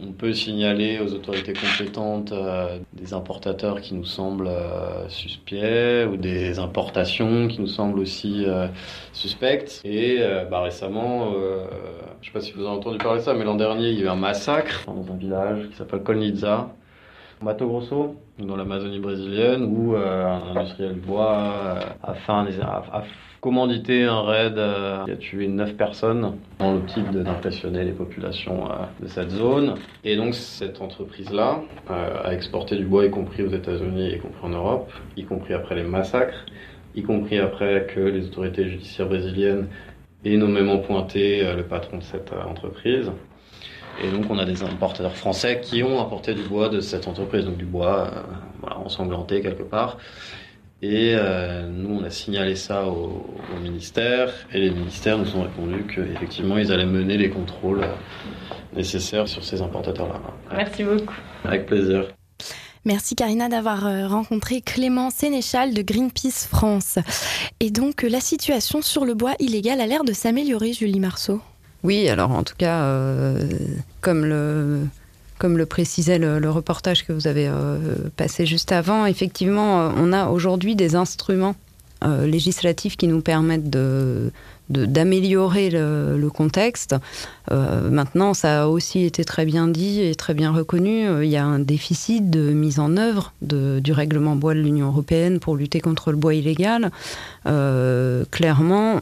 on 0.00 0.12
peut 0.12 0.32
signaler 0.32 1.00
aux 1.00 1.12
autorités 1.12 1.52
compétentes 1.52 2.32
euh, 2.32 2.78
des 2.92 3.14
importateurs 3.14 3.80
qui 3.80 3.94
nous 3.94 4.04
semblent 4.04 4.46
euh, 4.46 5.08
suspects 5.08 6.06
ou 6.10 6.16
des 6.16 6.58
importations 6.58 7.48
qui 7.48 7.60
nous 7.60 7.66
semblent 7.66 7.98
aussi 7.98 8.44
euh, 8.46 8.68
suspectes. 9.12 9.80
Et 9.84 10.20
bah, 10.50 10.62
récemment, 10.62 11.32
je 11.32 11.36
ne 11.36 12.24
sais 12.24 12.30
pas 12.32 12.40
si 12.40 12.52
vous 12.52 12.60
avez 12.60 12.70
entendu 12.70 12.98
parler 12.98 13.20
de 13.20 13.24
ça, 13.24 13.34
mais 13.34 13.44
l'an 13.44 13.56
dernier, 13.56 13.90
il 13.90 13.98
y 13.98 14.02
a 14.02 14.04
eu 14.04 14.08
un 14.08 14.16
massacre 14.16 14.84
dans 14.86 15.12
un 15.12 15.16
village 15.16 15.68
qui 15.70 15.76
s'appelle 15.76 16.02
Colniza, 16.02 16.68
Mato 17.42 17.66
Grosso, 17.66 18.16
dans 18.38 18.56
l'Amazonie 18.56 19.00
brésilienne, 19.00 19.64
où 19.64 19.96
un 19.96 20.54
industriel 20.54 20.94
du 20.94 21.00
bois 21.00 21.36
a, 22.02 22.12
a, 22.12 22.12
a 22.12 23.04
commandité 23.40 24.04
un 24.04 24.22
raid 24.22 24.58
euh, 24.58 25.04
qui 25.04 25.10
a 25.12 25.16
tué 25.16 25.48
9 25.48 25.74
personnes 25.74 26.36
dans 26.58 26.74
l'optique 26.74 27.10
d'impressionner 27.10 27.84
les 27.84 27.92
populations 27.92 28.70
euh, 28.70 28.74
de 29.00 29.08
cette 29.08 29.30
zone. 29.30 29.74
Et 30.04 30.16
donc 30.16 30.34
cette 30.34 30.80
entreprise-là 30.80 31.60
euh, 31.90 32.22
a 32.24 32.34
exporté 32.34 32.76
du 32.76 32.84
bois, 32.84 33.06
y 33.06 33.10
compris 33.10 33.42
aux 33.42 33.50
États-Unis, 33.50 34.14
y 34.14 34.18
compris 34.18 34.40
en 34.42 34.50
Europe, 34.50 34.90
y 35.16 35.24
compris 35.24 35.54
après 35.54 35.76
les 35.76 35.84
massacres, 35.84 36.46
y 36.94 37.02
compris 37.02 37.38
après 37.38 37.86
que 37.94 38.00
les 38.00 38.26
autorités 38.26 38.68
judiciaires 38.68 39.08
brésiliennes 39.08 39.68
aient 40.24 40.36
nommément 40.36 40.78
pointé 40.78 41.44
le 41.54 41.62
patron 41.62 41.98
de 41.98 42.02
cette 42.02 42.32
entreprise. 42.32 43.12
Et 44.02 44.10
donc 44.10 44.24
on 44.30 44.38
a 44.38 44.44
des 44.44 44.62
importateurs 44.64 45.14
français 45.14 45.60
qui 45.62 45.82
ont 45.84 46.00
importé 46.00 46.34
du 46.34 46.42
bois 46.42 46.68
de 46.68 46.80
cette 46.80 47.06
entreprise, 47.06 47.44
donc 47.44 47.56
du 47.56 47.64
bois 47.64 48.10
ensanglanté 48.84 49.42
quelque 49.42 49.62
part. 49.62 49.96
Et 50.80 51.14
euh, 51.14 51.68
nous, 51.68 51.98
on 52.00 52.04
a 52.04 52.10
signalé 52.10 52.54
ça 52.54 52.86
au, 52.86 53.26
au, 53.56 53.60
ministère, 53.60 54.32
et 54.52 54.60
les 54.60 54.70
ministères 54.70 55.18
nous 55.18 55.34
ont 55.34 55.42
répondu 55.42 55.84
qu'effectivement, 55.92 56.56
ils 56.56 56.70
allaient 56.70 56.86
mener 56.86 57.16
les 57.16 57.30
contrôles 57.30 57.82
euh, 57.82 57.94
nécessaires 58.76 59.26
sur 59.26 59.44
ces 59.44 59.60
importateurs-là. 59.60 60.20
Merci 60.52 60.84
beaucoup. 60.84 61.16
Avec 61.44 61.66
plaisir. 61.66 62.06
Merci 62.84 63.16
Karina 63.16 63.48
d'avoir 63.48 63.86
euh, 63.86 64.06
rencontré 64.06 64.60
Clément 64.60 65.10
Sénéchal 65.10 65.74
de 65.74 65.82
Greenpeace 65.82 66.46
France. 66.48 66.98
Et 67.58 67.70
donc, 67.70 68.02
la 68.02 68.20
situation 68.20 68.80
sur 68.80 69.04
le 69.04 69.14
bois 69.14 69.34
illégal 69.40 69.80
a 69.80 69.86
l'air 69.86 70.04
de 70.04 70.12
s'améliorer, 70.12 70.72
Julie 70.72 71.00
Marceau. 71.00 71.40
Oui, 71.82 72.08
alors 72.08 72.30
en 72.30 72.42
tout 72.44 72.54
cas, 72.56 72.82
euh, 72.84 73.48
comme 74.00 74.24
le 74.24 74.86
comme 75.38 75.56
le 75.56 75.66
précisait 75.66 76.18
le, 76.18 76.50
reportage 76.50 77.06
que 77.06 77.12
vous 77.12 77.26
avez 77.26 77.48
euh, 77.48 77.78
passé 78.16 78.46
juste 78.46 78.72
avant, 78.72 79.06
effectivement, 79.06 79.80
euh, 79.80 79.90
on 79.96 80.12
a 80.12 80.28
aujourd'hui 80.28 80.76
des 80.76 80.94
instruments 80.94 81.54
euh, 82.04 82.26
législatifs 82.26 82.96
qui 82.96 83.06
nous 83.08 83.20
permettent 83.20 83.70
d'améliorer 84.68 85.70
le, 85.70 86.28
contexte. 86.28 86.94
Maintenant, 87.50 88.34
ça 88.34 88.64
a 88.64 88.66
aussi 88.66 89.04
été 89.04 89.24
très 89.24 89.44
bien 89.44 89.66
dit 89.66 90.02
et 90.02 90.14
très 90.14 90.34
bien 90.34 90.52
reconnu. 90.52 91.06
Il 91.24 91.28
y 91.28 91.36
a 91.36 91.44
un 91.44 91.58
déficit 91.58 92.30
de 92.30 92.52
mise 92.52 92.78
en 92.78 92.96
œuvre 92.96 93.32
du 93.40 93.92
règlement 93.92 94.36
bois 94.36 94.54
de 94.54 94.60
l'Union 94.60 94.88
européenne 94.88 95.40
pour 95.40 95.56
lutter 95.56 95.80
contre 95.80 96.12
le 96.12 96.18
bois 96.18 96.34
illégal. 96.34 96.90
Clairement, 97.44 99.00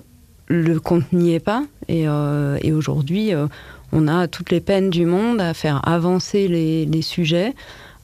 le 0.49 0.79
compte 0.79 1.13
n'y 1.13 1.35
est 1.35 1.41
pas. 1.41 1.65
Et, 1.89 2.05
et 2.05 2.73
aujourd'hui, 2.73 3.33
on 3.93 4.09
a 4.09 4.29
toutes 4.29 4.51
les 4.51 4.61
peines 4.61 4.91
du 4.91 5.07
monde 5.07 5.41
à 5.41 5.55
faire 5.55 5.87
avancer 5.89 6.49
les, 6.49 7.03
sujets. 7.03 7.55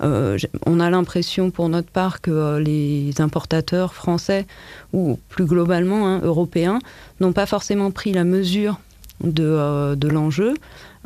Euh, 0.02 0.38
on 0.66 0.80
a 0.80 0.90
l'impression 0.90 1.50
pour 1.50 1.68
notre 1.68 1.90
part 1.90 2.20
que 2.20 2.30
euh, 2.30 2.60
les 2.60 3.20
importateurs 3.20 3.94
français 3.94 4.46
ou 4.92 5.18
plus 5.28 5.44
globalement 5.44 6.08
hein, 6.08 6.20
européens 6.22 6.80
n'ont 7.20 7.32
pas 7.32 7.46
forcément 7.46 7.90
pris 7.90 8.12
la 8.12 8.24
mesure 8.24 8.80
de, 9.22 9.44
euh, 9.44 9.96
l'enjeu. 10.02 10.54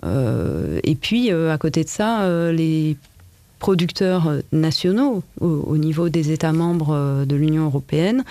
Et 0.02 0.94
puis 0.94 1.32
à 1.32 1.58
côté 1.58 1.82
de 1.82 1.88
ça, 1.88 2.28
les 2.52 2.96
producteurs 3.58 4.30
nationaux 4.52 5.22
au, 5.40 5.46
au, 5.46 5.76
niveau 5.78 6.10
des 6.10 6.30
États 6.30 6.52
membres 6.52 7.24
de 7.24 7.34
l'Union 7.34 7.64
européenne 7.64 8.22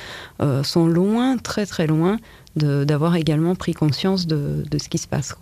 sont 0.64 0.88
loin, 0.88 1.38
très 1.38 1.66
très 1.66 1.88
loin 1.88 2.18
d'avoir 2.56 3.16
également 3.16 3.56
pris 3.56 3.74
conscience 3.74 4.28
de, 4.28 4.64
de 4.70 4.78
ce 4.78 4.88
qui 4.88 5.00
se 5.00 5.08
passe. 5.08 5.34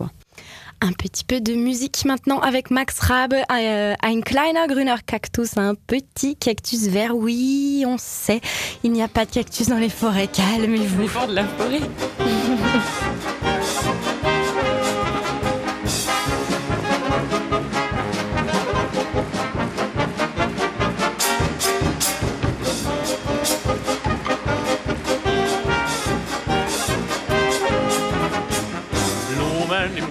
Un 0.80 0.92
petit 0.92 1.24
peu 1.24 1.40
de 1.40 1.54
musique 1.54 2.04
maintenant 2.04 2.40
avec 2.40 2.70
Max 2.70 2.98
Rabe, 3.00 3.34
euh, 3.34 3.94
ein 4.02 4.20
kleiner 4.20 4.66
grüner 4.68 4.96
Cactus, 5.06 5.56
un 5.56 5.74
petit 5.74 6.36
cactus 6.36 6.88
vert. 6.88 7.16
Oui, 7.16 7.84
on 7.86 7.96
sait, 7.98 8.40
il 8.82 8.92
n'y 8.92 9.02
a 9.02 9.08
pas 9.08 9.24
de 9.24 9.30
cactus 9.30 9.68
dans 9.68 9.78
les 9.78 9.88
forêts, 9.88 10.28
calmez-vous. 10.28 11.02
Les 11.02 11.26
de 11.28 11.34
la 11.34 11.44
forêt. 11.44 11.80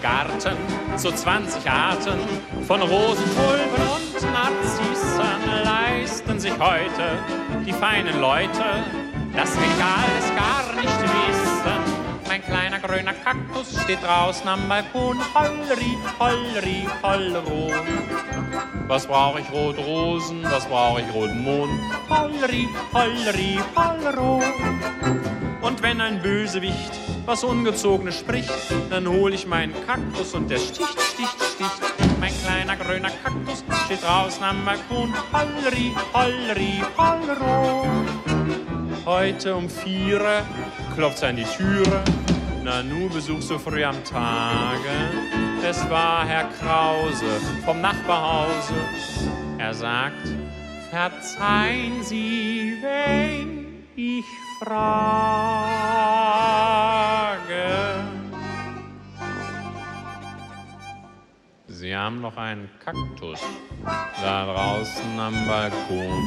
Garten, 0.03 0.57
so 0.97 1.11
20 1.11 1.67
Arten 1.67 2.19
von 2.67 2.81
Rosen, 2.81 3.23
Tulpen 3.35 3.87
und 3.95 4.33
Narzissen 4.33 5.63
leisten 5.63 6.39
sich 6.39 6.53
heute 6.59 7.17
die 7.65 7.73
feinen 7.73 8.19
Leute 8.19 8.83
das 9.33 9.49
Regal 9.55 10.09
es 10.19 10.35
gar 10.35 10.75
nicht 10.75 11.01
wissen. 11.01 11.79
Mein 12.27 12.43
kleiner 12.43 12.79
grüner 12.79 13.13
Kaktus 13.13 13.81
steht 13.81 14.03
draußen 14.03 14.47
am 14.47 14.67
Balkon. 14.69 15.19
Holleri, 15.33 15.97
holleri, 16.19 16.87
hollero. 17.01 17.71
Was 18.87 19.07
brauche 19.07 19.39
ich 19.39 19.51
rot 19.51 19.77
Rosen, 19.77 20.43
was 20.43 20.65
brauche 20.65 21.01
ich 21.01 21.13
roten 21.13 21.43
Mond? 21.43 21.79
Holleri, 22.09 22.67
holleri, 22.93 23.59
hollero. 23.75 24.43
Und 25.61 25.81
wenn 25.81 26.01
ein 26.01 26.21
Bösewicht 26.21 27.02
was 27.25 27.43
Ungezogenes 27.43 28.19
spricht, 28.19 28.51
dann 28.89 29.07
hol 29.07 29.33
ich 29.33 29.47
meinen 29.47 29.73
Kaktus 29.85 30.33
und 30.33 30.49
der 30.49 30.57
sticht, 30.57 30.99
sticht, 30.99 31.43
sticht. 31.55 32.19
Mein 32.19 32.33
kleiner 32.43 32.75
grüner 32.75 33.11
Kaktus 33.23 33.63
steht 33.85 34.03
draußen 34.03 34.43
am 34.43 34.65
Balkon. 34.65 35.13
Holleri, 35.31 35.91
holleri, 36.13 36.81
hollero. 36.97 37.85
Heute 39.05 39.55
um 39.55 39.69
vier 39.69 40.45
klopft's 40.95 41.23
an 41.23 41.35
die 41.35 41.43
Türe. 41.43 42.03
Na, 42.63 42.81
nu 42.81 43.09
besuchst 43.09 43.49
du 43.49 43.59
früh 43.59 43.83
am 43.83 44.01
Tage. 44.05 44.89
Es 45.61 45.89
war 45.89 46.25
Herr 46.25 46.49
Krause 46.59 47.25
vom 47.65 47.81
Nachbarhause. 47.81 48.73
Er 49.57 49.73
sagt, 49.73 50.27
verzeihen 50.89 52.01
Sie, 52.03 52.77
wenn 52.81 53.52
ich 53.95 54.25
frage. 54.59 54.83
Sie 61.67 61.95
haben 61.95 62.21
noch 62.21 62.37
einen 62.37 62.69
Kaktus 62.83 63.39
da 64.21 64.45
draußen 64.45 65.19
am 65.19 65.33
Balkon. 65.47 66.23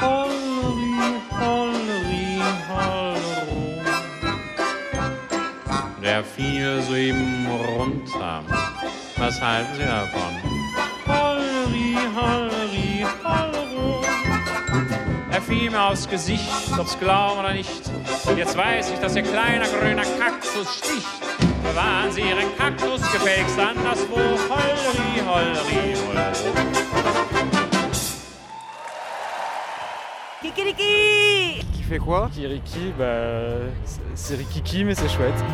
Holleri, 0.00 1.20
holleri, 1.30 2.40
hollero. 2.68 3.82
Der 6.02 6.24
fiel 6.24 6.80
soeben 6.82 7.46
runter. 7.46 8.42
Was 9.16 9.40
halten 9.40 9.74
Sie 9.74 9.84
davon? 9.84 10.42
Holleri, 11.06 11.96
holleri, 12.14 13.06
hollero. 13.24 14.17
Er 15.38 15.42
fiel 15.42 15.70
mir 15.70 15.80
aufs 15.80 16.08
Gesicht, 16.08 16.42
ob's 16.76 16.98
glauben 16.98 17.38
oder 17.38 17.52
nicht. 17.52 17.70
Jetzt 18.36 18.56
weiß 18.56 18.90
ich, 18.90 18.98
dass 18.98 19.14
Ihr 19.14 19.22
kleiner 19.22 19.66
grüner 19.68 20.02
Kaktus 20.18 20.78
sticht. 20.78 21.06
Bewahren 21.62 22.10
Sie 22.10 22.22
Ihren 22.22 22.56
Kaktus 22.58 23.00
gefälligst 23.12 23.56
anderswo. 23.56 24.16
Holleri, 24.16 25.22
holleri, 25.24 25.94
hollero. 26.08 26.54
Kikiriki 30.42 31.64
Qui 31.72 31.82
fait 31.84 31.98
quoi 32.00 32.28
Kikiriki, 32.34 32.92
bah, 32.98 33.70
c'est 34.16 34.38
rikiki 34.38 34.82
mais 34.82 34.96
c'est 34.96 35.08
chouette. 35.08 35.44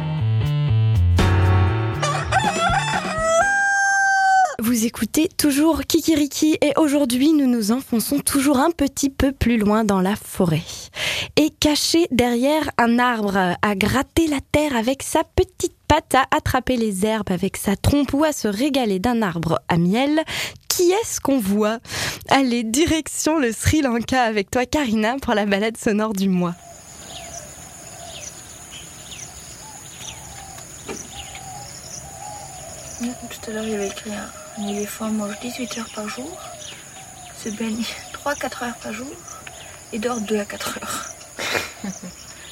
Vous 4.65 4.87
écoutez 4.87 5.29
toujours 5.29 5.83
Kikiriki 5.83 6.57
et 6.62 6.73
aujourd'hui 6.79 7.35
nous 7.35 7.47
nous 7.47 7.71
enfonçons 7.71 8.21
toujours 8.21 8.59
un 8.59 8.71
petit 8.71 9.11
peu 9.11 9.31
plus 9.31 9.59
loin 9.59 9.85
dans 9.85 10.01
la 10.01 10.17
forêt. 10.17 10.62
Et 11.37 11.51
caché 11.51 12.07
derrière 12.11 12.71
un 12.79 12.99
arbre, 12.99 13.37
à 13.37 13.75
gratter 13.75 14.27
la 14.27 14.39
terre 14.53 14.75
avec 14.75 15.03
sa 15.03 15.23
petite 15.23 15.77
patte, 15.87 16.15
à 16.15 16.25
attraper 16.35 16.79
les 16.79 17.05
herbes 17.05 17.31
avec 17.31 17.59
sa 17.59 17.77
trompe 17.77 18.15
ou 18.15 18.25
à 18.25 18.33
se 18.33 18.49
régaler 18.49 19.01
d'un 19.01 19.21
arbre 19.21 19.61
à 19.69 19.77
miel, 19.77 20.23
qui 20.67 20.93
est-ce 20.93 21.21
qu'on 21.21 21.39
voit? 21.39 21.79
Allez, 22.31 22.62
direction 22.62 23.39
le 23.39 23.53
Sri 23.53 23.83
Lanka 23.83 24.23
avec 24.23 24.51
toi 24.51 24.65
Karina 24.65 25.17
pour 25.21 25.35
la 25.35 25.45
balade 25.45 25.77
sonore 25.77 26.15
du 26.15 26.31
mois. 26.31 26.55
Tout 32.99 33.51
à 33.51 33.53
l'heure, 33.53 33.65
j'avais 33.69 33.89
écrit 33.89 34.11
un, 34.11 34.43
un 34.59 34.69
éléphant 34.69 35.11
mange 35.11 35.39
18 35.41 35.79
heures 35.79 35.91
par 35.95 36.09
jour, 36.09 36.39
se 37.43 37.49
baigne 37.51 37.85
3-4 38.13 38.65
heures 38.65 38.77
par 38.83 38.93
jour 38.93 39.07
et 39.93 39.99
dort 39.99 40.21
2 40.21 40.39
à 40.39 40.45
4 40.45 40.79
heures. 40.79 41.05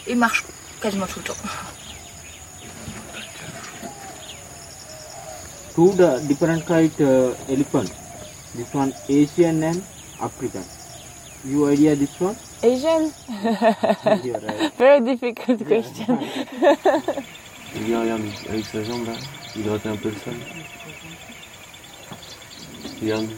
et 0.07 0.15
marche 0.15 0.45
quasiment 0.81 1.07
tout 1.07 1.21
le 1.21 1.25
temps. 1.25 1.37
two 5.75 5.93
the 5.93 6.21
different 6.29 6.67
kind 6.67 6.93
uh, 7.01 7.35
elephant. 7.49 7.91
This 8.55 8.73
one 8.75 8.93
Asian 9.09 9.63
and 9.63 9.83
African. 10.21 10.65
You 11.45 11.69
idea 11.69 11.97
this 11.97 12.21
one? 12.21 12.37
Asian? 12.63 13.13
You're 14.23 14.39
right. 14.39 14.73
Very 14.79 15.01
difficult 15.01 15.67
question. 15.67 16.19
Il 17.75 17.85
vient, 17.85 18.03
regarde, 18.03 18.21
avec 18.51 18.67
sa 18.67 18.85
jambe 18.85 19.07
là, 19.07 19.15
il 19.57 19.63
gratte 19.63 19.87
un 19.87 19.97
peu 19.97 20.11
le 20.11 20.15
sol. 20.17 20.35
Regarde. 23.03 23.31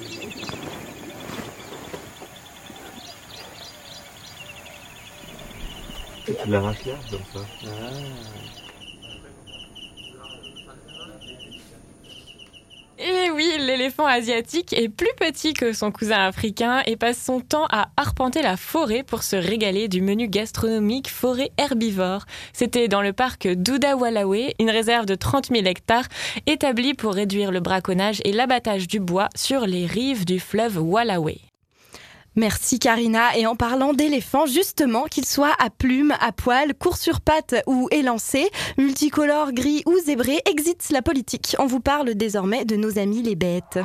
Et 6.29 6.35
tu 6.37 6.49
l'arraches 6.51 6.85
là, 6.85 7.01
comme 7.11 7.25
ça. 7.33 7.49
Et 13.07 13.31
oui, 13.31 13.53
l'éléphant 13.59 14.07
asiatique 14.07 14.73
est 14.73 14.89
plus 14.89 15.13
petit 15.19 15.53
que 15.53 15.75
son 15.75 15.93
cousin 15.93 16.25
africain 16.25 16.83
et 16.87 16.97
passe 16.97 17.23
son 17.23 17.41
temps 17.41 17.67
à 17.71 17.89
arpenter 17.99 18.41
la 18.41 18.57
forêt 18.57 19.03
pour 19.03 19.23
se 19.23 19.37
régaler 19.37 19.89
du 19.89 20.01
menu 20.01 20.27
gastronomique 20.27 21.11
forêt 21.11 21.51
herbivore. 21.59 22.25
C'était 22.55 22.89
dans 22.89 23.03
le 23.03 23.13
parc 23.13 23.47
d'Oudawalawe, 23.47 24.55
une 24.59 24.71
réserve 24.71 25.05
de 25.05 25.17
30 25.17 25.49
000 25.49 25.67
hectares 25.67 26.09
établie 26.47 26.95
pour 26.95 27.13
réduire 27.13 27.53
le 27.53 27.61
braconnage 27.61 28.23
et 28.25 28.33
l'abattage 28.33 28.89
du 28.89 29.01
bois 29.01 29.29
sur 29.37 29.67
les 29.67 29.85
rives 29.85 30.25
du 30.25 30.41
fleuve 30.41 30.79
Wallawe. 30.79 31.54
Merci 32.37 32.79
Karina. 32.79 33.37
Et 33.37 33.47
en 33.47 33.57
parlant 33.57 33.93
d'éléphants, 33.93 34.47
justement, 34.47 35.05
qu'ils 35.05 35.27
soient 35.27 35.55
à 35.59 35.71
plumes, 35.71 36.15
à 36.21 36.33
poils, 36.33 36.75
court 36.75 36.97
sur 36.97 37.21
pattes 37.21 37.55
ou 37.67 37.89
élancés, 37.91 38.51
multicolores, 38.77 39.53
gris 39.53 39.83
ou 39.87 39.97
zébrés, 40.05 40.41
exit 40.51 40.91
la 40.91 41.03
politique. 41.03 41.57
On 41.59 41.67
vous 41.67 41.81
parle 41.81 42.15
désormais 42.15 42.65
de 42.65 42.77
nos 42.77 42.99
amis 42.99 43.23
les 43.23 43.37
bêtes. 43.37 43.79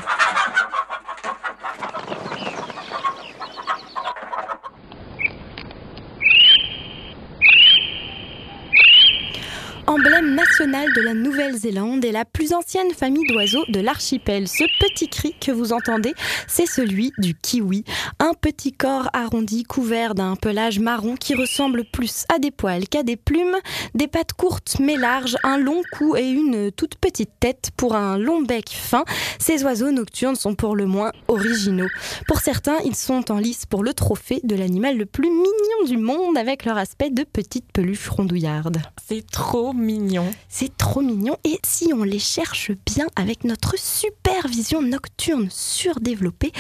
Emblème 9.90 10.36
national 10.36 10.94
de 10.94 11.02
la 11.02 11.16
Nouvelle-Zélande 11.16 12.06
et 12.06 12.12
la 12.12 12.24
plus 12.24 12.54
ancienne 12.54 12.92
famille 12.92 13.26
d'oiseaux 13.28 13.66
de 13.70 13.80
l'archipel. 13.80 14.48
Ce 14.48 14.64
petit 14.80 15.08
cri 15.08 15.34
que 15.42 15.52
vous 15.52 15.74
entendez, 15.74 16.14
c'est 16.48 16.68
celui 16.68 17.12
du 17.18 17.34
kiwi. 17.34 17.84
Un 18.20 18.36
petit 18.40 18.72
corps 18.72 19.10
arrondi 19.14 19.64
couvert 19.64 20.14
d'un 20.14 20.36
pelage 20.36 20.80
marron 20.80 21.16
qui 21.16 21.34
ressemble 21.34 21.86
plus 21.86 22.26
à 22.32 22.38
des 22.38 22.52
poils 22.52 22.88
qu'à 22.88 23.02
des 23.02 23.16
plumes, 23.16 23.58
des 23.96 24.08
pattes 24.08 24.34
courtes 24.34 24.76
mais 24.80 24.96
larges, 24.96 25.38
un 25.44 25.58
long 25.58 25.82
cou 25.98 26.16
et 26.16 26.30
une 26.30 26.72
toute 26.72 26.98
petite 26.98 27.32
tête 27.40 27.72
pour 27.76 27.96
un 27.96 28.20
long 28.20 28.44
bec 28.44 28.70
fin. 28.70 29.06
Ces 29.40 29.64
oiseaux 29.64 29.90
nocturnes 29.90 30.36
sont 30.36 30.54
pour 30.54 30.76
le 30.76 30.86
moins 30.86 31.14
originaux. 31.28 31.90
Pour 32.28 32.42
certains, 32.42 32.78
ils 32.86 32.96
sont 32.96 33.32
en 33.32 33.40
lice 33.40 33.66
pour 33.66 33.84
le 33.84 33.96
trophée 33.96 34.40
de 34.44 34.56
l'animal 34.56 34.98
le 34.98 35.08
plus 35.08 35.32
mignon 35.32 35.88
du 35.88 35.98
monde 35.98 36.38
avec 36.38 36.66
leur 36.66 36.78
aspect 36.78 37.10
de 37.10 37.24
petite 37.24 37.72
peluche 37.74 38.08
rondouillarde. 38.08 38.78
C'est 39.08 39.26
trop 39.26 39.74
mignon. 39.80 40.30
C'est 40.48 40.78
trop 40.78 41.02
mignon 41.02 41.38
et 41.44 41.58
si 41.66 41.92
on 41.94 42.04
les 42.04 42.20
cherche 42.20 42.72
bien 42.86 43.08
avec 43.16 43.44
notre 43.44 43.80
super 43.80 44.48
vision 44.48 44.82
nocturne 44.82 45.48
surdéveloppée, 45.50 46.52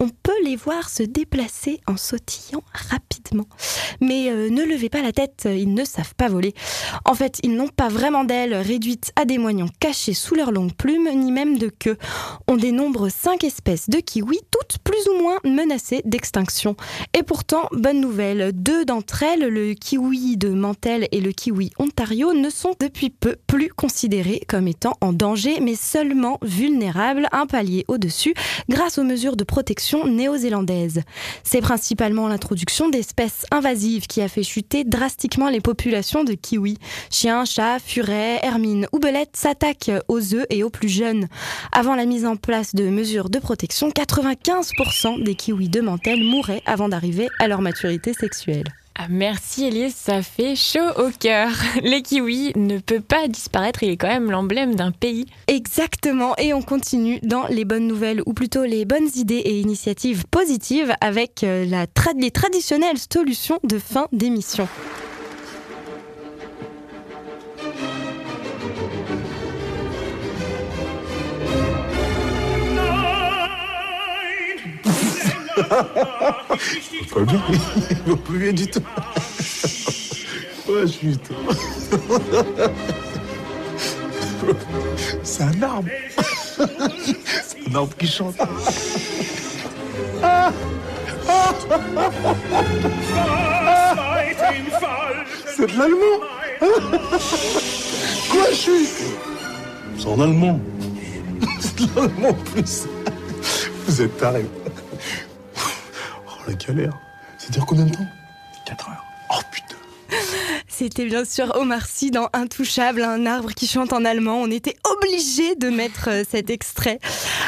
on 0.00 0.08
peut 0.08 0.42
les 0.44 0.56
voir 0.56 0.88
se 0.88 1.02
déplacer 1.02 1.80
en 1.86 1.96
sautillant 1.96 2.62
rapidement. 2.72 3.46
Mais 4.00 4.30
euh, 4.30 4.48
ne 4.48 4.64
levez 4.64 4.88
pas 4.88 5.02
la 5.02 5.12
tête, 5.12 5.48
ils 5.50 5.74
ne 5.74 5.84
savent 5.84 6.14
pas 6.14 6.28
voler. 6.28 6.54
En 7.04 7.14
fait, 7.14 7.38
ils 7.42 7.54
n'ont 7.54 7.68
pas 7.68 7.88
vraiment 7.88 8.24
d'ailes 8.24 8.54
réduites 8.54 9.12
à 9.16 9.24
des 9.24 9.38
moignons 9.38 9.68
cachés 9.80 10.14
sous 10.14 10.34
leurs 10.34 10.52
longues 10.52 10.74
plumes, 10.74 11.08
ni 11.14 11.32
même 11.32 11.58
de 11.58 11.68
queue. 11.68 11.98
On 12.46 12.56
dénombre 12.56 13.10
cinq 13.10 13.44
espèces 13.44 13.88
de 13.90 13.98
kiwis, 13.98 14.40
toutes 14.50 14.78
plus 14.84 15.08
ou 15.08 15.20
moins 15.20 15.38
menacées 15.44 16.02
d'extinction. 16.04 16.76
Et 17.14 17.22
pourtant, 17.22 17.68
bonne 17.72 18.00
nouvelle, 18.00 18.52
deux 18.52 18.84
d'entre 18.84 19.22
elles, 19.22 19.48
le 19.48 19.74
kiwi 19.74 20.36
de 20.36 20.50
Mantel 20.50 21.08
et 21.12 21.20
le 21.20 21.32
kiwi 21.32 21.70
Ontario, 21.78 22.32
ne 22.32 22.50
sont 22.50 22.67
depuis 22.78 23.10
peu 23.10 23.36
plus 23.46 23.68
considérés 23.68 24.42
comme 24.48 24.68
étant 24.68 24.94
en 25.00 25.12
danger, 25.12 25.60
mais 25.60 25.74
seulement 25.74 26.38
vulnérables, 26.42 27.28
un 27.32 27.46
palier 27.46 27.84
au-dessus, 27.88 28.34
grâce 28.68 28.98
aux 28.98 29.04
mesures 29.04 29.36
de 29.36 29.44
protection 29.44 30.06
néo-zélandaises. 30.06 31.02
C'est 31.44 31.60
principalement 31.60 32.28
l'introduction 32.28 32.88
d'espèces 32.88 33.46
invasives 33.50 34.06
qui 34.06 34.20
a 34.20 34.28
fait 34.28 34.42
chuter 34.42 34.84
drastiquement 34.84 35.48
les 35.48 35.60
populations 35.60 36.24
de 36.24 36.34
kiwis. 36.34 36.78
Chiens, 37.10 37.44
chats, 37.44 37.78
furets, 37.78 38.40
hermines 38.42 38.86
ou 38.92 38.98
belettes 38.98 39.36
s'attaquent 39.36 39.90
aux 40.08 40.34
œufs 40.34 40.46
et 40.50 40.62
aux 40.62 40.70
plus 40.70 40.88
jeunes. 40.88 41.28
Avant 41.72 41.94
la 41.94 42.06
mise 42.06 42.26
en 42.26 42.36
place 42.36 42.74
de 42.74 42.88
mesures 42.88 43.30
de 43.30 43.38
protection, 43.38 43.90
95% 43.90 45.22
des 45.22 45.34
kiwis 45.34 45.68
de 45.68 45.80
Mantel 45.80 46.22
mouraient 46.22 46.62
avant 46.66 46.88
d'arriver 46.88 47.28
à 47.38 47.48
leur 47.48 47.60
maturité 47.60 48.12
sexuelle. 48.12 48.64
Ah, 49.00 49.06
merci 49.08 49.64
Elise, 49.66 49.94
ça 49.94 50.22
fait 50.22 50.56
chaud 50.56 50.90
au 50.96 51.10
cœur. 51.20 51.50
Les 51.82 52.02
kiwis 52.02 52.52
ne 52.56 52.78
peut 52.78 53.00
pas 53.00 53.28
disparaître, 53.28 53.84
il 53.84 53.90
est 53.90 53.96
quand 53.96 54.08
même 54.08 54.28
l'emblème 54.30 54.74
d'un 54.74 54.90
pays. 54.90 55.26
Exactement, 55.46 56.34
et 56.36 56.52
on 56.52 56.62
continue 56.62 57.20
dans 57.22 57.46
les 57.46 57.64
bonnes 57.64 57.86
nouvelles, 57.86 58.22
ou 58.26 58.32
plutôt 58.32 58.64
les 58.64 58.84
bonnes 58.84 59.08
idées 59.14 59.36
et 59.36 59.60
initiatives 59.60 60.24
positives 60.28 60.92
avec 61.00 61.44
euh, 61.44 61.64
la 61.64 61.86
tra- 61.86 62.18
les 62.20 62.32
traditionnelles 62.32 62.98
solutions 63.12 63.60
de 63.62 63.78
fin 63.78 64.08
d'émission. 64.10 64.66
Pas 75.62 77.20
bien, 77.20 77.42
il 77.90 78.10
va 78.10 78.16
plus 78.16 78.38
bien 78.38 78.52
du 78.52 78.66
tout. 78.66 78.82
Ouais, 80.68 80.84
putain. 80.86 81.34
C'est 85.22 85.42
un 85.42 85.62
arbre. 85.62 85.88
C'est 86.56 87.70
un 87.70 87.74
arbre 87.74 87.96
qui 87.98 88.06
chante. 88.06 88.36
C'est 95.56 95.66
de 95.66 95.78
l'allemand 95.78 96.20
Quoi, 98.30 98.44
je 98.52 98.86
C'est 99.96 100.06
en 100.06 100.20
allemand. 100.20 100.60
C'est 101.60 101.76
de 101.80 101.86
l'allemand 101.96 102.28
en 102.28 102.34
plus. 102.34 102.86
Vous 103.86 104.02
êtes 104.02 104.16
tarés. 104.18 104.46
La 106.48 106.54
galère. 106.54 106.98
C'est 107.36 107.52
dire 107.52 107.66
combien 107.66 107.84
de 107.84 107.94
temps? 107.94 108.06
4 108.64 108.88
heures. 108.88 109.07
C'était 110.78 111.06
bien 111.06 111.24
sûr 111.24 111.50
Omar 111.56 111.86
Sy 111.86 112.12
dans 112.12 112.28
Intouchable, 112.32 113.02
un 113.02 113.26
arbre 113.26 113.50
qui 113.50 113.66
chante 113.66 113.92
en 113.92 114.04
allemand. 114.04 114.40
On 114.40 114.48
était 114.48 114.76
obligé 114.84 115.56
de 115.56 115.70
mettre 115.70 116.08
euh, 116.08 116.22
cet 116.30 116.50
extrait. 116.50 117.00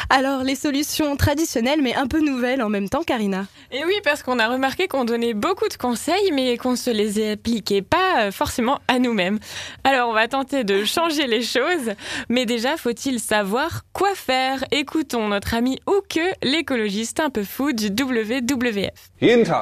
Alors, 0.09 0.43
les 0.43 0.55
solutions 0.55 1.15
traditionnelles, 1.15 1.81
mais 1.81 1.95
un 1.95 2.07
peu 2.07 2.19
nouvelles 2.19 2.61
en 2.61 2.67
même 2.67 2.89
temps, 2.89 3.03
Karina. 3.03 3.45
Et 3.71 3.85
oui, 3.85 3.93
parce 4.03 4.21
qu'on 4.21 4.37
a 4.37 4.49
remarqué 4.49 4.89
qu'on 4.89 5.05
donnait 5.05 5.33
beaucoup 5.33 5.69
de 5.69 5.75
conseils, 5.75 6.33
mais 6.33 6.57
qu'on 6.57 6.75
se 6.75 6.89
les 6.89 7.31
appliquait 7.31 7.81
pas 7.81 8.23
euh, 8.23 8.31
forcément 8.31 8.79
à 8.89 8.99
nous-mêmes. 8.99 9.39
Alors, 9.85 10.09
on 10.09 10.13
va 10.13 10.27
tenter 10.27 10.65
de 10.65 10.83
changer 10.83 11.25
les 11.25 11.41
choses, 11.41 11.93
mais 12.27 12.45
déjà, 12.45 12.75
faut-il 12.75 13.21
savoir 13.21 13.83
quoi 13.93 14.13
faire? 14.13 14.65
Écoutons 14.71 15.29
notre 15.29 15.53
ami 15.53 15.79
Ouke, 15.87 16.19
l'écologiste 16.43 17.21
un 17.21 17.29
peu 17.29 17.45
fou 17.45 17.71
du 17.71 17.87
WWF. 17.87 19.09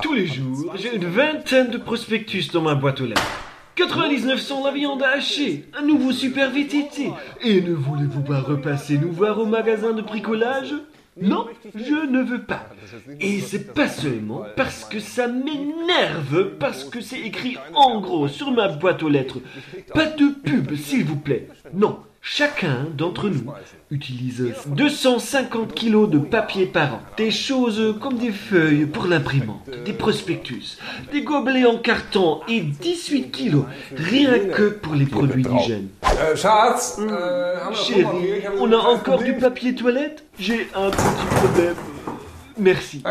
Tous 0.02 0.14
les 0.14 0.26
jours, 0.26 0.74
j'ai 0.74 0.96
une 0.96 1.06
vingtaine 1.06 1.70
de 1.70 1.78
prospectus 1.78 2.48
dans 2.52 2.64
ma 2.64 2.74
boîte 2.74 3.02
aux 3.02 3.06
lettres. 3.06 3.22
99 3.80 4.42
cents 4.42 4.66
la 4.66 4.72
viande 4.72 5.02
hachée, 5.02 5.64
un 5.74 5.84
nouveau 5.84 6.12
super 6.12 6.52
VTT. 6.52 7.12
Et 7.42 7.62
ne 7.62 7.74
voulez-vous 7.74 8.24
pas 8.24 8.42
repasser 8.42 8.98
nous 8.98 9.14
voir 9.14 9.40
au 9.40 9.46
magasin 9.46 9.94
de 9.94 10.02
bricolage? 10.02 10.74
Non, 11.22 11.48
je 11.74 12.06
ne 12.06 12.22
veux 12.22 12.42
pas. 12.42 12.66
Et 13.22 13.40
c'est 13.40 13.74
pas 13.74 13.88
seulement 13.88 14.44
parce 14.58 14.84
que 14.84 15.00
ça 15.00 15.30
m'énerve, 15.30 16.58
parce 16.60 16.84
que 16.84 17.00
c'est 17.00 17.22
écrit 17.22 17.56
en 17.74 18.02
gros 18.02 18.28
sur 18.28 18.52
ma 18.52 18.68
boîte 18.68 19.02
aux 19.02 19.10
lettres. 19.10 19.38
Pas 19.94 20.08
de 20.08 20.28
pub, 20.28 20.76
s'il 20.76 21.06
vous 21.06 21.16
plaît. 21.16 21.48
Non, 21.74 22.00
chacun 22.22 22.88
d'entre 22.96 23.30
nous 23.30 23.44
utilise 23.92 24.54
250 24.68 25.74
kilos 25.74 26.10
de 26.10 26.20
papier 26.20 26.66
par 26.66 26.96
an. 26.96 27.02
Des 27.18 27.32
choses 27.32 27.96
comme 28.00 28.18
des 28.18 28.32
feuilles 28.32 28.86
pour 28.86 29.06
l'imprimante, 29.06 29.70
des 29.86 29.94
prospectus, 29.94 30.78
des 31.12 31.22
gobelets 31.22 31.66
en 31.66 31.78
carton 31.78 32.42
et 32.48 32.62
18 32.62 33.32
kilos, 33.32 33.66
rien 33.96 34.40
que 34.40 34.70
pour 34.70 34.96
les 34.96 35.06
produits 35.06 35.44
d'hygiène. 35.44 35.90
Schatz, 36.36 36.98
euh, 37.00 37.58
Chérie, 37.74 38.44
on 38.60 38.72
a 38.72 38.78
encore 38.78 39.24
du 39.24 39.36
papier 39.36 39.74
toilette? 39.76 40.24
J'ai 40.38 40.68
un 40.76 40.90
petit 40.92 41.36
problème. 41.36 41.76
Merci. 42.58 43.02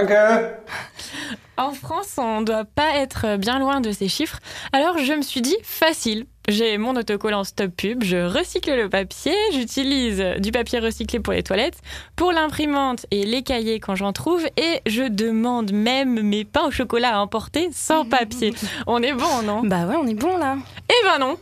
En 1.57 1.73
France, 1.73 2.15
on 2.19 2.41
ne 2.41 2.45
doit 2.45 2.65
pas 2.65 2.97
être 2.97 3.37
bien 3.37 3.59
loin 3.59 3.81
de 3.81 3.91
ces 3.91 4.09
chiffres. 4.09 4.39
Alors 4.73 4.99
je 4.99 5.13
me 5.13 5.23
suis 5.23 5.43
dit, 5.43 5.57
facile. 5.63 6.27
J'ai 6.49 6.79
mon 6.79 6.97
autocollant 6.97 7.45
Stop 7.45 7.73
Pub, 7.77 8.03
je 8.03 8.17
recycle 8.17 8.75
le 8.75 8.89
papier, 8.89 9.35
j'utilise 9.53 10.25
du 10.39 10.51
papier 10.51 10.79
recyclé 10.79 11.21
pour 11.21 11.35
les 11.35 11.43
toilettes, 11.43 11.79
pour 12.17 12.33
l'imprimante 12.33 13.05
et 13.11 13.27
les 13.27 13.43
cahiers 13.43 13.81
quand 13.81 13.95
j'en 13.95 14.15
trouve, 14.15 14.47
et 14.57 14.81
je 14.87 15.03
demande 15.03 15.73
même 15.73 16.23
mes 16.23 16.47
pains 16.47 16.65
au 16.69 16.71
chocolat 16.71 17.17
à 17.17 17.21
emporter 17.21 17.69
sans 17.73 18.07
papier. 18.07 18.55
On 18.87 19.03
est 19.03 19.13
bon, 19.13 19.43
non? 19.45 19.61
Bah 19.63 19.85
ouais, 19.85 19.97
on 19.97 20.07
est 20.07 20.15
bon 20.15 20.39
là. 20.39 20.57
Eh 20.89 21.05
ben 21.05 21.19
non 21.19 21.37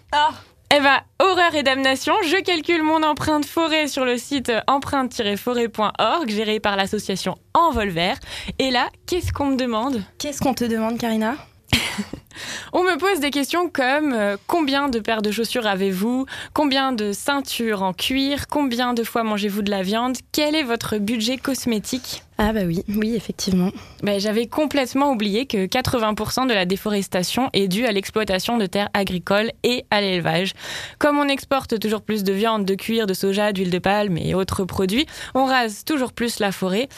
Eh 0.74 0.80
ben, 0.80 0.98
horreur 1.20 1.54
et 1.54 1.62
damnation, 1.62 2.14
je 2.24 2.42
calcule 2.42 2.82
mon 2.82 3.04
empreinte 3.04 3.46
forêt 3.46 3.86
sur 3.86 4.04
le 4.04 4.18
site 4.18 4.50
empreinte-forêt.org, 4.66 6.28
géré 6.28 6.58
par 6.58 6.74
l'association 6.74 7.36
Envolver. 7.54 8.14
Et 8.58 8.72
là, 8.72 8.88
qu'est-ce 9.06 9.32
qu'on 9.32 9.46
me 9.46 9.56
demande? 9.56 10.02
Qu'est-ce 10.18 10.40
qu'on 10.40 10.54
te 10.54 10.64
demande, 10.64 10.98
Karina? 10.98 11.36
On 12.72 12.82
me 12.82 12.96
pose 12.98 13.20
des 13.20 13.30
questions 13.30 13.68
comme 13.68 14.12
euh, 14.12 14.36
combien 14.46 14.88
de 14.88 14.98
paires 14.98 15.22
de 15.22 15.30
chaussures 15.30 15.66
avez-vous? 15.66 16.26
Combien 16.52 16.92
de 16.92 17.12
ceintures 17.12 17.82
en 17.82 17.92
cuir? 17.92 18.46
Combien 18.48 18.94
de 18.94 19.04
fois 19.04 19.22
mangez-vous 19.22 19.62
de 19.62 19.70
la 19.70 19.82
viande? 19.82 20.16
Quel 20.32 20.54
est 20.54 20.62
votre 20.62 20.98
budget 20.98 21.36
cosmétique? 21.36 22.22
Ah 22.38 22.52
bah 22.52 22.60
oui, 22.66 22.84
oui, 22.88 23.14
effectivement. 23.14 23.70
Ben, 24.02 24.20
J'avais 24.20 24.46
complètement 24.46 25.10
oublié 25.10 25.46
que 25.46 25.66
80% 25.66 26.46
de 26.46 26.52
la 26.52 26.66
déforestation 26.66 27.48
est 27.54 27.66
due 27.66 27.86
à 27.86 27.92
l'exploitation 27.92 28.58
de 28.58 28.66
terres 28.66 28.90
agricoles 28.92 29.52
et 29.62 29.86
à 29.90 30.02
l'élevage. 30.02 30.52
Comme 30.98 31.18
on 31.18 31.28
exporte 31.28 31.78
toujours 31.80 32.02
plus 32.02 32.24
de 32.24 32.34
viande, 32.34 32.66
de 32.66 32.74
cuir, 32.74 33.06
de 33.06 33.14
soja, 33.14 33.52
d'huile 33.52 33.70
de 33.70 33.78
palme 33.78 34.18
et 34.18 34.34
autres 34.34 34.64
produits, 34.64 35.06
on 35.34 35.46
rase 35.46 35.84
toujours 35.84 36.12
plus 36.12 36.38
la 36.38 36.52
forêt. 36.52 36.90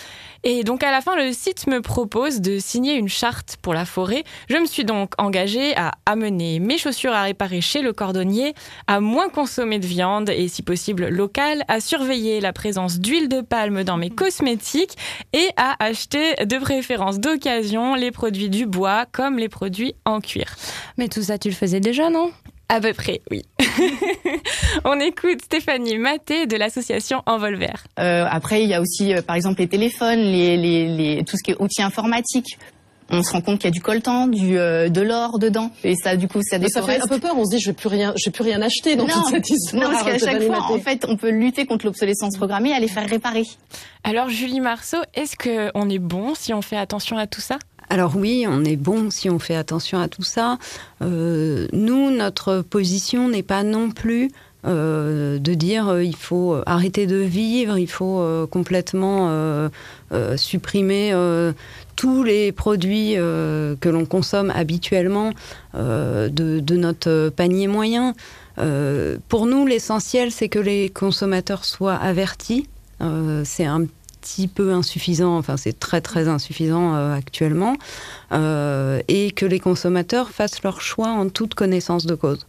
Et 0.42 0.64
donc 0.64 0.82
à 0.82 0.90
la 0.90 1.00
fin, 1.00 1.14
le 1.14 1.32
site 1.32 1.68
me 1.68 1.82
propose 1.82 2.40
de 2.40 2.58
signer 2.58 2.94
une 2.94 3.08
charte 3.08 3.58
pour 3.62 3.74
la 3.74 3.84
forêt. 3.84 4.24
Je 4.48 4.56
me 4.56 4.66
suis 4.66 4.84
donc 4.84 5.12
engagée 5.28 5.76
à 5.76 5.92
amener 6.06 6.58
mes 6.58 6.78
chaussures 6.78 7.12
à 7.12 7.24
réparer 7.24 7.60
chez 7.60 7.82
le 7.82 7.92
cordonnier, 7.92 8.54
à 8.86 8.98
moins 8.98 9.28
consommer 9.28 9.78
de 9.78 9.86
viande 9.86 10.30
et 10.30 10.48
si 10.48 10.62
possible 10.62 11.08
locale, 11.08 11.64
à 11.68 11.80
surveiller 11.80 12.40
la 12.40 12.54
présence 12.54 12.98
d'huile 12.98 13.28
de 13.28 13.42
palme 13.42 13.84
dans 13.84 13.98
mes 13.98 14.08
cosmétiques 14.08 14.96
et 15.34 15.50
à 15.58 15.76
acheter 15.84 16.34
de 16.46 16.56
préférence 16.56 17.20
d'occasion 17.20 17.94
les 17.94 18.10
produits 18.10 18.48
du 18.48 18.64
bois 18.64 19.04
comme 19.12 19.38
les 19.38 19.50
produits 19.50 19.94
en 20.06 20.22
cuir. 20.22 20.56
Mais 20.96 21.08
tout 21.08 21.22
ça, 21.22 21.36
tu 21.36 21.48
le 21.48 21.54
faisais 21.54 21.80
déjà, 21.80 22.08
non? 22.08 22.32
À 22.70 22.80
peu 22.80 22.94
près, 22.94 23.20
oui. 23.30 23.42
On 24.84 24.98
écoute 24.98 25.42
Stéphanie 25.42 25.98
Maté 25.98 26.46
de 26.46 26.56
l'association 26.56 27.22
Envolver. 27.26 27.84
Euh, 27.98 28.24
après, 28.30 28.62
il 28.62 28.70
y 28.70 28.74
a 28.74 28.80
aussi, 28.80 29.12
euh, 29.12 29.20
par 29.20 29.36
exemple, 29.36 29.60
les 29.60 29.68
téléphones, 29.68 30.20
les, 30.20 30.56
les, 30.56 30.86
les, 30.86 31.24
tout 31.24 31.36
ce 31.36 31.42
qui 31.42 31.50
est 31.50 31.60
outils 31.60 31.82
informatiques. 31.82 32.58
On 33.10 33.22
se 33.22 33.32
rend 33.32 33.40
compte 33.40 33.58
qu'il 33.60 33.68
y 33.68 33.68
a 33.68 33.72
du 33.72 33.80
coltan, 33.80 34.26
du, 34.26 34.58
euh, 34.58 34.88
de 34.88 35.00
l'or 35.00 35.38
dedans. 35.38 35.70
Et 35.84 35.94
ça, 35.94 36.16
du 36.16 36.28
coup, 36.28 36.40
ça 36.42 36.58
Mais 36.58 36.68
ça 36.68 36.82
fait 36.82 37.00
un 37.00 37.06
peu 37.06 37.18
peur, 37.18 37.34
on 37.36 37.44
se 37.44 37.50
dit 37.56 37.60
je 37.60 37.70
vais 37.70 37.74
plus 37.74 37.88
rien, 37.88 38.12
je 38.16 38.28
vais 38.28 38.32
plus 38.32 38.44
rien 38.44 38.60
acheter 38.60 38.96
dans 38.96 39.06
non, 39.06 39.14
toute 39.14 39.30
cette 39.30 39.50
histoire. 39.50 39.82
non, 39.82 39.90
parce 39.90 40.04
qu'à 40.04 40.18
chaque 40.18 40.42
fois, 40.42 40.62
en 40.70 40.78
fait, 40.78 41.06
on 41.08 41.16
peut 41.16 41.30
lutter 41.30 41.66
contre 41.66 41.86
l'obsolescence 41.86 42.36
programmée 42.36 42.70
et 42.70 42.74
à 42.74 42.80
les 42.80 42.88
faire 42.88 43.08
réparer. 43.08 43.44
Alors 44.04 44.28
Julie 44.28 44.60
Marceau, 44.60 44.98
est-ce 45.14 45.36
qu'on 45.36 45.88
est 45.88 45.98
bon 45.98 46.34
si 46.34 46.52
on 46.52 46.62
fait 46.62 46.76
attention 46.76 47.16
à 47.16 47.26
tout 47.26 47.40
ça? 47.40 47.58
Alors 47.90 48.16
oui, 48.16 48.44
on 48.46 48.64
est 48.64 48.76
bon 48.76 49.10
si 49.10 49.30
on 49.30 49.38
fait 49.38 49.56
attention 49.56 49.98
à 49.98 50.08
tout 50.08 50.22
ça. 50.22 50.58
Euh, 51.00 51.68
nous, 51.72 52.10
notre 52.10 52.60
position 52.60 53.28
n'est 53.28 53.42
pas 53.42 53.62
non 53.62 53.90
plus 53.90 54.30
euh, 54.66 55.38
de 55.38 55.54
dire 55.54 55.88
euh, 55.88 56.04
il 56.04 56.16
faut 56.16 56.60
arrêter 56.66 57.06
de 57.06 57.16
vivre, 57.16 57.78
il 57.78 57.88
faut 57.88 58.20
euh, 58.20 58.46
complètement 58.46 59.28
euh, 59.30 59.68
euh, 60.12 60.36
supprimer 60.36 61.12
euh, 61.12 61.52
tous 61.94 62.22
les 62.22 62.52
produits 62.52 63.14
euh, 63.16 63.76
que 63.80 63.88
l'on 63.88 64.04
consomme 64.04 64.50
habituellement 64.54 65.32
euh, 65.74 66.28
de, 66.28 66.76
notre 66.76 67.30
panier 67.30 67.66
moyen. 67.66 68.14
Euh, 68.58 69.18
pour 69.28 69.46
nous, 69.46 69.66
l'essentiel, 69.66 70.30
c'est 70.30 70.48
que 70.48 70.58
les 70.58 70.90
consommateurs 70.90 71.64
soient 71.64 71.94
avertis. 71.94 72.66
Euh, 73.00 73.42
c'est 73.44 73.64
un 73.64 73.84
petit 74.20 74.48
peu 74.48 74.72
insuffisant, 74.72 75.36
enfin 75.38 75.56
c'est 75.56 75.78
très 75.78 76.00
très 76.00 76.28
insuffisant 76.28 76.94
euh, 76.94 77.14
actuellement, 77.14 77.76
euh, 78.32 79.00
et 79.08 79.30
que 79.30 79.46
les 79.46 79.60
consommateurs 79.60 80.30
fassent 80.30 80.62
leur 80.62 80.80
choix 80.80 81.08
en 81.08 81.28
toute 81.28 81.54
connaissance 81.54 82.06
de 82.06 82.14
cause. 82.14 82.46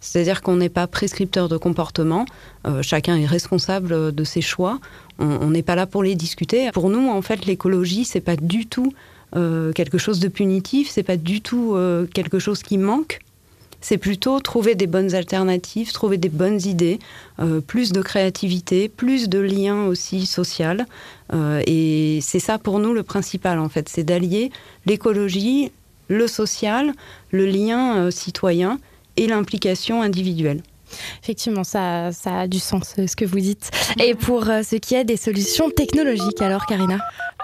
C'est-à-dire 0.00 0.42
qu'on 0.42 0.56
n'est 0.56 0.68
pas 0.68 0.86
prescripteur 0.86 1.48
de 1.48 1.56
comportement, 1.56 2.26
euh, 2.66 2.82
chacun 2.82 3.16
est 3.16 3.26
responsable 3.26 4.14
de 4.14 4.24
ses 4.24 4.40
choix, 4.40 4.78
on 5.18 5.50
n'est 5.50 5.62
pas 5.62 5.74
là 5.74 5.86
pour 5.86 6.02
les 6.02 6.14
discuter. 6.14 6.70
Pour 6.72 6.90
nous, 6.90 7.08
en 7.08 7.22
fait, 7.22 7.46
l'écologie, 7.46 8.04
c'est 8.04 8.20
pas 8.20 8.36
du 8.36 8.66
tout 8.66 8.92
euh, 9.34 9.72
quelque 9.72 9.98
chose 9.98 10.20
de 10.20 10.28
punitif, 10.28 10.90
c'est 10.90 11.02
pas 11.02 11.16
du 11.16 11.40
tout 11.40 11.74
euh, 11.74 12.06
quelque 12.06 12.38
chose 12.38 12.62
qui 12.62 12.78
manque. 12.78 13.20
C'est 13.80 13.98
plutôt 13.98 14.40
trouver 14.40 14.74
des 14.74 14.86
bonnes 14.86 15.14
alternatives, 15.14 15.92
trouver 15.92 16.16
des 16.16 16.30
bonnes 16.30 16.60
idées, 16.62 16.98
plus 17.66 17.92
de 17.92 18.00
créativité, 18.00 18.88
plus 18.88 19.28
de 19.28 19.38
liens 19.38 19.84
aussi 19.84 20.26
social. 20.26 20.86
Et 21.32 22.18
c'est 22.22 22.40
ça 22.40 22.58
pour 22.58 22.80
nous 22.80 22.94
le 22.94 23.02
principal 23.02 23.60
en 23.60 23.68
fait, 23.68 23.88
c'est 23.88 24.02
d'allier 24.02 24.50
l'écologie, 24.86 25.70
le 26.08 26.26
social, 26.26 26.94
le 27.30 27.46
lien 27.46 28.10
citoyen 28.10 28.80
et 29.16 29.26
l'implication 29.26 30.02
individuelle. 30.02 30.62
Effectivement, 31.22 31.64
ça, 31.64 32.12
ça 32.12 32.40
a 32.40 32.46
du 32.46 32.58
sens 32.58 32.94
euh, 32.98 33.06
ce 33.06 33.16
que 33.16 33.24
vous 33.24 33.40
dites. 33.40 33.70
Et 34.02 34.14
pour 34.14 34.48
euh, 34.48 34.62
ce 34.62 34.76
qui 34.76 34.94
est 34.94 35.04
des 35.04 35.16
solutions 35.16 35.70
technologiques, 35.70 36.40
alors 36.40 36.66
Karina? 36.66 36.98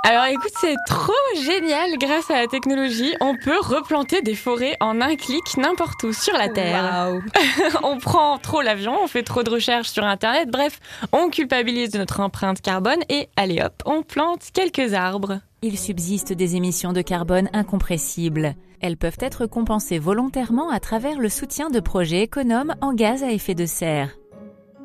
Alors 0.04 0.24
écoute, 0.24 0.52
c'est 0.60 0.74
trop 0.88 1.12
génial. 1.44 1.96
Grâce 1.98 2.30
à 2.30 2.40
la 2.40 2.46
technologie, 2.48 3.14
on 3.20 3.36
peut 3.36 3.58
replanter 3.60 4.20
des 4.20 4.34
forêts 4.34 4.76
en 4.80 5.00
un 5.00 5.14
clic 5.14 5.42
n'importe 5.56 6.02
où 6.02 6.12
sur 6.12 6.36
la 6.36 6.48
Terre. 6.48 7.20
on 7.84 7.98
prend 7.98 8.38
trop 8.38 8.62
l'avion, 8.62 8.98
on 9.02 9.06
fait 9.06 9.22
trop 9.22 9.44
de 9.44 9.50
recherches 9.50 9.90
sur 9.90 10.04
Internet. 10.04 10.48
Bref, 10.50 10.80
on 11.12 11.28
culpabilise 11.30 11.90
de 11.90 11.98
notre 11.98 12.18
empreinte 12.20 12.60
carbone 12.60 12.98
et 13.08 13.28
allez 13.36 13.62
hop, 13.62 13.82
on 13.86 14.02
plante 14.02 14.48
quelques 14.52 14.92
arbres. 14.92 15.38
Il 15.64 15.78
subsiste 15.78 16.32
des 16.32 16.56
émissions 16.56 16.92
de 16.92 17.02
carbone 17.02 17.48
incompressibles. 17.52 18.56
Elles 18.80 18.96
peuvent 18.96 19.18
être 19.20 19.46
compensées 19.46 20.00
volontairement 20.00 20.70
à 20.70 20.80
travers 20.80 21.20
le 21.20 21.28
soutien 21.28 21.70
de 21.70 21.78
projets 21.78 22.22
économes 22.22 22.74
en 22.80 22.92
gaz 22.92 23.22
à 23.22 23.30
effet 23.30 23.54
de 23.54 23.64
serre. 23.64 24.10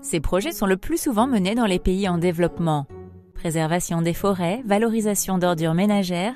Ces 0.03 0.19
projets 0.19 0.51
sont 0.51 0.67
le 0.67 0.78
plus 0.78 1.01
souvent 1.01 1.25
menés 1.25 1.55
dans 1.55 1.65
les 1.65 1.80
pays 1.80 2.07
en 2.07 2.19
développement. 2.19 2.86
Préservation 3.34 4.03
des 4.03 4.13
forêts, 4.13 4.61
valorisation 4.67 5.39
d'ordures 5.39 5.73
ménagères. 5.73 6.36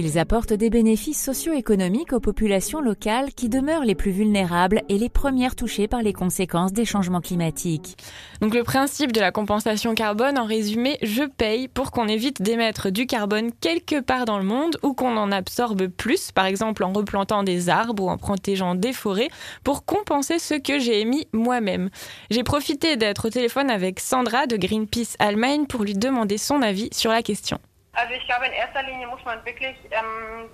Ils 0.00 0.16
apportent 0.16 0.52
des 0.52 0.70
bénéfices 0.70 1.20
socio-économiques 1.20 2.12
aux 2.12 2.20
populations 2.20 2.80
locales 2.80 3.34
qui 3.34 3.48
demeurent 3.48 3.84
les 3.84 3.96
plus 3.96 4.12
vulnérables 4.12 4.82
et 4.88 4.96
les 4.96 5.08
premières 5.08 5.56
touchées 5.56 5.88
par 5.88 6.02
les 6.02 6.12
conséquences 6.12 6.72
des 6.72 6.84
changements 6.84 7.20
climatiques. 7.20 7.96
Donc 8.40 8.54
le 8.54 8.62
principe 8.62 9.10
de 9.10 9.18
la 9.18 9.32
compensation 9.32 9.96
carbone, 9.96 10.38
en 10.38 10.44
résumé, 10.44 10.98
je 11.02 11.24
paye 11.24 11.66
pour 11.66 11.90
qu'on 11.90 12.06
évite 12.06 12.40
d'émettre 12.40 12.90
du 12.90 13.06
carbone 13.06 13.50
quelque 13.60 13.98
part 13.98 14.24
dans 14.24 14.38
le 14.38 14.44
monde 14.44 14.78
ou 14.84 14.94
qu'on 14.94 15.16
en 15.16 15.32
absorbe 15.32 15.88
plus, 15.88 16.30
par 16.30 16.46
exemple 16.46 16.84
en 16.84 16.92
replantant 16.92 17.42
des 17.42 17.68
arbres 17.68 18.04
ou 18.04 18.08
en 18.08 18.18
protégeant 18.18 18.76
des 18.76 18.92
forêts, 18.92 19.30
pour 19.64 19.84
compenser 19.84 20.38
ce 20.38 20.54
que 20.54 20.78
j'ai 20.78 21.00
émis 21.00 21.26
moi-même. 21.32 21.90
J'ai 22.30 22.44
profité 22.44 22.96
d'être 22.96 23.26
au 23.26 23.30
téléphone 23.30 23.68
avec 23.68 23.98
Sandra 23.98 24.46
de 24.46 24.56
Greenpeace 24.56 25.16
Allemagne 25.18 25.66
pour 25.66 25.82
lui 25.82 25.94
demander 25.94 26.38
son 26.38 26.62
avis 26.62 26.88
sur 26.92 27.10
la 27.10 27.24
question. 27.24 27.58
Also 27.98 28.14
ich 28.14 28.24
glaube, 28.26 28.46
in 28.46 28.52
erster 28.52 28.84
Linie 28.84 29.08
muss 29.08 29.24
man 29.24 29.44
wirklich 29.44 29.76
ähm, 29.90 30.50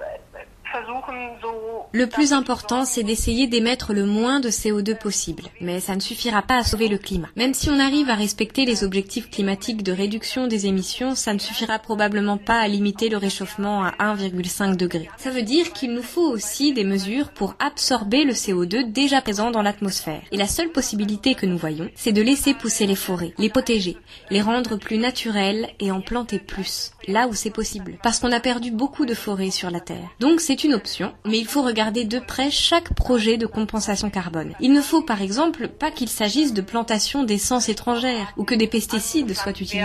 Le 1.93 2.07
plus 2.09 2.33
important, 2.33 2.85
c'est 2.85 3.05
d'essayer 3.05 3.47
d'émettre 3.47 3.93
le 3.93 4.05
moins 4.05 4.41
de 4.41 4.49
CO2 4.49 4.99
possible. 4.99 5.45
Mais 5.61 5.79
ça 5.79 5.95
ne 5.95 6.01
suffira 6.01 6.43
pas 6.43 6.59
à 6.59 6.65
sauver 6.65 6.89
le 6.89 6.99
climat. 6.99 7.29
Même 7.37 7.55
si 7.55 7.71
on 7.71 7.79
arrive 7.79 8.11
à 8.11 8.17
respecter 8.17 8.65
les 8.65 8.83
objectifs 8.83 9.31
climatiques 9.31 9.85
de 9.85 9.93
réduction 9.93 10.49
des 10.49 10.67
émissions, 10.67 11.15
ça 11.15 11.33
ne 11.33 11.39
suffira 11.39 11.79
probablement 11.79 12.37
pas 12.37 12.59
à 12.59 12.67
limiter 12.67 13.09
le 13.09 13.17
réchauffement 13.17 13.85
à 13.85 13.93
1,5 14.15 14.77
degré. 14.77 15.09
Ça 15.19 15.31
veut 15.31 15.43
dire 15.43 15.73
qu'il 15.73 15.95
nous 15.95 16.03
faut 16.03 16.29
aussi 16.29 16.73
des 16.73 16.85
mesures 16.85 17.31
pour 17.31 17.55
absorber 17.61 18.25
le 18.25 18.33
CO2 18.33 18.91
déjà 18.91 19.21
présent 19.21 19.53
dans 19.53 19.63
l'atmosphère. 19.63 20.23
Et 20.33 20.37
la 20.37 20.49
seule 20.49 20.71
possibilité 20.71 21.35
que 21.37 21.47
nous 21.47 21.59
voyons, 21.59 21.89
c'est 21.95 22.13
de 22.13 22.23
laisser 22.23 22.55
pousser 22.55 22.87
les 22.87 22.97
forêts, 22.97 23.35
les 23.39 23.51
protéger, 23.51 23.97
les 24.31 24.43
rendre 24.43 24.77
plus 24.77 24.99
naturelles 24.99 25.69
et 25.79 25.93
en 25.93 26.01
planter 26.01 26.41
plus, 26.41 26.91
là 27.07 27.29
où 27.29 27.35
c'est 27.35 27.51
possible. 27.51 27.99
Parce 28.03 28.19
qu'on 28.19 28.33
a 28.33 28.41
perdu 28.41 28.73
beaucoup 28.73 29.07
de 29.07 29.15
forêts 29.15 29.51
sur 29.51 29.71
la 29.71 29.81
Terre. 29.81 30.11
Donc 30.19 30.41
c'est 30.41 30.64
une 30.65 30.75
option, 30.75 31.15
mais 31.25 31.39
il 31.39 31.47
faut 31.47 31.63
regarder 31.63 32.05
de 32.05 32.19
près 32.19 32.51
chaque 32.51 32.95
projet 32.95 33.37
de 33.37 33.47
compensation 33.47 34.11
carbone. 34.11 34.53
Il 34.61 34.73
ne 34.73 34.81
faut 34.81 35.03
par 35.03 35.23
exemple 35.23 35.69
pas 35.69 35.91
qu'il 35.91 36.09
s'agisse 36.09 36.55
de 36.55 36.63
plantation 36.63 37.25
d'essence 37.25 37.69
étrangère 37.69 38.33
ou 38.37 38.45
que 38.45 38.55
des 38.55 38.67
pesticides 38.67 39.35
soient 39.35 39.53
utilisés. 39.53 39.83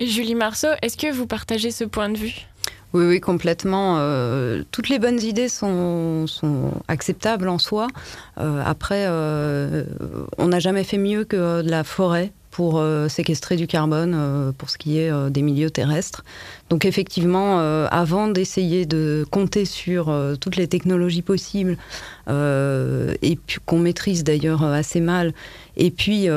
Julie 0.00 0.34
Marceau, 0.34 0.68
est-ce 0.82 0.96
que 0.96 1.12
vous 1.12 1.26
partagez 1.26 1.70
ce 1.70 1.84
point 1.84 2.08
de 2.08 2.18
vue? 2.18 2.46
Oui, 2.92 3.06
oui, 3.06 3.20
complètement. 3.20 3.96
Euh, 3.98 4.64
toutes 4.70 4.90
les 4.90 4.98
bonnes 4.98 5.20
idées 5.20 5.48
sont, 5.48 6.26
sont 6.26 6.72
acceptables 6.88 7.48
en 7.48 7.58
soi. 7.58 7.86
Euh, 8.38 8.62
après, 8.64 9.06
euh, 9.06 9.84
on 10.36 10.48
n'a 10.48 10.58
jamais 10.58 10.84
fait 10.84 10.98
mieux 10.98 11.24
que 11.24 11.62
de 11.62 11.70
la 11.70 11.84
forêt 11.84 12.32
pour 12.52 12.78
euh, 12.78 13.08
séquestrer 13.08 13.56
du 13.56 13.66
carbone 13.66 14.12
euh, 14.14 14.52
pour 14.52 14.70
ce 14.70 14.78
qui 14.78 14.98
est 14.98 15.10
euh, 15.10 15.30
des 15.30 15.42
milieux 15.42 15.70
terrestres. 15.70 16.22
Donc 16.68 16.84
effectivement, 16.84 17.58
avant 17.90 18.28
d'essayer 18.28 18.86
de 18.86 19.26
compter 19.30 19.64
sur 19.66 20.14
toutes 20.40 20.56
les 20.56 20.68
technologies 20.68 21.20
possibles, 21.20 21.76
et 22.28 23.38
qu'on 23.66 23.78
maîtrise 23.78 24.24
d'ailleurs 24.24 24.64
assez 24.64 25.00
mal, 25.00 25.34
et 25.76 25.90
puis 25.90 26.28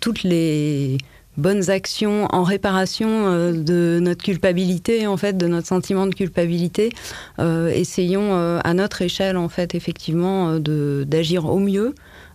toutes 0.00 0.22
les 0.22 0.96
bonnes 1.38 1.70
actions 1.70 2.26
en 2.30 2.42
réparation 2.42 3.52
de 3.52 3.98
notre 4.02 4.22
culpabilité, 4.22 5.06
en 5.06 5.16
fait, 5.16 5.36
de 5.36 5.46
notre 5.46 5.66
sentiment 5.66 6.06
de 6.06 6.14
culpabilité. 6.14 6.90
essayons 7.38 8.34
à 8.34 8.74
notre 8.74 9.02
échelle, 9.02 9.36
en 9.36 9.48
fait, 9.48 9.74
effectivement, 9.74 10.58
d'agir 10.58 11.46
au 11.46 11.58
mieux 11.58 11.94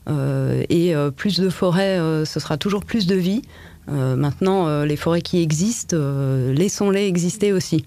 euh, 0.09 0.63
et 0.69 0.95
euh, 0.95 1.11
plus 1.11 1.39
de 1.39 1.49
forêts, 1.49 1.99
euh, 1.99 2.25
ce 2.25 2.39
sera 2.39 2.57
toujours 2.57 2.85
plus 2.85 3.07
de 3.07 3.15
vie. 3.15 3.41
maintenant, 3.87 4.83
les 4.85 4.95
forêts 4.95 5.21
qui 5.21 5.41
existent, 5.41 5.97
laissons-les 5.97 7.05
exister 7.05 7.51
aussi. 7.51 7.85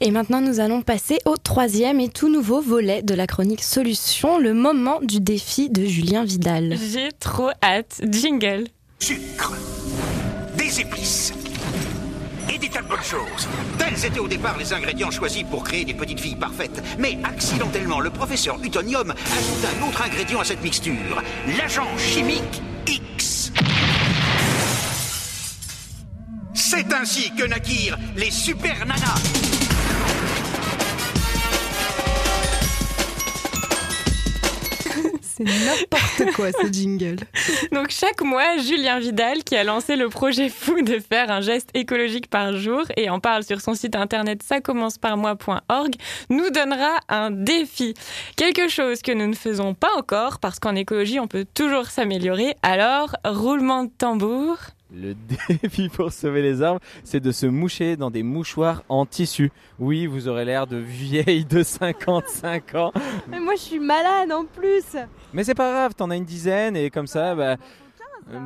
Et 0.00 0.10
maintenant, 0.10 0.40
nous 0.40 0.60
allons 0.60 0.80
passer 0.80 1.18
au 1.26 1.36
troisième 1.36 2.00
et 2.00 2.08
tout 2.08 2.32
nouveau 2.32 2.62
volet 2.62 3.02
de 3.02 3.14
la 3.14 3.26
chronique 3.26 3.62
Solution, 3.62 4.38
le 4.38 4.54
moment 4.54 5.00
du 5.02 5.20
défi 5.20 5.68
de 5.68 5.84
Julien 5.84 6.24
Vidal. 6.24 6.76
J'ai 6.90 7.10
trop 7.20 7.50
hâte. 7.62 8.00
Jingle. 8.10 8.64
Sucre, 8.98 9.52
et 10.78 12.58
des 12.58 12.68
tas 12.70 12.80
de 12.80 12.88
bonnes 12.88 13.02
choses. 13.02 13.46
Tels 13.76 14.06
étaient 14.06 14.18
au 14.20 14.28
départ 14.28 14.56
les 14.56 14.72
ingrédients 14.72 15.10
choisis 15.10 15.42
pour 15.42 15.64
créer 15.64 15.84
des 15.84 15.92
petites 15.92 16.20
filles 16.20 16.36
parfaites. 16.36 16.82
Mais 16.98 17.18
accidentellement, 17.24 18.00
le 18.00 18.08
professeur 18.08 18.58
Utonium 18.62 19.10
ajoute 19.10 19.66
un 19.66 19.86
autre 19.86 20.02
ingrédient 20.02 20.40
à 20.40 20.44
cette 20.44 20.62
mixture, 20.62 21.22
l'agent 21.58 21.88
chimique 21.98 22.62
X. 22.86 23.52
C'est 26.54 26.90
ainsi 26.94 27.30
que 27.34 27.44
naquirent 27.44 27.98
les 28.16 28.30
super 28.30 28.86
nanas. 28.86 29.20
C'est 35.46 35.64
n'importe 35.64 36.36
quoi 36.36 36.52
ce 36.52 36.70
jingle. 36.70 37.16
Donc 37.72 37.90
chaque 37.90 38.22
mois, 38.22 38.58
Julien 38.58 38.98
Vidal, 38.98 39.44
qui 39.44 39.56
a 39.56 39.64
lancé 39.64 39.96
le 39.96 40.08
projet 40.08 40.48
fou 40.48 40.82
de 40.82 40.98
faire 40.98 41.30
un 41.30 41.40
geste 41.40 41.70
écologique 41.74 42.28
par 42.28 42.56
jour 42.56 42.82
et 42.96 43.10
en 43.10 43.20
parle 43.20 43.42
sur 43.44 43.60
son 43.60 43.74
site 43.74 43.96
internet 43.96 44.42
ça 44.42 44.60
commence 44.60 44.98
par 44.98 45.16
moi.org, 45.16 45.94
nous 46.30 46.50
donnera 46.50 46.98
un 47.08 47.30
défi. 47.30 47.94
Quelque 48.36 48.68
chose 48.68 49.02
que 49.02 49.12
nous 49.12 49.26
ne 49.26 49.34
faisons 49.34 49.74
pas 49.74 49.90
encore 49.96 50.38
parce 50.38 50.58
qu'en 50.58 50.74
écologie, 50.74 51.20
on 51.20 51.26
peut 51.26 51.46
toujours 51.54 51.86
s'améliorer. 51.86 52.56
Alors, 52.62 53.16
roulement 53.24 53.84
de 53.84 53.90
tambour. 53.96 54.58
Le 54.94 55.14
défi 55.62 55.88
pour 55.88 56.12
sauver 56.12 56.42
les 56.42 56.62
arbres, 56.62 56.80
c'est 57.02 57.20
de 57.20 57.32
se 57.32 57.46
moucher 57.46 57.96
dans 57.96 58.10
des 58.10 58.22
mouchoirs 58.22 58.82
en 58.88 59.06
tissu. 59.06 59.50
Oui, 59.78 60.06
vous 60.06 60.28
aurez 60.28 60.44
l'air 60.44 60.66
de 60.66 60.76
vieille 60.76 61.44
de 61.44 61.62
55 61.62 62.74
ans. 62.74 62.92
Mais 63.28 63.40
moi, 63.40 63.54
je 63.56 63.62
suis 63.62 63.78
malade 63.80 64.30
en 64.32 64.44
plus. 64.44 64.96
Mais 65.32 65.44
c'est 65.44 65.54
pas 65.54 65.72
grave, 65.72 65.94
t'en 65.94 66.10
as 66.10 66.16
une 66.16 66.24
dizaine 66.24 66.76
et 66.76 66.90
comme 66.90 67.06
ça, 67.06 67.34
bah. 67.34 67.56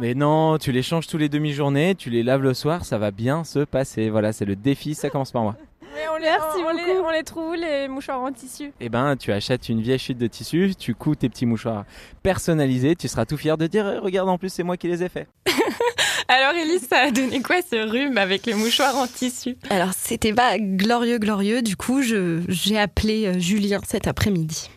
Mais 0.01 0.15
non, 0.15 0.57
tu 0.57 0.73
les 0.73 0.83
changes 0.83 1.07
tous 1.07 1.19
les 1.19 1.29
demi-journées, 1.29 1.95
tu 1.95 2.09
les 2.09 2.23
laves 2.23 2.43
le 2.43 2.55
soir, 2.55 2.85
ça 2.85 2.97
va 2.97 3.11
bien 3.11 3.45
se 3.45 3.59
passer. 3.61 4.09
Voilà, 4.09 4.33
c'est 4.33 4.47
le 4.47 4.57
défi, 4.57 4.95
ça 4.95 5.11
commence 5.11 5.33
par 5.33 5.43
moi. 5.43 5.57
Mais 5.95 6.09
on 6.09 6.17
les, 6.17 6.23
Merci 6.23 6.59
on, 6.59 6.71
les, 6.71 7.01
on 7.01 7.11
les 7.11 7.23
trouve 7.23 7.55
les 7.55 7.89
mouchoirs 7.89 8.21
en 8.21 8.33
tissu? 8.33 8.73
Eh 8.81 8.89
ben, 8.89 9.17
tu 9.17 9.33
achètes 9.33 9.69
une 9.69 9.81
vieille 9.81 9.99
chute 9.99 10.19
de 10.19 10.27
tissu, 10.27 10.75
tu 10.79 10.95
couds 10.95 11.15
tes 11.15 11.29
petits 11.29 11.47
mouchoirs 11.47 11.85
personnalisés, 12.23 12.97
tu 12.97 13.09
seras 13.09 13.25
tout 13.25 13.37
fier 13.37 13.57
de 13.57 13.67
dire 13.67 14.03
regarde 14.03 14.29
en 14.29 14.39
plus 14.39 14.51
c'est 14.51 14.63
moi 14.63 14.77
qui 14.77 14.89
les 14.89 15.03
ai 15.03 15.09
faits. 15.09 15.29
Alors 16.29 16.55
Elise, 16.55 16.89
ça 16.89 16.99
a 16.99 17.11
donné 17.11 17.41
quoi 17.41 17.63
ce 17.63 17.77
rhume 17.89 18.19
avec 18.19 18.47
les 18.47 18.55
mouchoirs 18.55 18.97
en 18.97 19.07
tissu? 19.07 19.57
Alors 19.71 19.93
c'était 19.93 20.33
pas 20.33 20.59
glorieux 20.59 21.19
glorieux, 21.19 21.63
du 21.63 21.77
coup 21.77 22.03
j'ai 22.03 22.79
appelé 22.79 23.27
euh, 23.27 23.39
Julien 23.39 23.81
cet 23.87 24.09
après-midi. 24.09 24.71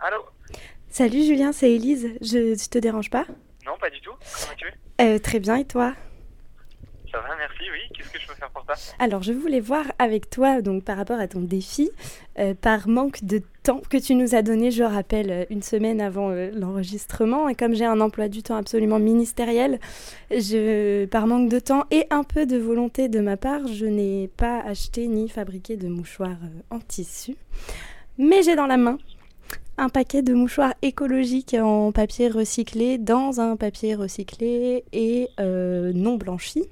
Allô? 0.00 0.18
Salut 0.88 1.22
Julien, 1.24 1.52
c'est 1.52 1.70
Elise, 1.70 2.08
je, 2.20 2.68
te 2.68 2.78
dérange 2.78 3.10
pas? 3.10 3.24
Non, 3.64 3.72
pas 3.80 3.90
du 3.90 4.00
tout. 4.00 4.12
Comment 4.40 4.56
tu 4.56 4.66
euh, 5.02 5.18
Très 5.18 5.38
bien, 5.38 5.56
et 5.56 5.64
toi? 5.64 5.94
Ça 7.10 7.18
va, 7.20 7.36
merci, 7.36 7.70
oui. 7.70 7.80
Qu'est-ce 7.94 8.10
que 8.10 8.20
je 8.20 8.26
peux 8.26 8.34
faire 8.34 8.50
pour 8.50 8.64
toi? 8.64 8.74
Alors, 8.98 9.22
je 9.22 9.32
voulais 9.32 9.60
voir 9.60 9.84
avec 9.98 10.30
toi, 10.30 10.62
donc 10.62 10.84
par 10.84 10.96
rapport 10.96 11.18
à 11.18 11.26
ton 11.26 11.40
défi, 11.40 11.90
euh, 12.38 12.54
par 12.54 12.88
manque 12.88 13.24
de 13.24 13.42
temps 13.62 13.80
que 13.88 13.96
tu 13.96 14.14
nous 14.14 14.34
as 14.34 14.42
donné, 14.42 14.70
je 14.70 14.84
rappelle, 14.84 15.30
euh, 15.30 15.44
une 15.50 15.62
semaine 15.62 16.00
avant 16.00 16.30
euh, 16.30 16.50
l'enregistrement, 16.54 17.48
et 17.48 17.54
comme 17.54 17.74
j'ai 17.74 17.84
un 17.84 18.00
emploi 18.00 18.28
du 18.28 18.42
temps 18.42 18.56
absolument 18.56 18.98
ministériel, 18.98 19.80
par 21.10 21.26
manque 21.26 21.48
de 21.48 21.58
temps 21.58 21.84
et 21.90 22.06
un 22.10 22.24
peu 22.24 22.46
de 22.46 22.56
volonté 22.56 23.08
de 23.08 23.20
ma 23.20 23.36
part, 23.36 23.66
je 23.66 23.86
n'ai 23.86 24.28
pas 24.36 24.60
acheté 24.60 25.08
ni 25.08 25.28
fabriqué 25.28 25.76
de 25.76 25.88
mouchoirs 25.88 26.38
en 26.70 26.78
tissu. 26.78 27.36
Mais 28.18 28.42
j'ai 28.42 28.56
dans 28.56 28.66
la 28.66 28.76
main 28.76 28.98
un 29.78 29.88
paquet 29.88 30.22
de 30.22 30.34
mouchoirs 30.34 30.74
écologiques 30.82 31.56
en 31.58 31.90
papier 31.90 32.28
recyclé 32.28 32.98
dans 32.98 33.40
un 33.40 33.56
papier 33.56 33.94
recyclé 33.94 34.84
et 34.92 35.28
non 35.38 36.16
blanchi. 36.16 36.68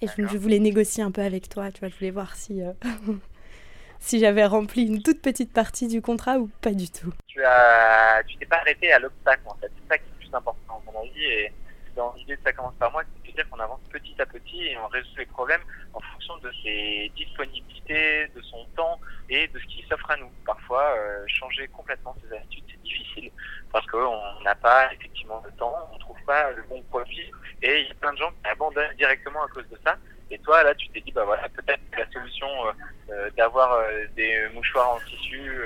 Et 0.00 0.06
je, 0.06 0.38
voulais 0.38 0.60
négocier 0.60 1.02
un 1.02 1.10
peu 1.10 1.22
avec 1.22 1.48
toi, 1.48 1.72
tu 1.72 1.80
vois, 1.80 1.88
je 1.88 1.96
voulais 1.96 2.12
voir 2.12 2.36
si, 2.36 2.62
euh, 2.62 2.72
si 3.98 4.20
j'avais 4.20 4.44
rempli 4.44 4.86
une 4.86 5.02
toute 5.02 5.20
petite 5.20 5.52
partie 5.52 5.88
du 5.88 6.00
contrat 6.00 6.38
ou 6.38 6.48
pas 6.60 6.72
du 6.72 6.88
tout. 6.88 7.12
Tu 7.26 7.42
as, 7.44 8.22
tu 8.26 8.36
t'es 8.36 8.46
pas 8.46 8.58
arrêté 8.58 8.92
à 8.92 9.00
l'obstacle 9.00 9.42
en 9.46 9.54
fait, 9.56 9.70
c'est 9.74 9.88
ça 9.88 9.98
qui 9.98 10.04
est 10.04 10.12
le 10.12 10.18
plus 10.18 10.34
important 10.34 10.82
à 10.86 10.92
mon 10.92 11.00
avis. 11.00 11.24
Et 11.24 11.52
dans 11.96 12.14
l'idée 12.14 12.36
de 12.36 12.40
ça 12.44 12.52
commence 12.52 12.76
par 12.78 12.92
moi, 12.92 13.02
c'est 13.02 13.30
de 13.30 13.34
dire 13.34 13.50
qu'on 13.50 13.58
avance 13.58 13.80
petit 13.90 14.14
à 14.20 14.26
petit 14.26 14.66
et 14.66 14.78
on 14.78 14.86
résout 14.86 15.16
les 15.18 15.26
problèmes 15.26 15.62
en 15.94 16.00
fonction 16.00 16.38
de 16.38 16.52
ses 16.62 17.10
disponibilités, 17.16 18.28
de 18.36 18.42
son 18.42 18.64
temps 18.76 19.00
et 19.28 19.48
de 19.48 19.58
ce 19.58 19.64
qui 19.66 19.84
s'offre 19.88 20.12
à 20.12 20.16
nous. 20.16 20.30
Parfois, 20.46 20.94
euh, 20.96 21.24
changer 21.26 21.66
complètement 21.68 22.14
ses 22.22 22.36
habitudes, 22.36 22.64
c'est 22.70 22.82
difficile 22.82 23.30
parce 23.72 23.86
qu'on 23.86 24.42
n'a 24.44 24.54
pas 24.54 24.92
effectivement 24.92 25.42
le 25.44 25.50
temps, 25.52 25.74
on 25.92 25.98
trouve 25.98 26.22
pas 26.26 26.50
le 26.52 26.62
bon 26.68 26.82
produit 26.90 27.30
et 27.62 27.80
il 27.80 27.88
y 27.88 27.90
a 27.90 27.94
plein 27.94 28.12
de 28.12 28.18
gens 28.18 28.30
qui 28.30 28.50
abandonnent 28.50 28.94
directement 28.96 29.42
à 29.42 29.48
cause 29.48 29.68
de 29.68 29.78
ça. 29.84 29.96
Et 30.30 30.38
toi, 30.40 30.62
là, 30.62 30.74
tu 30.74 30.88
t'es 30.90 31.00
dit, 31.00 31.12
bah 31.12 31.24
voilà, 31.24 31.48
peut-être 31.48 31.80
que 31.90 32.00
la 32.00 32.10
solution 32.10 32.46
euh, 32.66 32.72
euh, 33.10 33.30
d'avoir 33.36 33.72
euh, 33.72 34.04
des 34.14 34.46
mouchoirs 34.52 34.94
en 34.94 34.98
tissu 35.00 35.60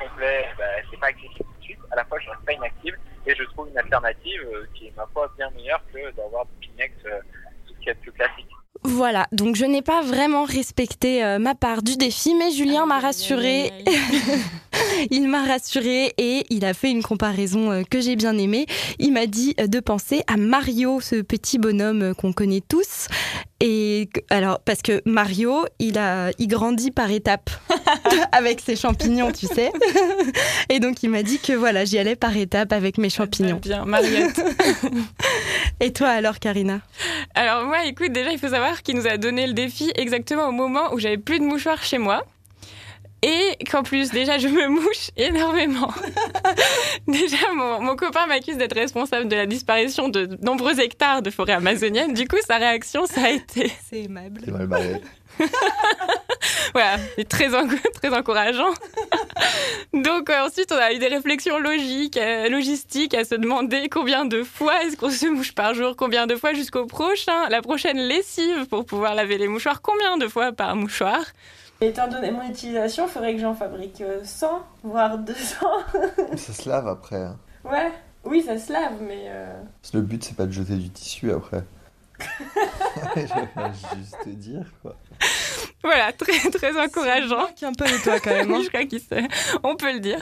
complet, 0.00 0.46
bah, 0.56 0.64
c'est 0.90 0.98
pas 0.98 1.08
accessible 1.08 1.44
tout 1.44 1.58
de 1.58 1.64
suite. 1.64 1.78
À 1.90 1.96
la 1.96 2.04
fois, 2.06 2.18
je 2.20 2.30
reste 2.30 2.44
pas 2.44 2.52
inactive 2.52 2.96
et 3.26 3.34
je 3.34 3.44
trouve 3.44 3.68
une 3.68 3.78
alternative 3.78 4.68
qui 4.74 4.86
est, 4.86 4.96
ma 4.96 5.06
foi, 5.12 5.30
bien 5.36 5.50
meilleure 5.50 5.82
que 5.92 6.10
d'avoir 6.12 6.46
des 6.46 6.66
Pinex, 6.66 6.94
tout 7.66 7.74
ce 7.74 7.80
qui 7.80 7.90
est 7.90 7.94
plus 7.94 8.12
classique. 8.12 8.48
Voilà, 8.86 9.26
donc 9.32 9.56
je 9.56 9.64
n'ai 9.64 9.82
pas 9.82 10.00
vraiment 10.00 10.44
respecté 10.44 11.22
euh, 11.24 11.40
ma 11.40 11.56
part 11.56 11.82
du 11.82 11.96
défi, 11.96 12.34
mais 12.34 12.52
Julien 12.52 12.86
m'a 12.86 13.00
rassuré. 13.00 13.72
il 15.10 15.28
m'a 15.28 15.42
rassuré 15.42 16.14
et 16.18 16.44
il 16.50 16.64
a 16.64 16.72
fait 16.72 16.92
une 16.92 17.02
comparaison 17.02 17.72
euh, 17.72 17.82
que 17.82 18.00
j'ai 18.00 18.14
bien 18.14 18.38
aimée. 18.38 18.66
Il 19.00 19.12
m'a 19.12 19.26
dit 19.26 19.54
euh, 19.60 19.66
de 19.66 19.80
penser 19.80 20.22
à 20.28 20.36
Mario, 20.36 21.00
ce 21.00 21.16
petit 21.16 21.58
bonhomme 21.58 22.14
qu'on 22.14 22.32
connaît 22.32 22.62
tous. 22.66 23.08
Et 23.58 24.08
alors, 24.30 24.60
parce 24.60 24.82
que 24.82 25.02
Mario, 25.04 25.64
il 25.78 25.98
a, 25.98 26.30
il 26.38 26.46
grandit 26.46 26.90
par 26.92 27.10
étapes 27.10 27.50
avec 28.32 28.60
ses 28.60 28.76
champignons, 28.76 29.32
tu 29.32 29.46
sais. 29.46 29.72
et 30.68 30.78
donc, 30.78 31.02
il 31.02 31.10
m'a 31.10 31.22
dit 31.22 31.38
que 31.38 31.54
voilà, 31.54 31.84
j'y 31.84 31.98
allais 31.98 32.16
par 32.16 32.36
étapes 32.36 32.72
avec 32.72 32.98
mes 32.98 33.10
champignons. 33.10 33.58
Bien, 33.60 33.84
Mariette. 33.84 34.40
Et 35.80 35.92
toi 35.92 36.08
alors, 36.08 36.38
Karina 36.38 36.80
Alors 37.34 37.64
moi, 37.64 37.84
écoute, 37.84 38.12
déjà, 38.12 38.32
il 38.32 38.38
faut 38.38 38.48
savoir 38.48 38.82
qu'il 38.82 38.96
nous 38.96 39.06
a 39.06 39.18
donné 39.18 39.46
le 39.46 39.52
défi 39.52 39.92
exactement 39.94 40.48
au 40.48 40.52
moment 40.52 40.92
où 40.94 40.98
j'avais 40.98 41.18
plus 41.18 41.38
de 41.38 41.44
mouchoirs 41.44 41.82
chez 41.82 41.98
moi. 41.98 42.24
Et 43.28 43.56
qu'en 43.68 43.82
plus, 43.82 44.10
déjà, 44.10 44.38
je 44.38 44.46
me 44.46 44.68
mouche 44.68 45.10
énormément. 45.16 45.92
déjà, 47.08 47.52
mon, 47.56 47.80
mon 47.80 47.96
copain 47.96 48.24
m'accuse 48.26 48.56
d'être 48.56 48.76
responsable 48.76 49.26
de 49.26 49.34
la 49.34 49.46
disparition 49.46 50.08
de 50.08 50.28
nombreux 50.42 50.78
hectares 50.78 51.22
de 51.22 51.30
forêt 51.30 51.54
amazonienne. 51.54 52.14
Du 52.14 52.28
coup, 52.28 52.36
sa 52.46 52.58
réaction, 52.58 53.04
ça 53.06 53.24
a 53.24 53.30
été... 53.30 53.72
C'est 53.90 54.02
aimable. 54.04 54.42
C'est 54.44 54.52
mal 54.52 54.68
barré. 54.68 55.00
voilà, 56.72 56.98
c'est 57.16 57.28
très, 57.28 57.52
en- 57.52 57.66
très 58.00 58.14
encourageant. 58.14 58.72
Donc 59.92 60.30
euh, 60.30 60.46
ensuite, 60.46 60.70
on 60.70 60.76
a 60.76 60.92
eu 60.92 60.98
des 60.98 61.08
réflexions 61.08 61.58
logiques, 61.58 62.16
euh, 62.16 62.48
logistiques 62.48 63.14
à 63.14 63.24
se 63.24 63.34
demander 63.34 63.88
combien 63.88 64.24
de 64.24 64.44
fois 64.44 64.84
est-ce 64.84 64.96
qu'on 64.96 65.10
se 65.10 65.26
mouche 65.26 65.52
par 65.52 65.74
jour, 65.74 65.96
combien 65.96 66.28
de 66.28 66.36
fois 66.36 66.54
jusqu'au 66.54 66.86
prochain, 66.86 67.48
la 67.48 67.60
prochaine 67.60 67.98
lessive 67.98 68.66
pour 68.70 68.86
pouvoir 68.86 69.14
laver 69.16 69.36
les 69.36 69.48
mouchoirs, 69.48 69.82
combien 69.82 70.16
de 70.16 70.28
fois 70.28 70.52
par 70.52 70.76
mouchoir. 70.76 71.20
Étant 71.80 72.08
donné 72.08 72.30
mon 72.30 72.42
utilisation, 72.48 73.06
il 73.06 73.10
faudrait 73.10 73.34
que 73.34 73.40
j'en 73.40 73.54
fabrique 73.54 74.00
euh, 74.00 74.20
100, 74.24 74.62
voire 74.82 75.18
200. 75.18 75.66
Ça 76.36 76.52
se 76.52 76.68
lave 76.68 76.88
après. 76.88 77.22
hein. 77.22 77.36
ouais, 77.64 77.92
oui, 78.24 78.42
ça 78.42 78.58
se 78.58 78.72
lave, 78.72 78.94
mais. 79.02 79.24
euh, 79.28 79.60
Parce 79.82 79.92
que 79.92 79.98
Le 79.98 80.02
but, 80.02 80.24
c'est 80.24 80.36
pas 80.36 80.46
de 80.46 80.52
jeter 80.52 80.76
du 80.76 80.88
tissu 80.90 81.30
après. 81.32 81.64
Je 83.16 83.20
vais 83.20 83.96
juste 83.98 84.16
te 84.24 84.30
dire, 84.30 84.64
quoi. 84.82 84.96
Voilà, 85.86 86.10
très 86.12 86.50
très 86.50 86.76
encourageant. 86.76 87.46
un 87.62 87.72
peu 87.72 87.84
de 87.84 88.02
toi 88.02 88.18
quand 88.18 88.30
même. 88.30 88.50
hein. 88.54 88.60
je 88.64 88.68
crois 88.68 88.84
qu'il 88.86 88.98
sait, 88.98 89.28
on 89.62 89.76
peut 89.76 89.92
le 89.92 90.00
dire. 90.00 90.18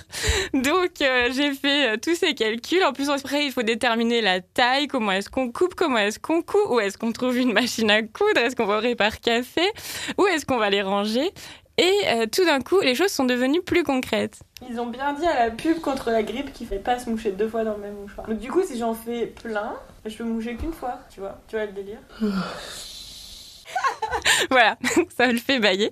Donc 0.53 1.01
euh, 1.01 1.31
j'ai 1.33 1.55
fait 1.55 1.95
euh, 1.95 1.97
tous 1.97 2.15
ces 2.15 2.35
calculs. 2.35 2.85
En 2.85 2.93
plus 2.93 3.09
après 3.09 3.47
il 3.47 3.53
faut 3.53 3.63
déterminer 3.63 4.21
la 4.21 4.41
taille, 4.43 4.89
comment 4.89 5.13
est-ce 5.13 5.31
qu'on 5.31 5.51
coupe, 5.51 5.75
comment 5.75 5.97
est-ce 5.97 6.19
qu'on 6.19 6.43
coud, 6.43 6.67
où 6.69 6.81
est-ce 6.81 6.99
qu'on 6.99 7.13
trouve 7.13 7.39
une 7.39 7.55
machine 7.55 7.91
à 7.91 8.03
coudre, 8.03 8.39
est-ce 8.41 8.57
qu'on 8.57 8.67
va 8.67 8.77
au 8.77 8.81
répar 8.81 9.21
café, 9.21 9.63
où 10.19 10.27
est-ce 10.27 10.45
qu'on 10.45 10.59
va 10.59 10.69
les 10.69 10.83
ranger? 10.83 11.33
Et 11.79 11.93
euh, 12.09 12.27
tout 12.31 12.45
d'un 12.45 12.61
coup 12.61 12.81
les 12.81 12.95
choses 12.95 13.11
sont 13.11 13.25
devenues 13.25 13.63
plus 13.63 13.85
concrètes. 13.85 14.41
Ils 14.69 14.79
ont 14.81 14.87
bien 14.87 15.15
dit 15.15 15.27
à 15.27 15.47
la 15.47 15.51
pub 15.51 15.81
contre 15.81 16.11
la 16.11 16.23
grippe 16.23 16.53
qu'il 16.53 16.67
fait 16.67 16.79
pas 16.79 16.99
se 16.99 17.09
moucher 17.09 17.33
deux 17.33 17.49
fois 17.49 17.65
dans 17.65 17.75
le 17.75 17.81
même 17.81 17.95
mouchoir. 17.95 18.27
Donc 18.29 18.39
du 18.39 18.51
coup, 18.51 18.63
si 18.63 18.79
j'en 18.79 18.95
fais 18.95 19.27
plein, 19.27 19.75
je 20.05 20.17
peux 20.17 20.25
moucher 20.25 20.57
qu'une 20.57 20.73
fois, 20.73 20.99
tu 21.13 21.21
vois. 21.21 21.39
Tu 21.49 21.57
vois 21.57 21.67
le 21.67 21.73
délire? 21.73 21.99
voilà, 24.51 24.77
ça 25.17 25.27
le 25.27 25.39
fait 25.39 25.59
bailler. 25.59 25.91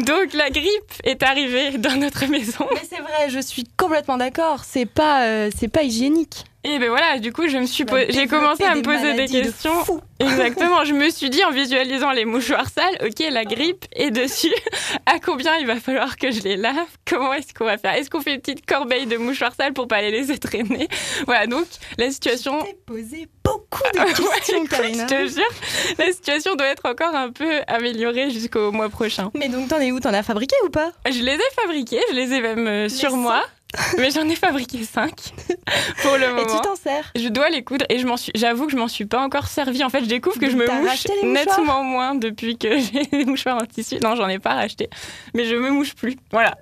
Donc 0.00 0.32
la 0.32 0.50
grippe 0.50 0.92
est 1.04 1.22
arrivée 1.22 1.78
dans 1.78 1.96
notre 1.96 2.26
maison. 2.26 2.66
Mais 2.72 2.82
c'est 2.88 3.00
vrai, 3.00 3.28
je 3.28 3.40
suis 3.40 3.64
complètement 3.76 4.16
d'accord. 4.16 4.64
C'est 4.64 4.86
pas, 4.86 5.26
euh, 5.26 5.50
c'est 5.56 5.68
pas 5.68 5.82
hygiénique. 5.82 6.44
Et 6.66 6.78
ben 6.78 6.88
voilà, 6.88 7.18
du 7.18 7.30
coup, 7.32 7.46
je 7.46 7.58
me 7.58 7.66
suis 7.66 7.84
j'ai 8.08 8.26
commencé 8.26 8.64
à 8.64 8.70
me 8.74 8.80
des 8.80 8.82
poser 8.82 9.12
des 9.14 9.26
de 9.26 9.30
questions. 9.42 9.84
fou. 9.84 10.00
Exactement, 10.18 10.84
je 10.84 10.94
me 10.94 11.10
suis 11.10 11.28
dit 11.28 11.44
en 11.44 11.50
visualisant 11.50 12.10
les 12.12 12.24
mouchoirs 12.24 12.68
sales, 12.70 12.96
OK, 13.04 13.22
la 13.30 13.44
grippe 13.44 13.84
est 13.94 14.10
dessus. 14.10 14.52
À 15.06 15.18
combien 15.18 15.56
il 15.58 15.66
va 15.66 15.76
falloir 15.76 16.16
que 16.16 16.30
je 16.30 16.40
les 16.40 16.56
lave? 16.56 16.74
Comment 17.06 17.34
est-ce 17.34 17.52
qu'on 17.52 17.66
va 17.66 17.76
faire? 17.76 17.92
Est-ce 17.94 18.08
qu'on 18.08 18.20
fait 18.22 18.34
une 18.34 18.40
petite 18.40 18.64
corbeille 18.64 19.04
de 19.06 19.18
mouchoirs 19.18 19.54
sales 19.54 19.74
pour 19.74 19.86
pas 19.86 20.00
les 20.00 20.10
laisser 20.10 20.38
traîner? 20.38 20.88
Voilà, 21.26 21.46
donc 21.46 21.66
la 21.98 22.10
situation 22.10 22.58
posé 22.86 23.28
beaucoup 23.44 23.82
de 23.92 23.98
questions, 24.14 24.62
ouais, 24.62 24.68
Karina. 24.68 25.06
Je 25.06 25.14
te 25.14 25.28
jure, 25.34 25.96
la 25.98 26.12
situation 26.12 26.54
doit 26.54 26.68
être 26.68 26.86
encore 26.88 27.14
un 27.14 27.30
peu 27.30 27.60
améliorée 27.66 28.30
jusqu'au 28.30 28.72
mois 28.72 28.88
prochain. 28.88 29.30
Mais 29.34 29.48
donc 29.48 29.68
t'en 29.68 29.80
es 29.80 29.92
où? 29.92 30.00
T'en 30.00 30.14
as 30.14 30.22
fabriqué 30.22 30.56
ou 30.64 30.70
pas? 30.70 30.92
Je 31.06 31.20
les 31.20 31.34
ai 31.34 31.50
fabriqués, 31.60 32.00
je 32.10 32.14
les 32.14 32.32
ai 32.32 32.40
même 32.40 32.66
euh, 32.66 32.88
sur 32.88 33.16
moi. 33.16 33.44
Mais 33.98 34.10
j'en 34.10 34.28
ai 34.28 34.36
fabriqué 34.36 34.84
5 34.84 35.10
pour 36.02 36.16
le 36.16 36.28
moment. 36.28 36.42
Et 36.42 36.46
tu 36.46 36.60
t'en 36.62 36.76
sers? 36.76 37.10
Je 37.16 37.28
dois 37.28 37.48
les 37.50 37.62
coudre 37.62 37.84
et 37.88 37.98
je 37.98 38.06
m'en 38.06 38.16
suis. 38.16 38.32
J'avoue 38.34 38.66
que 38.66 38.72
je 38.72 38.76
m'en 38.76 38.88
suis 38.88 39.06
pas 39.06 39.20
encore 39.20 39.48
servi. 39.48 39.82
En 39.84 39.90
fait, 39.90 40.00
je 40.00 40.08
découvre 40.08 40.38
que 40.38 40.50
je 40.50 40.56
me 40.56 40.66
mouche 40.66 41.06
nettement 41.22 41.82
moins 41.82 42.14
depuis 42.14 42.56
que 42.56 42.78
j'ai 42.78 43.04
des 43.04 43.24
mouchoirs 43.24 43.56
en 43.56 43.66
tissu. 43.66 43.98
Non, 44.02 44.16
j'en 44.16 44.28
ai 44.28 44.38
pas 44.38 44.54
racheté, 44.54 44.88
mais 45.34 45.44
je 45.44 45.56
me 45.56 45.70
mouche 45.70 45.94
plus. 45.94 46.16
Voilà. 46.30 46.56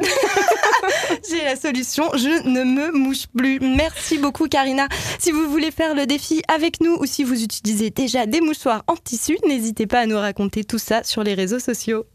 J'ai 1.28 1.44
la 1.44 1.56
solution, 1.56 2.10
je 2.14 2.48
ne 2.48 2.64
me 2.64 2.92
mouche 2.92 3.26
plus. 3.36 3.60
Merci 3.60 4.18
beaucoup 4.18 4.48
Karina. 4.48 4.88
Si 5.18 5.30
vous 5.30 5.48
voulez 5.50 5.70
faire 5.70 5.94
le 5.94 6.06
défi 6.06 6.42
avec 6.48 6.80
nous 6.80 6.96
ou 6.98 7.06
si 7.06 7.24
vous 7.24 7.42
utilisez 7.42 7.90
déjà 7.90 8.26
des 8.26 8.40
mouchoirs 8.40 8.82
en 8.86 8.96
tissu, 8.96 9.38
n'hésitez 9.46 9.86
pas 9.86 10.00
à 10.00 10.06
nous 10.06 10.18
raconter 10.18 10.64
tout 10.64 10.78
ça 10.78 11.02
sur 11.04 11.22
les 11.22 11.34
réseaux 11.34 11.58
sociaux. 11.58 12.06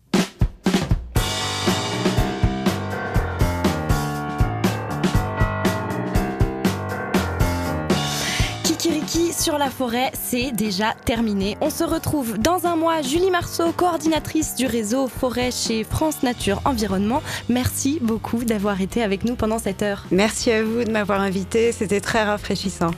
Sur 9.48 9.58
la 9.58 9.70
forêt, 9.70 10.12
c'est 10.14 10.52
déjà 10.52 10.94
terminé. 11.06 11.56
On 11.62 11.70
se 11.70 11.86
retrouve 11.86 12.38
dans 12.38 12.66
un 12.66 12.76
mois. 12.76 13.02
Julie 13.02 13.32
Marceau, 13.32 13.72
coordinatrice 13.72 14.56
du 14.56 14.66
réseau 14.66 15.08
Forêt 15.08 15.52
chez 15.52 15.86
France 15.86 16.22
Nature 16.22 16.60
Environnement. 16.66 17.24
Merci 17.48 18.00
beaucoup 18.02 18.44
d'avoir 18.44 18.82
été 18.82 19.02
avec 19.02 19.24
nous 19.24 19.36
pendant 19.36 19.58
cette 19.58 19.84
heure. 19.84 20.04
Merci 20.12 20.52
à 20.52 20.64
vous 20.64 20.84
de 20.84 20.92
m'avoir 20.92 21.22
invité, 21.22 21.72
c'était 21.72 22.02
très 22.02 22.26
rafraîchissant. 22.26 22.92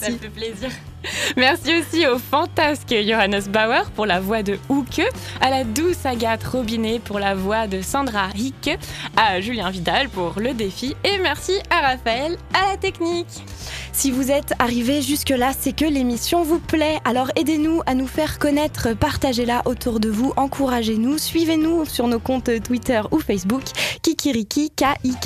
Ça 0.00 0.10
me 0.10 0.16
fait 0.16 0.30
plaisir. 0.30 0.70
Merci 1.36 1.78
aussi 1.78 2.06
au 2.06 2.18
fantasque 2.18 2.94
Johannes 3.06 3.42
Bauer 3.48 3.90
pour 3.94 4.06
la 4.06 4.20
voix 4.20 4.42
de 4.42 4.58
Houke, 4.68 5.02
à 5.40 5.50
la 5.50 5.64
douce 5.64 6.04
Agathe 6.04 6.44
Robinet 6.44 6.98
pour 6.98 7.18
la 7.18 7.34
voix 7.34 7.66
de 7.66 7.82
Sandra 7.82 8.28
Hick, 8.34 8.70
à 9.16 9.40
Julien 9.40 9.70
Vidal 9.70 10.08
pour 10.08 10.34
le 10.38 10.54
défi 10.54 10.94
et 11.04 11.18
merci 11.18 11.52
à 11.70 11.80
Raphaël 11.80 12.36
à 12.52 12.70
la 12.70 12.76
technique. 12.76 13.44
Si 13.92 14.10
vous 14.10 14.32
êtes 14.32 14.54
arrivé 14.58 15.02
jusque-là, 15.02 15.52
c'est 15.58 15.74
que 15.74 15.84
l'émission 15.84 16.42
vous 16.42 16.58
plaît. 16.58 16.98
Alors 17.04 17.30
aidez-nous 17.36 17.80
à 17.86 17.94
nous 17.94 18.08
faire 18.08 18.40
connaître, 18.40 18.92
partagez-la 18.92 19.62
autour 19.66 20.00
de 20.00 20.08
vous, 20.08 20.32
encouragez-nous, 20.36 21.16
suivez-nous 21.18 21.84
sur 21.84 22.08
nos 22.08 22.18
comptes 22.18 22.50
Twitter 22.64 23.00
ou 23.12 23.20
Facebook. 23.20 23.62
Kikiriki, 24.02 24.70
K-I-K-E-R-I-K-I, 24.70 25.18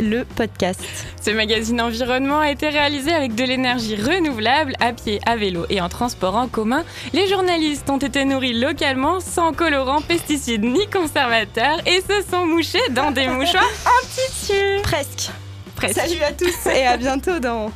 le 0.00 0.24
podcast. 0.24 0.80
Ce 1.20 1.30
magazine 1.30 1.80
environnement 1.80 2.38
a 2.38 2.50
été 2.50 2.68
réalisé 2.68 3.12
avec 3.12 3.34
de 3.34 3.44
l'énergie 3.44 3.96
renouvelable 4.10 4.74
à 4.80 4.92
pied, 4.92 5.20
à 5.26 5.36
vélo 5.36 5.66
et 5.70 5.80
en 5.80 5.88
transport 5.88 6.36
en 6.36 6.48
commun. 6.48 6.84
Les 7.12 7.28
journalistes 7.28 7.88
ont 7.90 7.98
été 7.98 8.24
nourris 8.24 8.58
localement 8.58 9.20
sans 9.20 9.52
colorants, 9.52 10.02
pesticides 10.02 10.64
ni 10.64 10.86
conservateurs 10.88 11.78
et 11.86 12.00
se 12.00 12.28
sont 12.28 12.46
mouchés 12.46 12.80
dans 12.90 13.10
des 13.10 13.28
mouchoirs 13.28 13.64
en 13.86 14.06
tissu. 14.06 14.82
Presque. 14.82 15.30
Presque. 15.76 16.00
Salut 16.00 16.22
à 16.22 16.32
tous 16.32 16.66
et 16.66 16.86
à 16.86 16.96
bientôt 16.96 17.38
dans 17.38 17.70